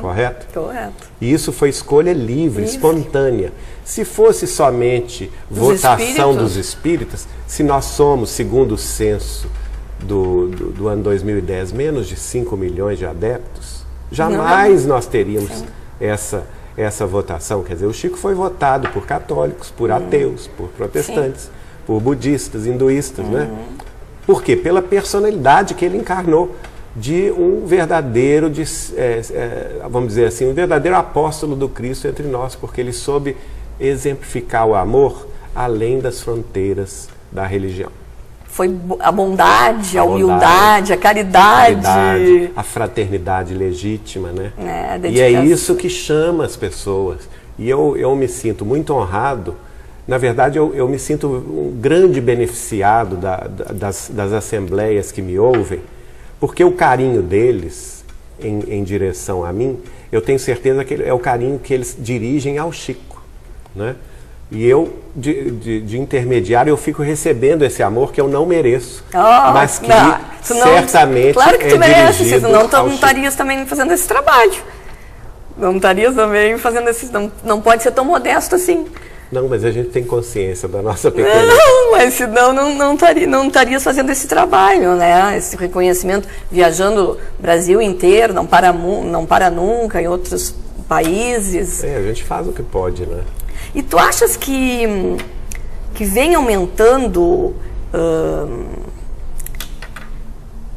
[0.00, 0.46] correto?
[0.54, 1.06] Correto.
[1.20, 2.64] E isso foi escolha livre, Livre.
[2.64, 3.52] espontânea.
[3.84, 6.36] Se fosse somente Dos votação espíritos.
[6.36, 9.50] dos espíritas, se nós somos, segundo o censo
[10.00, 15.64] do, do, do ano 2010, menos de 5 milhões de adeptos, jamais nós teríamos
[16.00, 17.62] essa, essa votação.
[17.62, 21.50] Quer dizer, o Chico foi votado por católicos, por ateus, por protestantes,
[21.86, 23.50] por budistas, hinduístas, né?
[24.26, 24.56] Por quê?
[24.56, 26.54] Pela personalidade que ele encarnou
[26.96, 28.62] de um verdadeiro, de,
[28.96, 33.36] é, é, vamos dizer assim, um verdadeiro apóstolo do Cristo entre nós, porque ele soube
[33.78, 37.90] exemplificar o amor além das fronteiras da religião.
[38.46, 41.82] Foi a bondade, a, A humildade, a caridade.
[41.82, 44.52] caridade, a fraternidade legítima, né?
[44.58, 47.28] É, a e é isso que chama as pessoas.
[47.58, 49.54] E eu, eu me sinto muito honrado.
[50.08, 55.20] Na verdade, eu, eu me sinto um grande beneficiado da- da- das, das assembleias que
[55.20, 55.80] me ouvem,
[56.40, 58.04] porque o carinho deles
[58.40, 59.78] em, em direção a mim,
[60.12, 63.22] eu tenho certeza que é o carinho que eles dirigem ao Chico,
[63.74, 63.96] né?
[64.50, 69.04] E eu, de, de- de intermediário, eu fico recebendo esse amor que eu não mereço,
[69.12, 72.88] Ah, mas que não, não- certamente Claro que tu é merece, dirigido senão tu não
[72.88, 74.54] estarias também fazendo esse trabalho.
[75.58, 77.12] Não estarias também fazendo esse.
[77.12, 78.86] Não, não pode ser tão modesto assim.
[79.30, 81.44] Não, mas a gente tem consciência da nossa pequena.
[81.44, 85.36] Não, mas senão não, não, estaria, não estarias fazendo esse trabalho, né?
[85.36, 90.54] Esse reconhecimento, viajando o Brasil inteiro, não para, não para nunca, em outros
[90.88, 91.84] países.
[91.84, 93.22] É, a gente faz o que pode, né?
[93.74, 94.86] E tu achas que,
[95.94, 97.54] que vem aumentando
[97.92, 98.64] hum,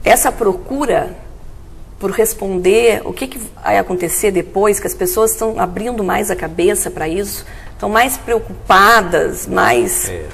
[0.04, 1.16] essa procura
[1.98, 6.36] por responder o que, que vai acontecer depois, que as pessoas estão abrindo mais a
[6.36, 7.46] cabeça para isso,
[7.82, 10.08] estão mais preocupadas, mais.
[10.08, 10.26] É.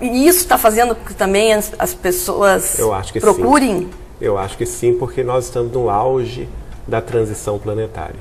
[0.00, 3.82] E isso está fazendo com que também as, as pessoas Eu acho que procurem.
[3.82, 3.90] sim.
[4.20, 6.48] Eu acho que sim, porque nós estamos no auge
[6.86, 8.20] da transição planetária.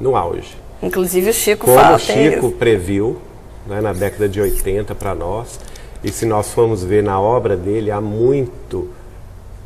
[0.00, 0.56] No auge.
[0.82, 1.96] Inclusive o Chico Como fala.
[1.96, 3.16] o Chico previu
[3.64, 5.60] né, na década de 80 para nós,
[6.02, 8.90] e se nós formos ver na obra dele, há muito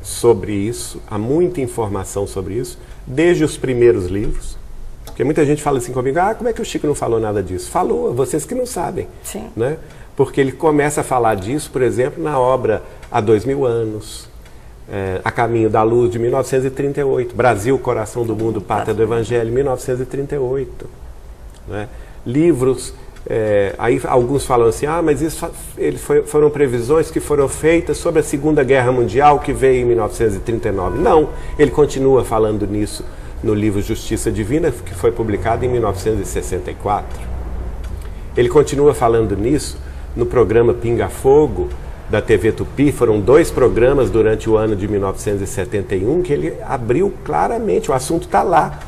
[0.02, 4.57] sobre isso, há muita informação sobre isso, desde os primeiros livros.
[5.18, 7.42] Porque muita gente fala assim comigo, ah, como é que o Chico não falou nada
[7.42, 7.68] disso?
[7.72, 9.08] Falou, vocês que não sabem.
[9.24, 9.48] Sim.
[9.56, 9.76] Né?
[10.16, 14.28] Porque ele começa a falar disso, por exemplo, na obra Há Dois Mil Anos,
[14.88, 20.88] é, A Caminho da Luz, de 1938, Brasil, Coração do Mundo, Pátria do Evangelho, 1938
[21.66, 21.88] né?
[22.24, 22.94] livros.
[23.28, 27.96] é, aí alguns falam assim, ah, mas isso ele foi- foram previsões que foram feitas
[27.96, 30.96] sobre a Segunda Guerra Mundial que veio em 1939.
[31.00, 33.04] Não, ele continua falando nisso
[33.42, 37.20] no livro Justiça Divina, que foi publicado em 1964.
[38.36, 39.78] Ele continua falando nisso
[40.14, 41.68] no programa Pinga Fogo
[42.10, 42.92] da TV Tupi.
[42.92, 48.42] Foram dois programas durante o ano de 1971 que ele abriu claramente, o assunto está
[48.42, 48.78] lá.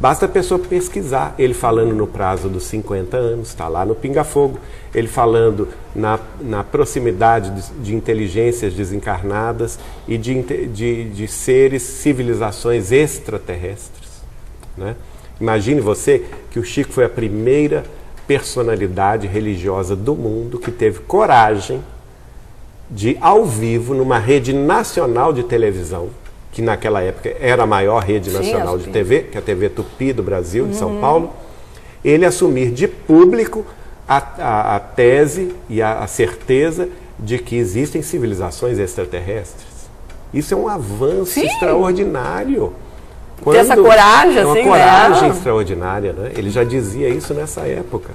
[0.00, 1.34] Basta a pessoa pesquisar.
[1.38, 4.58] Ele falando no prazo dos 50 anos, está lá no Pinga Fogo.
[4.94, 12.92] Ele falando na, na proximidade de, de inteligências desencarnadas e de, de, de seres, civilizações
[12.92, 14.22] extraterrestres.
[14.76, 14.94] Né?
[15.40, 17.84] Imagine você que o Chico foi a primeira
[18.26, 21.82] personalidade religiosa do mundo que teve coragem
[22.90, 26.08] de, ao vivo, numa rede nacional de televisão,
[26.52, 28.88] que naquela época era a maior rede Sim, nacional a de.
[28.90, 30.78] TV, que é a TV Tupi do Brasil, de Uhum.
[30.78, 31.32] São Paulo,
[32.04, 33.64] ele assumir de público
[34.08, 36.88] a, a- a tese e a, a certeza
[37.18, 39.66] de que existem civilizações extraterrestres.
[40.32, 41.46] Isso é um avanço Sim.
[41.46, 42.72] extraordinário.
[43.44, 44.68] Ter essa coragem, é uma assim, né?
[44.68, 46.32] coragem extraordinária, né?
[46.36, 48.10] Ele já dizia isso nessa época.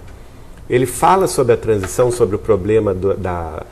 [0.69, 3.63] Ele fala sobre a transição, sobre o problema do, da,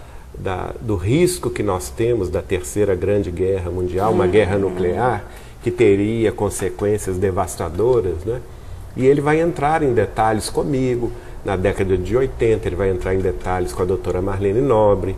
[0.44, 5.24] da- do risco que nós temos da terceira grande guerra mundial, uma guerra nuclear
[5.64, 8.42] que teria consequências devastadoras, né?
[8.98, 11.12] E ele vai entrar em detalhes comigo.
[11.46, 15.16] Na década de 80, ele vai entrar em detalhes com a doutora Marlene Nobre,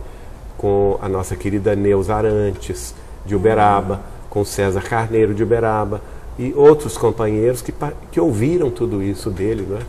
[0.56, 2.94] com a nossa querida Neuza Arantes,
[3.26, 6.00] de Uberaba, com César Carneiro, de Uberaba,
[6.38, 7.72] e outros companheiros que,
[8.12, 9.62] que ouviram tudo isso dele.
[9.68, 9.80] Né?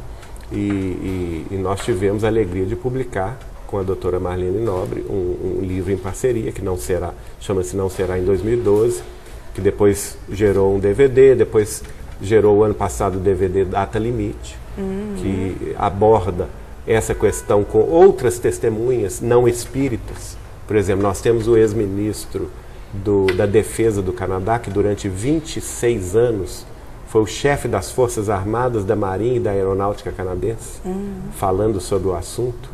[0.51, 5.59] E, e, e nós tivemos a alegria de publicar com a doutora Marlene Nobre um,
[5.59, 9.01] um livro em parceria, que não será, chama-se Não Será em 2012,
[9.53, 11.83] que depois gerou um DVD, depois
[12.21, 15.15] gerou o ano passado o DVD Data Limite, uhum.
[15.17, 16.49] que aborda
[16.87, 20.37] essa questão com outras testemunhas não espíritas.
[20.67, 22.49] Por exemplo, nós temos o ex-ministro
[23.35, 26.65] da Defesa do Canadá, que durante 26 anos
[27.07, 31.13] foi o chefe das Forças Armadas da Marinha e da Aeronáutica Canadense, uhum.
[31.31, 32.69] falando sobre o assunto,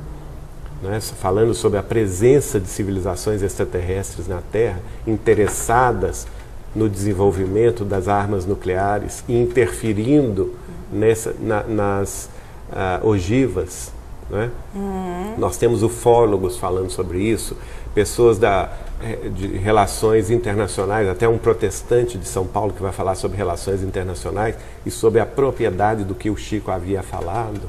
[0.81, 6.27] né, falando sobre a presença de civilizações extraterrestres na Terra, interessadas
[6.75, 10.55] no desenvolvimento das armas nucleares e interferindo
[10.91, 12.29] nessa, na, nas
[12.71, 13.91] uh, ogivas.
[14.29, 14.49] Né?
[14.73, 15.35] Uhum.
[15.37, 17.57] Nós temos ufólogos falando sobre isso,
[17.93, 18.71] pessoas da,
[19.03, 23.83] eh, de relações internacionais, até um protestante de São Paulo que vai falar sobre relações
[23.83, 24.55] internacionais
[24.85, 27.67] e sobre a propriedade do que o Chico havia falado.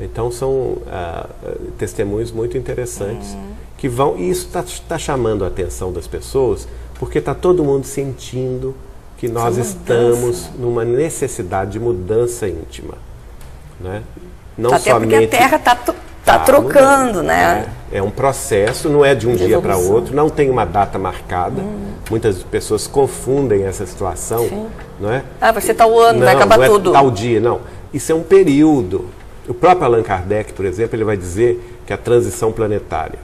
[0.00, 1.28] Então são uh,
[1.76, 3.50] testemunhos muito interessantes uhum.
[3.76, 6.68] que vão e isso está tá chamando a atenção das pessoas
[6.98, 8.74] porque está todo mundo sentindo
[9.18, 12.94] que nós estamos numa necessidade de mudança íntima.
[13.80, 14.02] Né?
[14.56, 15.94] Não Até somente, porque a Terra está tá,
[16.24, 17.68] tá trocando, né?
[17.92, 20.64] É, é, um processo, não é de um de dia para outro, não tem uma
[20.64, 21.60] data marcada.
[21.60, 21.92] Hum.
[22.10, 24.48] Muitas pessoas confundem essa situação.
[24.48, 24.66] Sim.
[25.00, 25.22] Não é?
[25.40, 26.92] Ah, vai ser tal ano, não, vai acabar não é tudo.
[26.92, 27.60] Tal dia, não.
[27.92, 29.06] Isso é um período.
[29.48, 33.18] O próprio Allan Kardec, por exemplo, ele vai dizer que a transição planetária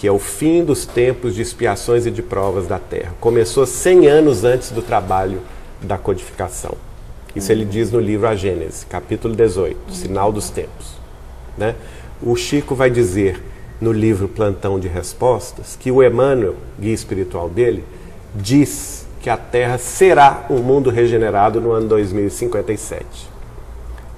[0.00, 3.12] que é o fim dos tempos de expiações e de provas da Terra.
[3.20, 5.42] Começou 100 anos antes do trabalho
[5.82, 6.72] da codificação.
[7.36, 10.94] Isso ele diz no livro A Gênese, capítulo 18, Sinal dos Tempos.
[11.58, 11.74] Né?
[12.22, 13.42] O Chico vai dizer
[13.78, 17.84] no livro Plantão de Respostas que o Emmanuel, guia espiritual dele,
[18.34, 23.29] diz que a Terra será um mundo regenerado no ano 2057.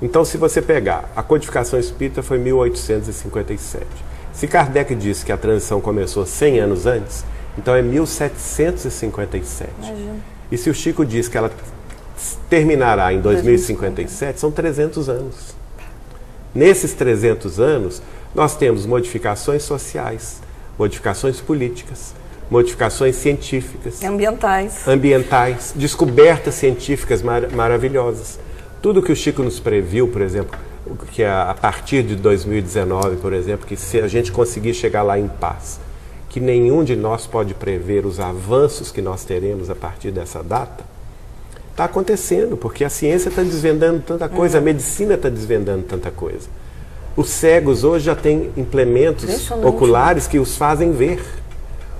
[0.02, 3.86] Então, se você pegar, a codificação espírita foi 1857.
[4.32, 7.24] Se Kardec disse que a transição começou 100 anos antes,
[7.56, 9.70] então é 1757.
[9.78, 10.16] Imagina.
[10.50, 11.52] E se o Chico diz que ela
[12.50, 15.54] terminará em 2057, são 300 anos.
[16.52, 18.02] Nesses 300 anos,
[18.34, 20.40] nós temos modificações sociais,
[20.78, 22.12] modificações políticas,
[22.50, 28.38] modificações científicas, ambientais, ambientais, descobertas científicas mar maravilhosas.
[28.82, 30.58] Tudo que o Chico nos previu, por exemplo,
[31.12, 35.18] que a, a partir de 2019, por exemplo, que se a gente conseguir chegar lá
[35.18, 35.78] em paz,
[36.28, 40.84] que nenhum de nós pode prever os avanços que nós teremos a partir dessa data,
[41.70, 44.62] está acontecendo, porque a ciência está desvendando tanta coisa, uhum.
[44.62, 46.48] a medicina está desvendando tanta coisa.
[47.16, 51.22] Os cegos hoje já têm implementos oculares que os fazem ver.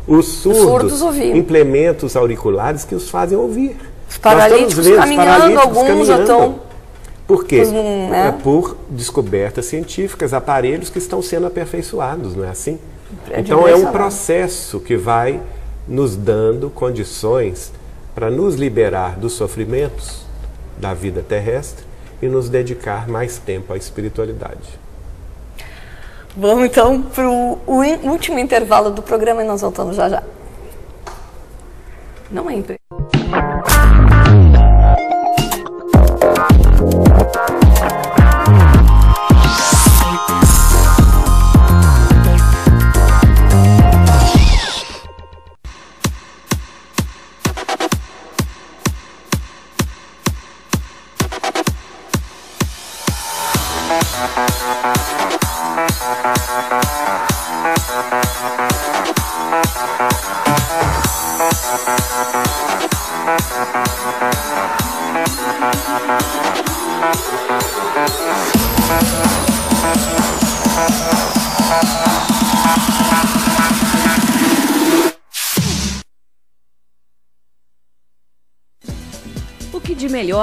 [0.06, 3.76] Os surdos, surdos implementos auriculares que os fazem ouvir.
[4.09, 6.06] Os paralíticos vendo, caminhando, paralíticos alguns caminhando.
[6.06, 6.60] já estão
[7.32, 7.64] por quê?
[7.64, 8.28] Né?
[8.28, 12.78] É por descobertas científicas, aparelhos que estão sendo aperfeiçoados, não é assim?
[13.30, 15.40] É então é um processo que vai
[15.88, 17.72] nos dando condições
[18.14, 20.26] para nos liberar dos sofrimentos
[20.76, 21.86] da vida terrestre
[22.20, 24.78] e nos dedicar mais tempo à espiritualidade.
[26.36, 27.59] Vamos então para o
[28.04, 30.22] último intervalo do programa e nós voltamos já já.
[32.30, 32.54] Não é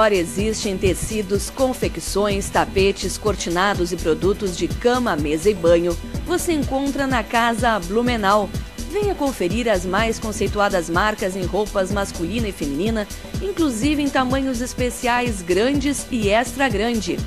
[0.08, 5.96] existe em tecidos, confecções, tapetes, cortinados e produtos de cama, mesa e banho,
[6.26, 8.48] você encontra na Casa Blumenau.
[8.90, 13.06] Venha conferir as mais conceituadas marcas em roupas masculina e feminina,
[13.42, 17.18] inclusive em tamanhos especiais grandes e extra grande.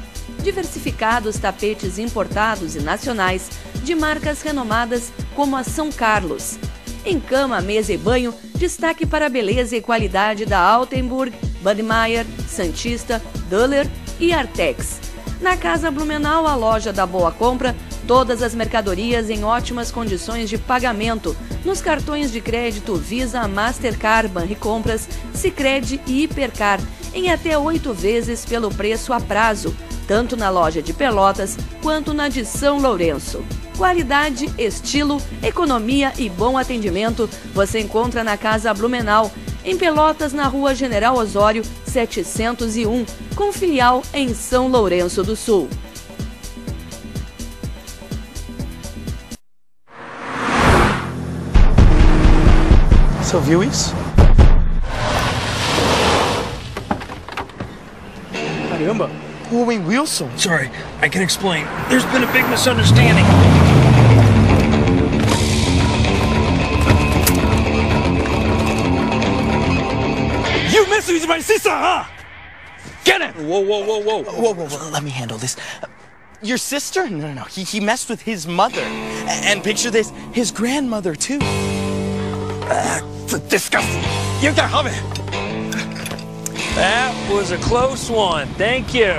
[0.41, 3.49] Diversificados tapetes importados e nacionais
[3.83, 6.57] de marcas renomadas como a São Carlos.
[7.05, 11.33] Em cama, mesa e banho, destaque para a beleza e qualidade da Altenburg,
[11.63, 14.99] Budmeier, Santista, Duller e Artex.
[15.41, 17.75] Na Casa Blumenau, a loja da Boa Compra,
[18.07, 21.35] todas as mercadorias em ótimas condições de pagamento,
[21.65, 26.79] nos cartões de crédito Visa, Mastercard, Banricompras, Sicredi e Hipercar,
[27.13, 29.75] em até oito vezes pelo preço a prazo,
[30.07, 33.43] tanto na loja de Pelotas quanto na de São Lourenço.
[33.77, 39.31] Qualidade, estilo, economia e bom atendimento você encontra na Casa Blumenau,
[39.63, 45.69] em Pelotas, na Rua General Osório, 701, com filial em São Lourenço do Sul.
[53.21, 53.95] Você ouviu isso?
[58.69, 59.09] Caramba!
[59.51, 60.29] Owen Wilson.
[60.35, 60.69] Sorry,
[61.01, 61.65] I can explain.
[61.89, 63.62] There's been a big misunderstanding.
[71.43, 72.05] Messed with my sister, huh?
[73.03, 73.47] Get him!
[73.47, 74.23] Whoa, whoa, whoa, whoa.
[74.23, 74.89] Whoa, whoa, whoa.
[74.91, 75.57] Let me handle this.
[75.81, 75.87] Uh,
[76.41, 77.09] your sister?
[77.09, 77.43] No, no, no.
[77.43, 78.81] He, he messed with his mother.
[78.81, 81.39] And picture this, his grandmother, too.
[81.41, 84.01] Uh, That's disgusting.
[84.41, 85.01] You can have it.
[86.75, 88.47] That was a close one.
[88.55, 89.13] Thank you.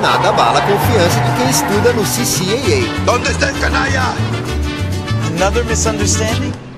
[0.00, 3.04] Nada abala a confiança de quem estuda no CCAA.
[3.04, 4.14] ¿Dónde está el canalla?
[5.26, 6.69] Another misunderstanding?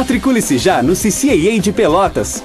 [0.00, 2.42] Matricule-se já no CCAA de Pelotas.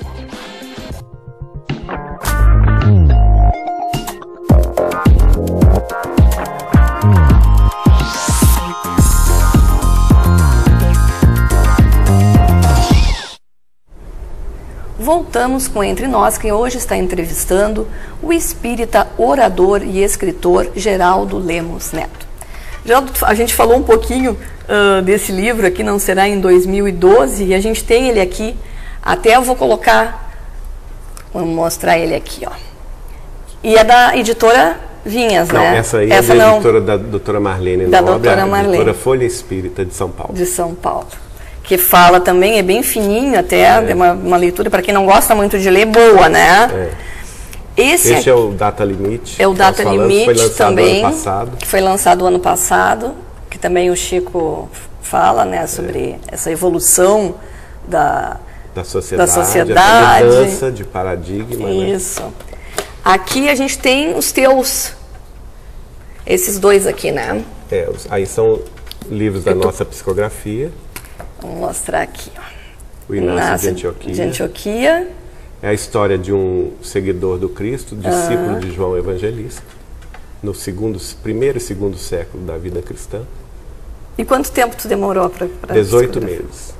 [14.99, 17.87] Voltamos com Entre Nós, quem hoje está entrevistando
[18.21, 22.24] o espírita, orador e escritor Geraldo Lemos Neto.
[22.85, 24.37] Geraldo, a gente falou um pouquinho
[24.67, 28.55] ah, desse livro aqui, Não Será em 2012, e a gente tem ele aqui.
[29.01, 30.31] Até eu vou colocar,
[31.33, 32.51] vou mostrar ele aqui, ó.
[33.63, 35.77] E é da editora Vinhas, Não, né?
[35.77, 38.75] essa aí essa é da não, editora da doutora Marlene Da Nobre, doutora Marlene.
[38.75, 40.33] editora Folha Espírita de São Paulo.
[40.33, 41.07] de São Paulo.
[41.61, 45.35] Que fala também, é bem fininho até, é uma, uma leitura para quem não gosta
[45.35, 46.69] muito de ler, boa, né?
[46.71, 46.89] É.
[47.77, 49.41] Esse, Esse aqui é o Data Limite.
[49.41, 51.03] é o Data falamos, Limite também,
[51.59, 53.13] que foi lançado ano passado,
[53.49, 54.69] que também o Chico
[55.01, 57.35] fala, né, sobre essa evolução
[57.87, 58.37] da,
[58.73, 60.25] Da sociedade, da sociedade.
[60.25, 61.67] mudança de paradigma.
[61.67, 61.73] né?
[61.89, 62.23] Isso.
[63.03, 64.93] Aqui a gente tem os teus,
[66.25, 67.43] esses dois aqui, né?
[67.71, 68.61] É, aí são
[69.09, 70.71] livros da tô- nossa psicografia,
[71.41, 72.31] Vamos mostrar aqui.
[72.37, 72.41] ó.
[73.11, 74.13] o Inácio de Inácio Antioquia.
[74.13, 75.07] de Antioquia.
[75.65, 78.59] É a história de um seguidor do Cristo, discípulo Aham.
[78.59, 79.63] de João Evangelista,
[80.43, 83.23] no segundo, primeiro e segundo século da vida cristã.
[84.15, 86.71] E quanto tempo tu demorou para 18 meses.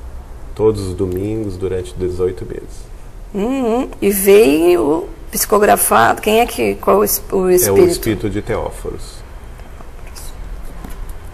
[0.54, 2.86] Todos os domingos, durante 18 meses.
[3.34, 3.88] Uhum.
[4.00, 6.22] E veio psicografado.
[6.22, 6.76] Quem é que.
[6.76, 7.82] Qual o es- o É espírito?
[7.82, 9.16] o espírito de Teóforos.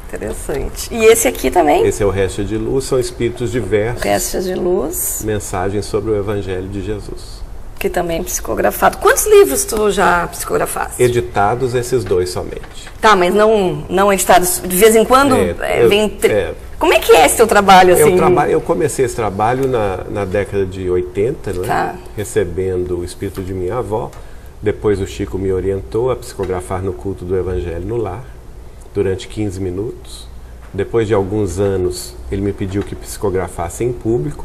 [0.08, 0.88] Interessante.
[0.90, 1.86] E esse aqui também?
[1.86, 4.02] Esse é o Resto de Luz, são espíritos diversos.
[4.02, 7.41] Restas de Luz, Mensagens sobre o Evangelho de Jesus.
[7.82, 8.98] Que também é psicografado.
[8.98, 11.02] Quantos livros tu já psicografaste?
[11.02, 12.88] Editados esses dois somente.
[13.00, 14.62] Tá, mas não, não editados.
[14.64, 16.08] De vez em quando É, é, eu- vem.
[16.08, 16.54] tre- é.
[16.78, 18.10] Como é que é esse teu trabalho assim?
[18.12, 21.66] Eu, traba- eu comecei esse trabalho na, na década de 80, não é?
[21.66, 21.94] Tá.
[22.16, 24.10] recebendo o espírito de minha avó.
[24.62, 28.24] Depois o Chico me orientou a psicografar no culto do Evangelho no lar,
[28.94, 30.28] durante 15 minutos.
[30.72, 34.44] Depois de alguns anos, ele me pediu que psicografasse em público.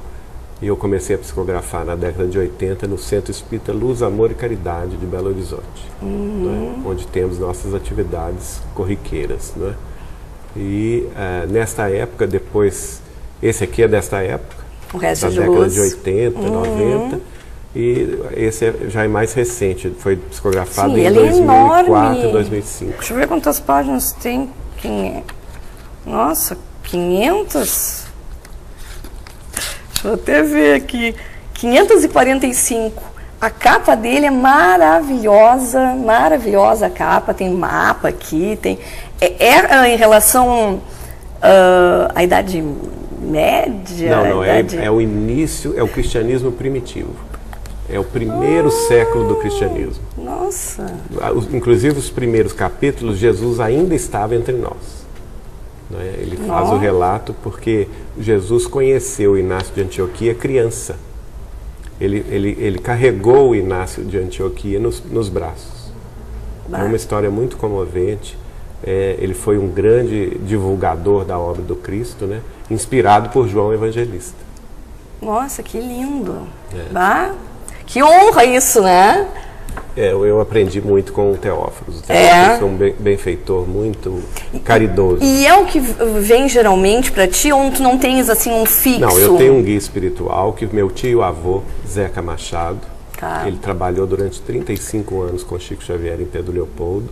[0.62, 4.34] E eu comecei a psicografar na década de 80 no Centro Espírita Luz, Amor e
[4.34, 5.62] Caridade de Belo Horizonte,
[6.02, 6.78] Uhum.
[6.84, 6.94] não é?
[6.94, 9.54] onde temos nossas atividades corriqueiras.
[9.56, 9.74] Não é?
[10.56, 13.02] E eh, nesta época, depois,
[13.44, 15.74] esse aqui é desta época, O Resto da de década Luz.
[15.74, 16.50] de 80, Uhum.
[16.52, 17.20] 90.
[17.76, 22.30] E esse é- já é mais recente, foi psicografado Sim, em ele é 2004 enorme.
[22.30, 22.94] e 2005.
[22.98, 24.50] Deixa eu ver quantas páginas tem.
[24.78, 25.24] Quem é?
[26.04, 28.07] Nossa, 500?
[29.98, 31.16] Deixa eu até ver aqui.
[31.56, 33.04] 545.
[33.42, 37.34] A capa dele é maravilhosa, maravilhosa a capa.
[37.34, 38.78] Tem mapa aqui, tem.
[39.20, 40.82] É, é, ah, em relação
[41.42, 42.64] ah, à Idade
[43.20, 44.16] Média?
[44.16, 47.16] Não, não, é, Idade- é o início, é o cristianismo primitivo.
[47.90, 50.04] É o primeiro século do cristianismo.
[50.18, 50.86] Nossa.
[51.20, 55.07] Ah, Inclusive os primeiros capítulos, Jesus ainda estava entre nós.
[55.94, 56.16] É?
[56.20, 57.88] Ele faz o relato porque
[58.20, 60.98] Jesus conheceu Inácio de Antioquia criança.
[62.00, 65.92] Ele, ele, ele carregou o Inácio de Antioquia nos, nos braços.
[66.68, 66.84] É Bah.
[66.84, 68.38] uma história muito comovente.
[68.86, 72.42] é, ele foi um grande divulgador da obra do Cristo, né?
[72.70, 74.36] inspirado por João Evangelista.
[75.22, 76.48] Nossa, que lindo.
[76.74, 76.94] É.
[77.88, 79.28] que honra isso, né?
[79.98, 81.98] É, eu aprendi muito com o Teófilo.
[81.98, 82.64] O Teófilo é.
[82.64, 84.22] um benfeitor muito
[84.64, 85.24] caridoso.
[85.24, 89.00] E é o que vem geralmente para ti ou tu não tens assim um fixo?
[89.00, 92.82] Não, eu tenho um guia espiritual que meu tio avô, Zeca Machado,
[93.20, 93.46] tá.
[93.48, 97.10] ele trabalhou durante 35 anos com Chico Xavier em Pedro Leopoldo,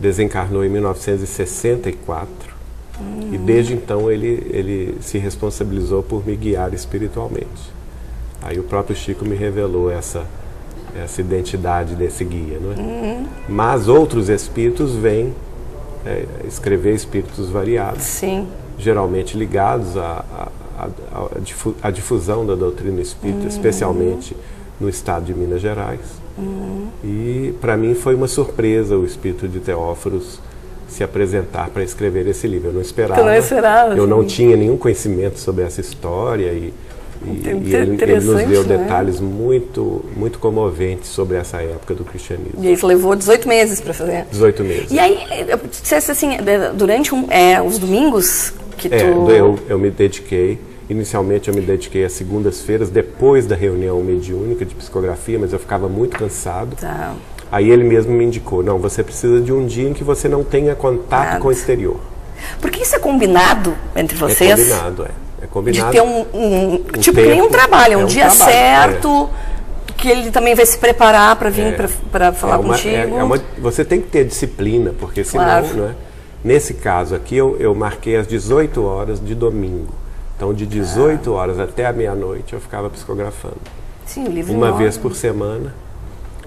[0.00, 2.26] desencarnou em 1964
[2.98, 3.34] hum.
[3.34, 7.74] e desde então ele, ele se responsabilizou por me guiar espiritualmente.
[8.40, 10.26] Aí o próprio Chico me revelou essa
[11.02, 12.76] essa identidade desse guia, não é?
[12.76, 13.26] Uhum.
[13.48, 15.32] Mas outros espíritos vêm
[16.06, 18.46] é, escrever espíritos variados, Sim.
[18.78, 20.24] geralmente ligados à,
[20.78, 21.28] à,
[21.82, 23.48] à, difusão da doutrina espírita, uhum.
[23.48, 24.36] especialmente
[24.80, 26.00] no estado de Minas Gerais.
[26.36, 26.88] Uhum.
[27.02, 30.40] E para mim foi uma surpresa o espírito de Teóforos
[30.88, 32.68] se apresentar para escrever esse livro.
[32.68, 33.20] Eu não esperava.
[33.20, 36.72] Eu não, esperava, eu não tinha nenhum conhecimento sobre essa história e
[37.26, 38.78] e, e ele, ele, nos deu né?
[38.78, 42.62] detalhes muito, muito comoventes sobre essa época do cristianismo.
[42.62, 44.26] E isso levou 18 meses para fazer?
[44.30, 44.90] 18 meses.
[44.90, 45.18] E aí,
[45.70, 46.36] dissesse assim,
[46.74, 49.30] durante um, é, os domingos que é, tu...
[49.30, 54.74] eu, eu me dediquei, inicialmente eu me dediquei às segundas-feiras, depois da reunião mediúnica de
[54.74, 56.76] psicografia, mas eu ficava muito cansado.
[56.76, 57.14] Tá.
[57.50, 60.42] Aí ele mesmo me indicou, não, você precisa de um dia em que você não
[60.42, 61.40] tenha contato Nada.
[61.40, 62.00] com o exterior.
[62.60, 64.50] Porque isso é combinado entre vocês?
[64.50, 65.23] É combinado, é.
[65.44, 65.92] É combinado.
[65.92, 68.50] De ter um, um, um tipo tempo, nem um trabalho, é um, um dia trabalho,
[68.50, 69.30] certo,
[69.88, 69.92] é.
[69.92, 72.96] que ele também vai se preparar para vir é, para falar é uma, contigo.
[72.96, 75.74] É, uma, você tem que ter disciplina, porque senão, claro.
[75.74, 75.94] né?
[76.42, 79.94] Nesse caso aqui, eu, eu marquei às 18 horas de domingo.
[80.36, 81.34] Então, de 18 ah.
[81.34, 83.56] horas até a meia-noite, eu ficava psicografando.
[84.06, 84.84] Sim, livro Uma enorme.
[84.84, 85.74] vez por semana,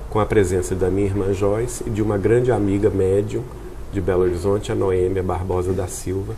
[0.10, 3.44] com a presença da minha irmã Joyce e de uma grande amiga médium
[3.92, 6.36] de Belo Horizonte, a Noêmia Barbosa da Silva,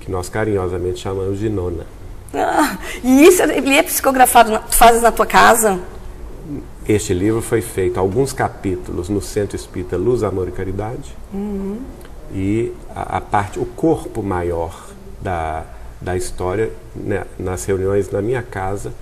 [0.00, 1.84] que nós carinhosamente chamamos de Nona.
[2.34, 5.80] Ah, e isso ele é psicografado, tu fazes na tua casa?
[6.88, 11.16] Este livro foi feito, alguns capítulos no Centro Espírita Luz, Amor e Caridade.
[11.32, 11.80] Uhum.
[12.32, 14.88] E a, a, parte, o corpo maior
[15.20, 15.64] da,
[16.00, 18.92] da história né, nas reuniões na minha casa,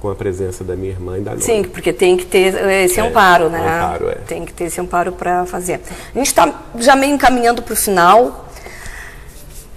[0.00, 1.42] com a presença da minha irmã e da nona.
[1.42, 2.54] Sim, porque tem que ter
[2.84, 3.60] esse é, amparo, né?
[3.60, 4.14] Amparo, é.
[4.26, 5.80] Tem que ter esse amparo para fazer.
[6.14, 8.47] A gente está já meio encaminhando para o final.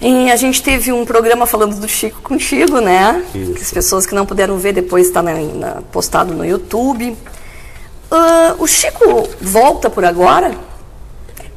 [0.02, 3.23] E a gente teve um programa falando do Chico contigo, né?
[3.36, 3.53] Isso.
[3.53, 5.22] Que as pessoas que não puderam ver depois está
[5.91, 7.11] postado no YouTube.
[7.11, 10.52] Uh, o Chico volta por agora?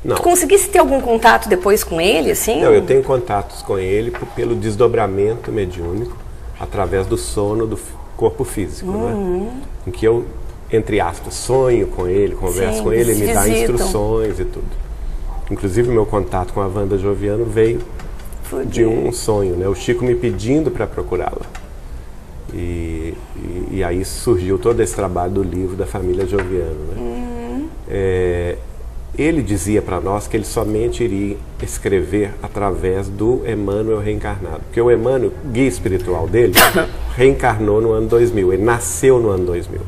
[0.04, 0.16] Não.
[0.16, 2.60] Tu conseguisse ter algum contato depois com ele, assim?
[2.60, 6.14] Não, eu tenho contatos com ele pelo desdobramento mediúnico
[6.60, 7.78] através do sono do
[8.14, 9.14] corpo físico, né?
[9.14, 9.44] uhum.
[9.44, 9.62] né?
[9.86, 10.26] Em que eu,
[10.70, 14.66] entre aspas, sonho com ele, converso Sim, com ele, ele me dá instruções e tudo.
[15.50, 17.80] Inclusive, meu contato com a Wanda Joviano veio
[18.66, 19.66] de um sonho, né?
[19.68, 21.46] O Chico me pedindo para procurá-la.
[22.52, 26.76] E, e, e, aí surgiu todo esse trabalho do livro da família Joviano.
[26.92, 26.96] Né?
[26.96, 27.68] Uhum.
[27.88, 28.56] É,
[29.18, 34.60] ele dizia para nós que ele somente iria escrever através do Emmanuel reencarnado.
[34.66, 36.54] Porque o Emmanuel, guia espiritual dele,
[37.16, 38.52] reencarnou no ano 2000.
[38.52, 39.80] Ele nasceu no ano 2000.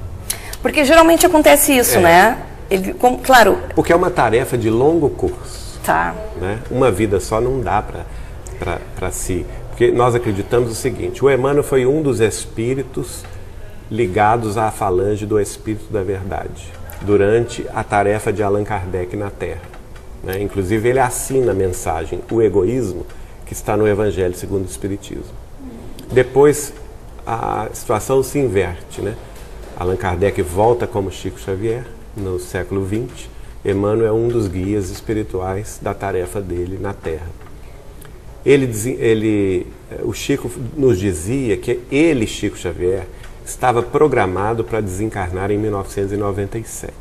[0.61, 2.01] Porque geralmente acontece isso, é.
[2.01, 2.39] né?
[2.69, 3.59] Ele, claro.
[3.75, 5.79] Porque é uma tarefa de longo curso.
[5.85, 6.15] Tá.
[6.41, 6.59] Né?
[6.69, 8.07] Uma vida só não dá para
[8.59, 9.45] para si.
[9.69, 13.25] Porque nós acreditamos o seguinte: o Emmanuel foi um dos espíritos
[13.91, 16.73] ligados à falange do Espírito da Verdade,
[17.03, 19.63] durante a tarefa de Allan Kardec na Terra.
[20.25, 20.43] Né?
[20.43, 23.07] Inclusive, ele assina a mensagem O Egoísmo,
[23.45, 25.35] que está no Evangelho segundo o Espiritismo.
[26.11, 26.73] Depois,
[27.27, 29.01] a situação se inverte.
[29.01, 29.15] Né?
[29.79, 31.85] Allan Kardec volta como Chico Xavier,
[32.17, 33.29] no século XX.
[33.65, 37.27] Emmanuel é um dos guias espirituais da tarefa dele na Terra.
[38.47, 38.71] Ele,
[39.01, 39.67] ele,
[40.05, 43.05] o Chico nos dizia que ele, Chico Xavier,
[43.45, 46.95] estava programado para desencarnar em 1997,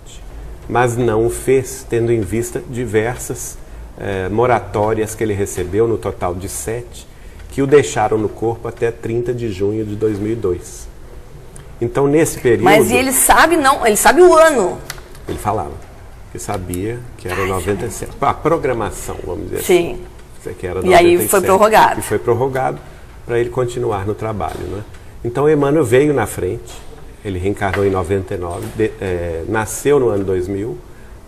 [0.67, 3.59] mas não o fez, tendo em vista diversas
[3.99, 7.07] eh, moratórias que ele recebeu, no total de sete,
[7.51, 10.88] que o deixaram no corpo até 30 de junho de 2002.
[11.80, 12.63] Então, nesse período.
[12.63, 14.80] Mas ele sabe, não, ele sabe o ano.
[15.27, 15.73] Ele falava
[16.31, 18.13] que sabia que era Ai, 97.
[18.19, 19.93] A programação, vamos dizer Sim.
[19.93, 20.15] assim
[20.53, 21.99] que era E aí foi prorrogado.
[21.99, 22.80] E foi prorrogado
[23.26, 24.59] para ele continuar no trabalho.
[24.59, 24.84] Né?
[25.23, 26.73] Então Emmanuel veio na frente,
[27.23, 30.77] ele reencarnou em 99, de, é, nasceu no ano 2000,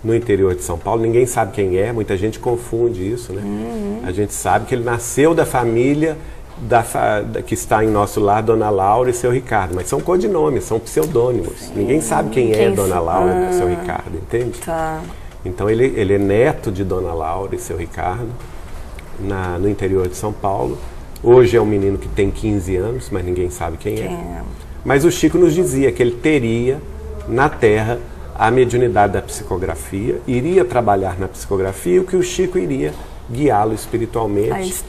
[0.03, 1.01] no interior de São Paulo.
[1.01, 3.33] Ninguém sabe quem é, muita gente confunde isso.
[3.33, 3.41] Né?
[3.43, 4.01] Uhum.
[4.05, 6.17] A gente sabe que ele nasceu da família
[6.59, 6.81] da,
[7.21, 10.79] da, que está em nosso lar, Dona Laura e seu Ricardo, mas são codinomes, são
[10.79, 11.59] pseudônimos.
[11.59, 11.73] Sim.
[11.75, 14.59] Ninguém sabe quem, quem é Dona Laura ah, e seu Ricardo, entende?
[14.59, 15.01] Tá.
[15.45, 18.29] Então ele, ele é neto de Dona Laura e seu Ricardo
[19.19, 20.77] na, no interior de São Paulo.
[21.23, 24.09] Hoje é um menino que tem 15 anos, mas ninguém sabe quem, Quem é.
[24.09, 24.41] é?
[24.85, 26.81] Mas o Chico nos dizia que ele teria
[27.27, 27.99] na Terra
[28.37, 32.93] a mediunidade da psicografia, iria trabalhar na psicografia o que o Chico iria
[33.29, 34.83] guiá-lo espiritualmente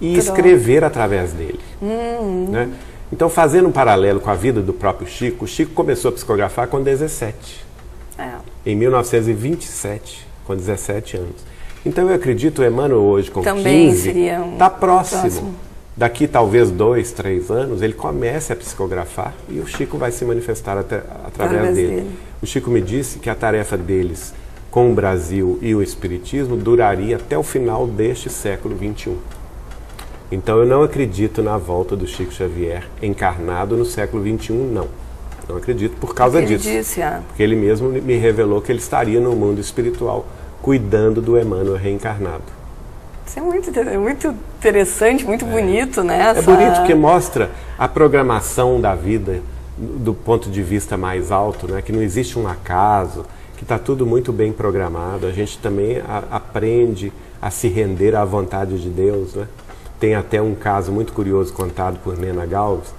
[0.00, 1.60] e escrever através dele.
[1.82, 2.70] Hum, né?
[3.12, 6.66] Então, fazendo um paralelo com a vida do próprio Chico, o Chico começou a psicografar
[6.66, 7.64] com 17,
[8.18, 8.30] é.
[8.66, 11.53] em 1927, com 17 anos.
[11.84, 15.20] Então, eu acredito o Emmanuel hoje, com Também 15, seria um está próximo.
[15.20, 15.54] próximo.
[15.96, 20.76] Daqui talvez dois, três anos, ele comece a psicografar e o Chico vai se manifestar
[20.76, 21.26] até- através
[21.60, 21.88] Através dele.
[21.96, 22.10] dele.
[22.42, 24.34] O Chico me disse que a tarefa deles
[24.72, 29.12] com o Brasil e o Espiritismo duraria até o final deste século XXI.
[30.32, 34.88] Então eu não acredito na volta do Chico Xavier encarnado no século XXI, não.
[35.48, 36.68] Não acredito por causa Ele disso.
[36.68, 40.26] disse, ah, Porque ele mesmo me revelou que ele estaria no mundo espiritual
[40.64, 42.42] cuidando do Emmanuel reencarnado.
[43.26, 46.18] isso é muito, é muito interessante, muito bonito, né?
[46.18, 49.40] É essa- bonito porque mostra a programação da vida
[49.76, 51.82] do ponto de vista mais alto, né?
[51.82, 53.26] que não existe um acaso,
[53.58, 55.26] que está tudo muito bem programado.
[55.26, 57.12] A gente também a- aprende
[57.42, 59.34] a se render à vontade de Deus.
[59.34, 59.46] Né?
[60.00, 62.94] Tem até um caso muito curioso contado por Nena Galves,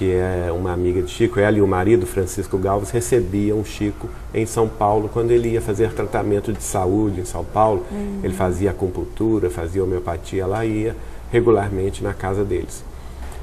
[0.00, 1.38] que é uma amiga de Chico.
[1.38, 5.92] Ela e o marido, Francisco Galves, recebiam Chico em São Paulo quando ele ia fazer
[5.92, 7.84] tratamento de saúde em São Paulo.
[7.90, 8.20] Uhum.
[8.24, 10.96] Ele fazia acupuntura, fazia homeopatia lá e ia
[11.30, 12.82] regularmente na casa deles.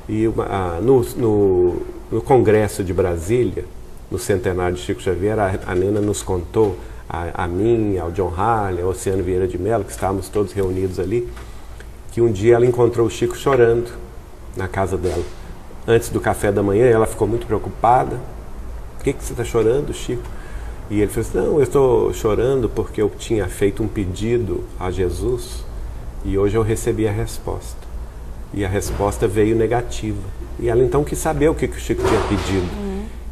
[0.09, 1.75] E uma- ah, no, no,
[2.11, 3.63] no Congresso de Brasília,
[4.09, 6.75] no centenário de Chico Xavier, a, a Nena nos contou,
[7.07, 10.99] a, a mim, ao John Harley, ao Oceano Vieira de Mello, que estávamos todos reunidos
[10.99, 11.29] ali,
[12.11, 13.91] que um dia ela encontrou o Chico chorando
[14.55, 15.23] na casa dela.
[15.87, 18.17] Antes do café da manhã, ela ficou muito preocupada.
[18.97, 20.23] Por que, que você está chorando, Chico?
[20.89, 24.89] E ele falou assim, não, eu estou chorando porque eu tinha feito um pedido a
[24.91, 25.63] Jesus
[26.25, 27.77] e hoje eu recebi a resposta.
[28.53, 30.17] E a resposta veio negativa.
[30.59, 32.67] E ela então quis saber o que, que o Chico tinha pedido.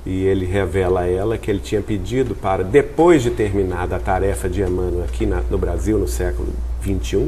[0.06, 4.48] E ele revela a ela que ele tinha pedido para, depois de terminada a tarefa
[4.48, 6.50] de Emmanuel aqui na- no Brasil, no século
[6.84, 7.28] XXI,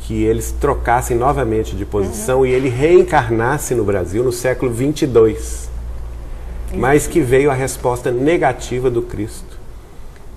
[0.00, 5.68] que eles trocassem novamente de posição e ele reencarnasse no Brasil no século 22.
[6.74, 9.58] Mas que veio a resposta negativa do Cristo.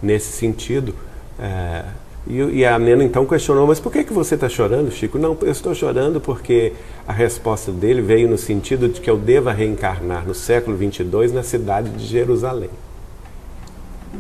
[0.02, 0.94] Nesse sentido,
[1.40, 1.84] é,
[2.28, 5.18] e, e a Nena então questionou, mas por que, que você está chorando, Chico?
[5.18, 6.74] Não, eu estou chorando porque
[7.08, 11.44] a resposta dele veio no sentido de que eu deva reencarnar no século 22 na
[11.44, 12.70] cidade de Jerusalém.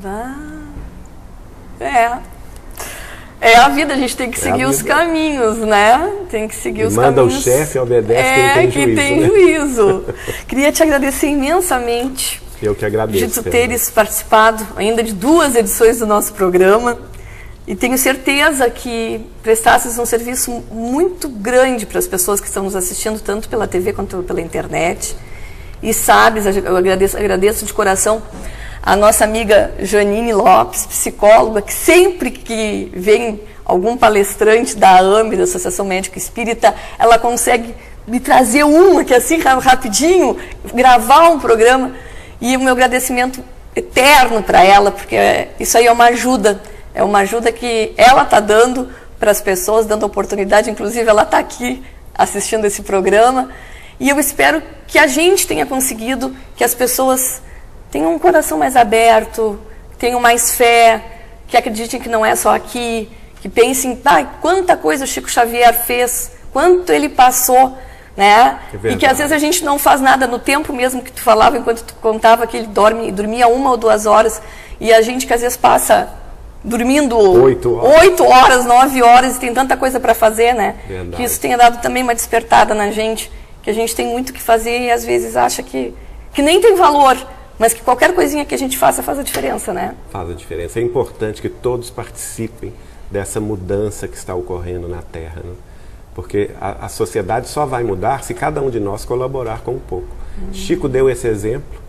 [0.03, 0.63] Ah,
[1.79, 2.32] é.
[3.45, 4.95] É a vida, a gente tem que É seguir os vida.
[4.95, 6.11] caminhos, né?
[6.31, 7.43] Tem que seguir E os manda o caminhos.
[7.43, 9.27] chefe, obedece é, quem tem juízo, tem né?
[9.27, 10.03] juízo.
[10.47, 13.27] Queria te agradecer imensamente Eu que agradeço.
[13.27, 16.97] de tu teres participado ainda de duas edições do nosso programa.
[17.67, 22.75] E tenho certeza que prestasses um serviço muito grande para as pessoas que estão nos
[22.75, 25.15] assistindo, tanto pela TV quanto pela internet.
[25.81, 28.21] E sabes, eu agradeço, agradeço de coração
[28.85, 35.43] a nossa amiga Janine Lopes, psicóloga, que sempre que vem algum palestrante da AME, da
[35.43, 37.73] Associação Médica Espírita, ela consegue
[38.05, 40.35] me trazer uma que assim ra- rapidinho,
[40.73, 41.93] gravar um programa.
[42.41, 43.41] E o meu agradecimento
[43.73, 46.61] eterno para ela, porque é- isso aí é uma ajuda,
[46.93, 51.37] é uma ajuda que ela está dando para as pessoas, dando oportunidade, inclusive ela está
[51.39, 51.81] aqui
[52.13, 53.49] assistindo esse programa.
[53.97, 57.41] E eu espero que a gente tenha conseguido que as pessoas
[57.93, 59.59] tenham um coração mais aberto,
[59.99, 60.99] tenham mais fé,
[61.47, 63.07] que acreditem que não é só aqui,
[63.39, 67.77] que pensem, ah, quanta coisa o Chico Xavier fez, quanto ele passou,
[68.17, 68.57] né?
[68.83, 71.21] É e que às vezes a gente não faz nada no tempo mesmo que tu
[71.21, 74.41] falava, enquanto tu contava que ele dorme, dormia uma ou duas horas,
[74.79, 76.09] e a gente que às vezes passa
[76.63, 78.01] dormindo Oito horas.
[78.01, 80.77] oito horas, nove horas, e tem tanta coisa para fazer, né?
[80.87, 81.17] Verdade.
[81.17, 84.33] Que isso tenha dado também uma despertada na gente, que a gente tem muito o
[84.33, 85.93] que fazer e às vezes acha que,
[86.33, 87.15] que nem tem valor,
[87.59, 89.95] mas que qualquer coisinha que a gente faça faz a diferença, né?
[90.09, 90.79] Faz a diferença.
[90.79, 92.73] É importante que todos participem
[93.11, 95.41] dessa mudança que está ocorrendo na Terra.
[95.43, 95.53] né?
[96.15, 99.79] Porque a, a sociedade só vai mudar se cada um de nós colaborar com um
[99.79, 100.07] pouco.
[100.51, 101.79] Chico deu esse exemplo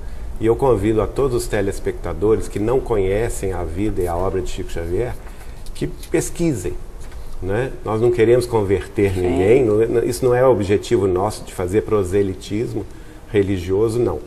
[0.41, 4.41] e eu convido a todos os telespectadores que não conhecem a vida e a obra
[4.43, 5.15] de Chico Xavier
[5.75, 6.75] que pesquisem.
[7.43, 7.73] Né?
[7.85, 11.83] Nós não queremos converter ninguém, não é- isso não é o objetivo nosso de fazer
[11.83, 12.87] proselitismo
[13.31, 14.21] religioso, não.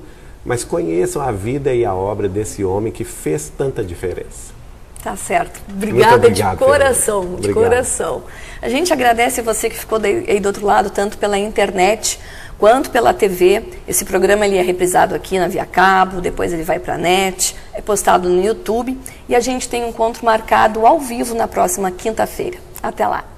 [0.48, 4.56] Mas conheçam a vida e a obra desse homem que fez tanta diferença.
[5.04, 5.60] Tá certo.
[5.70, 7.42] Obrigada obrigado, de coração, Fernanda.
[7.42, 7.70] de Obrigado.
[7.70, 8.24] coração.
[8.62, 12.18] A gente agradece você que ficou aí do outro lado, tanto pela internet
[12.58, 13.62] quanto pela TV.
[13.86, 17.54] Esse programa ele é reprisado aqui na Via Cabo, depois ele vai para a net,
[17.74, 18.98] é postado no YouTube
[19.28, 22.58] e a gente tem um encontro marcado ao vivo na próxima quinta-feira.
[22.82, 23.37] Até lá.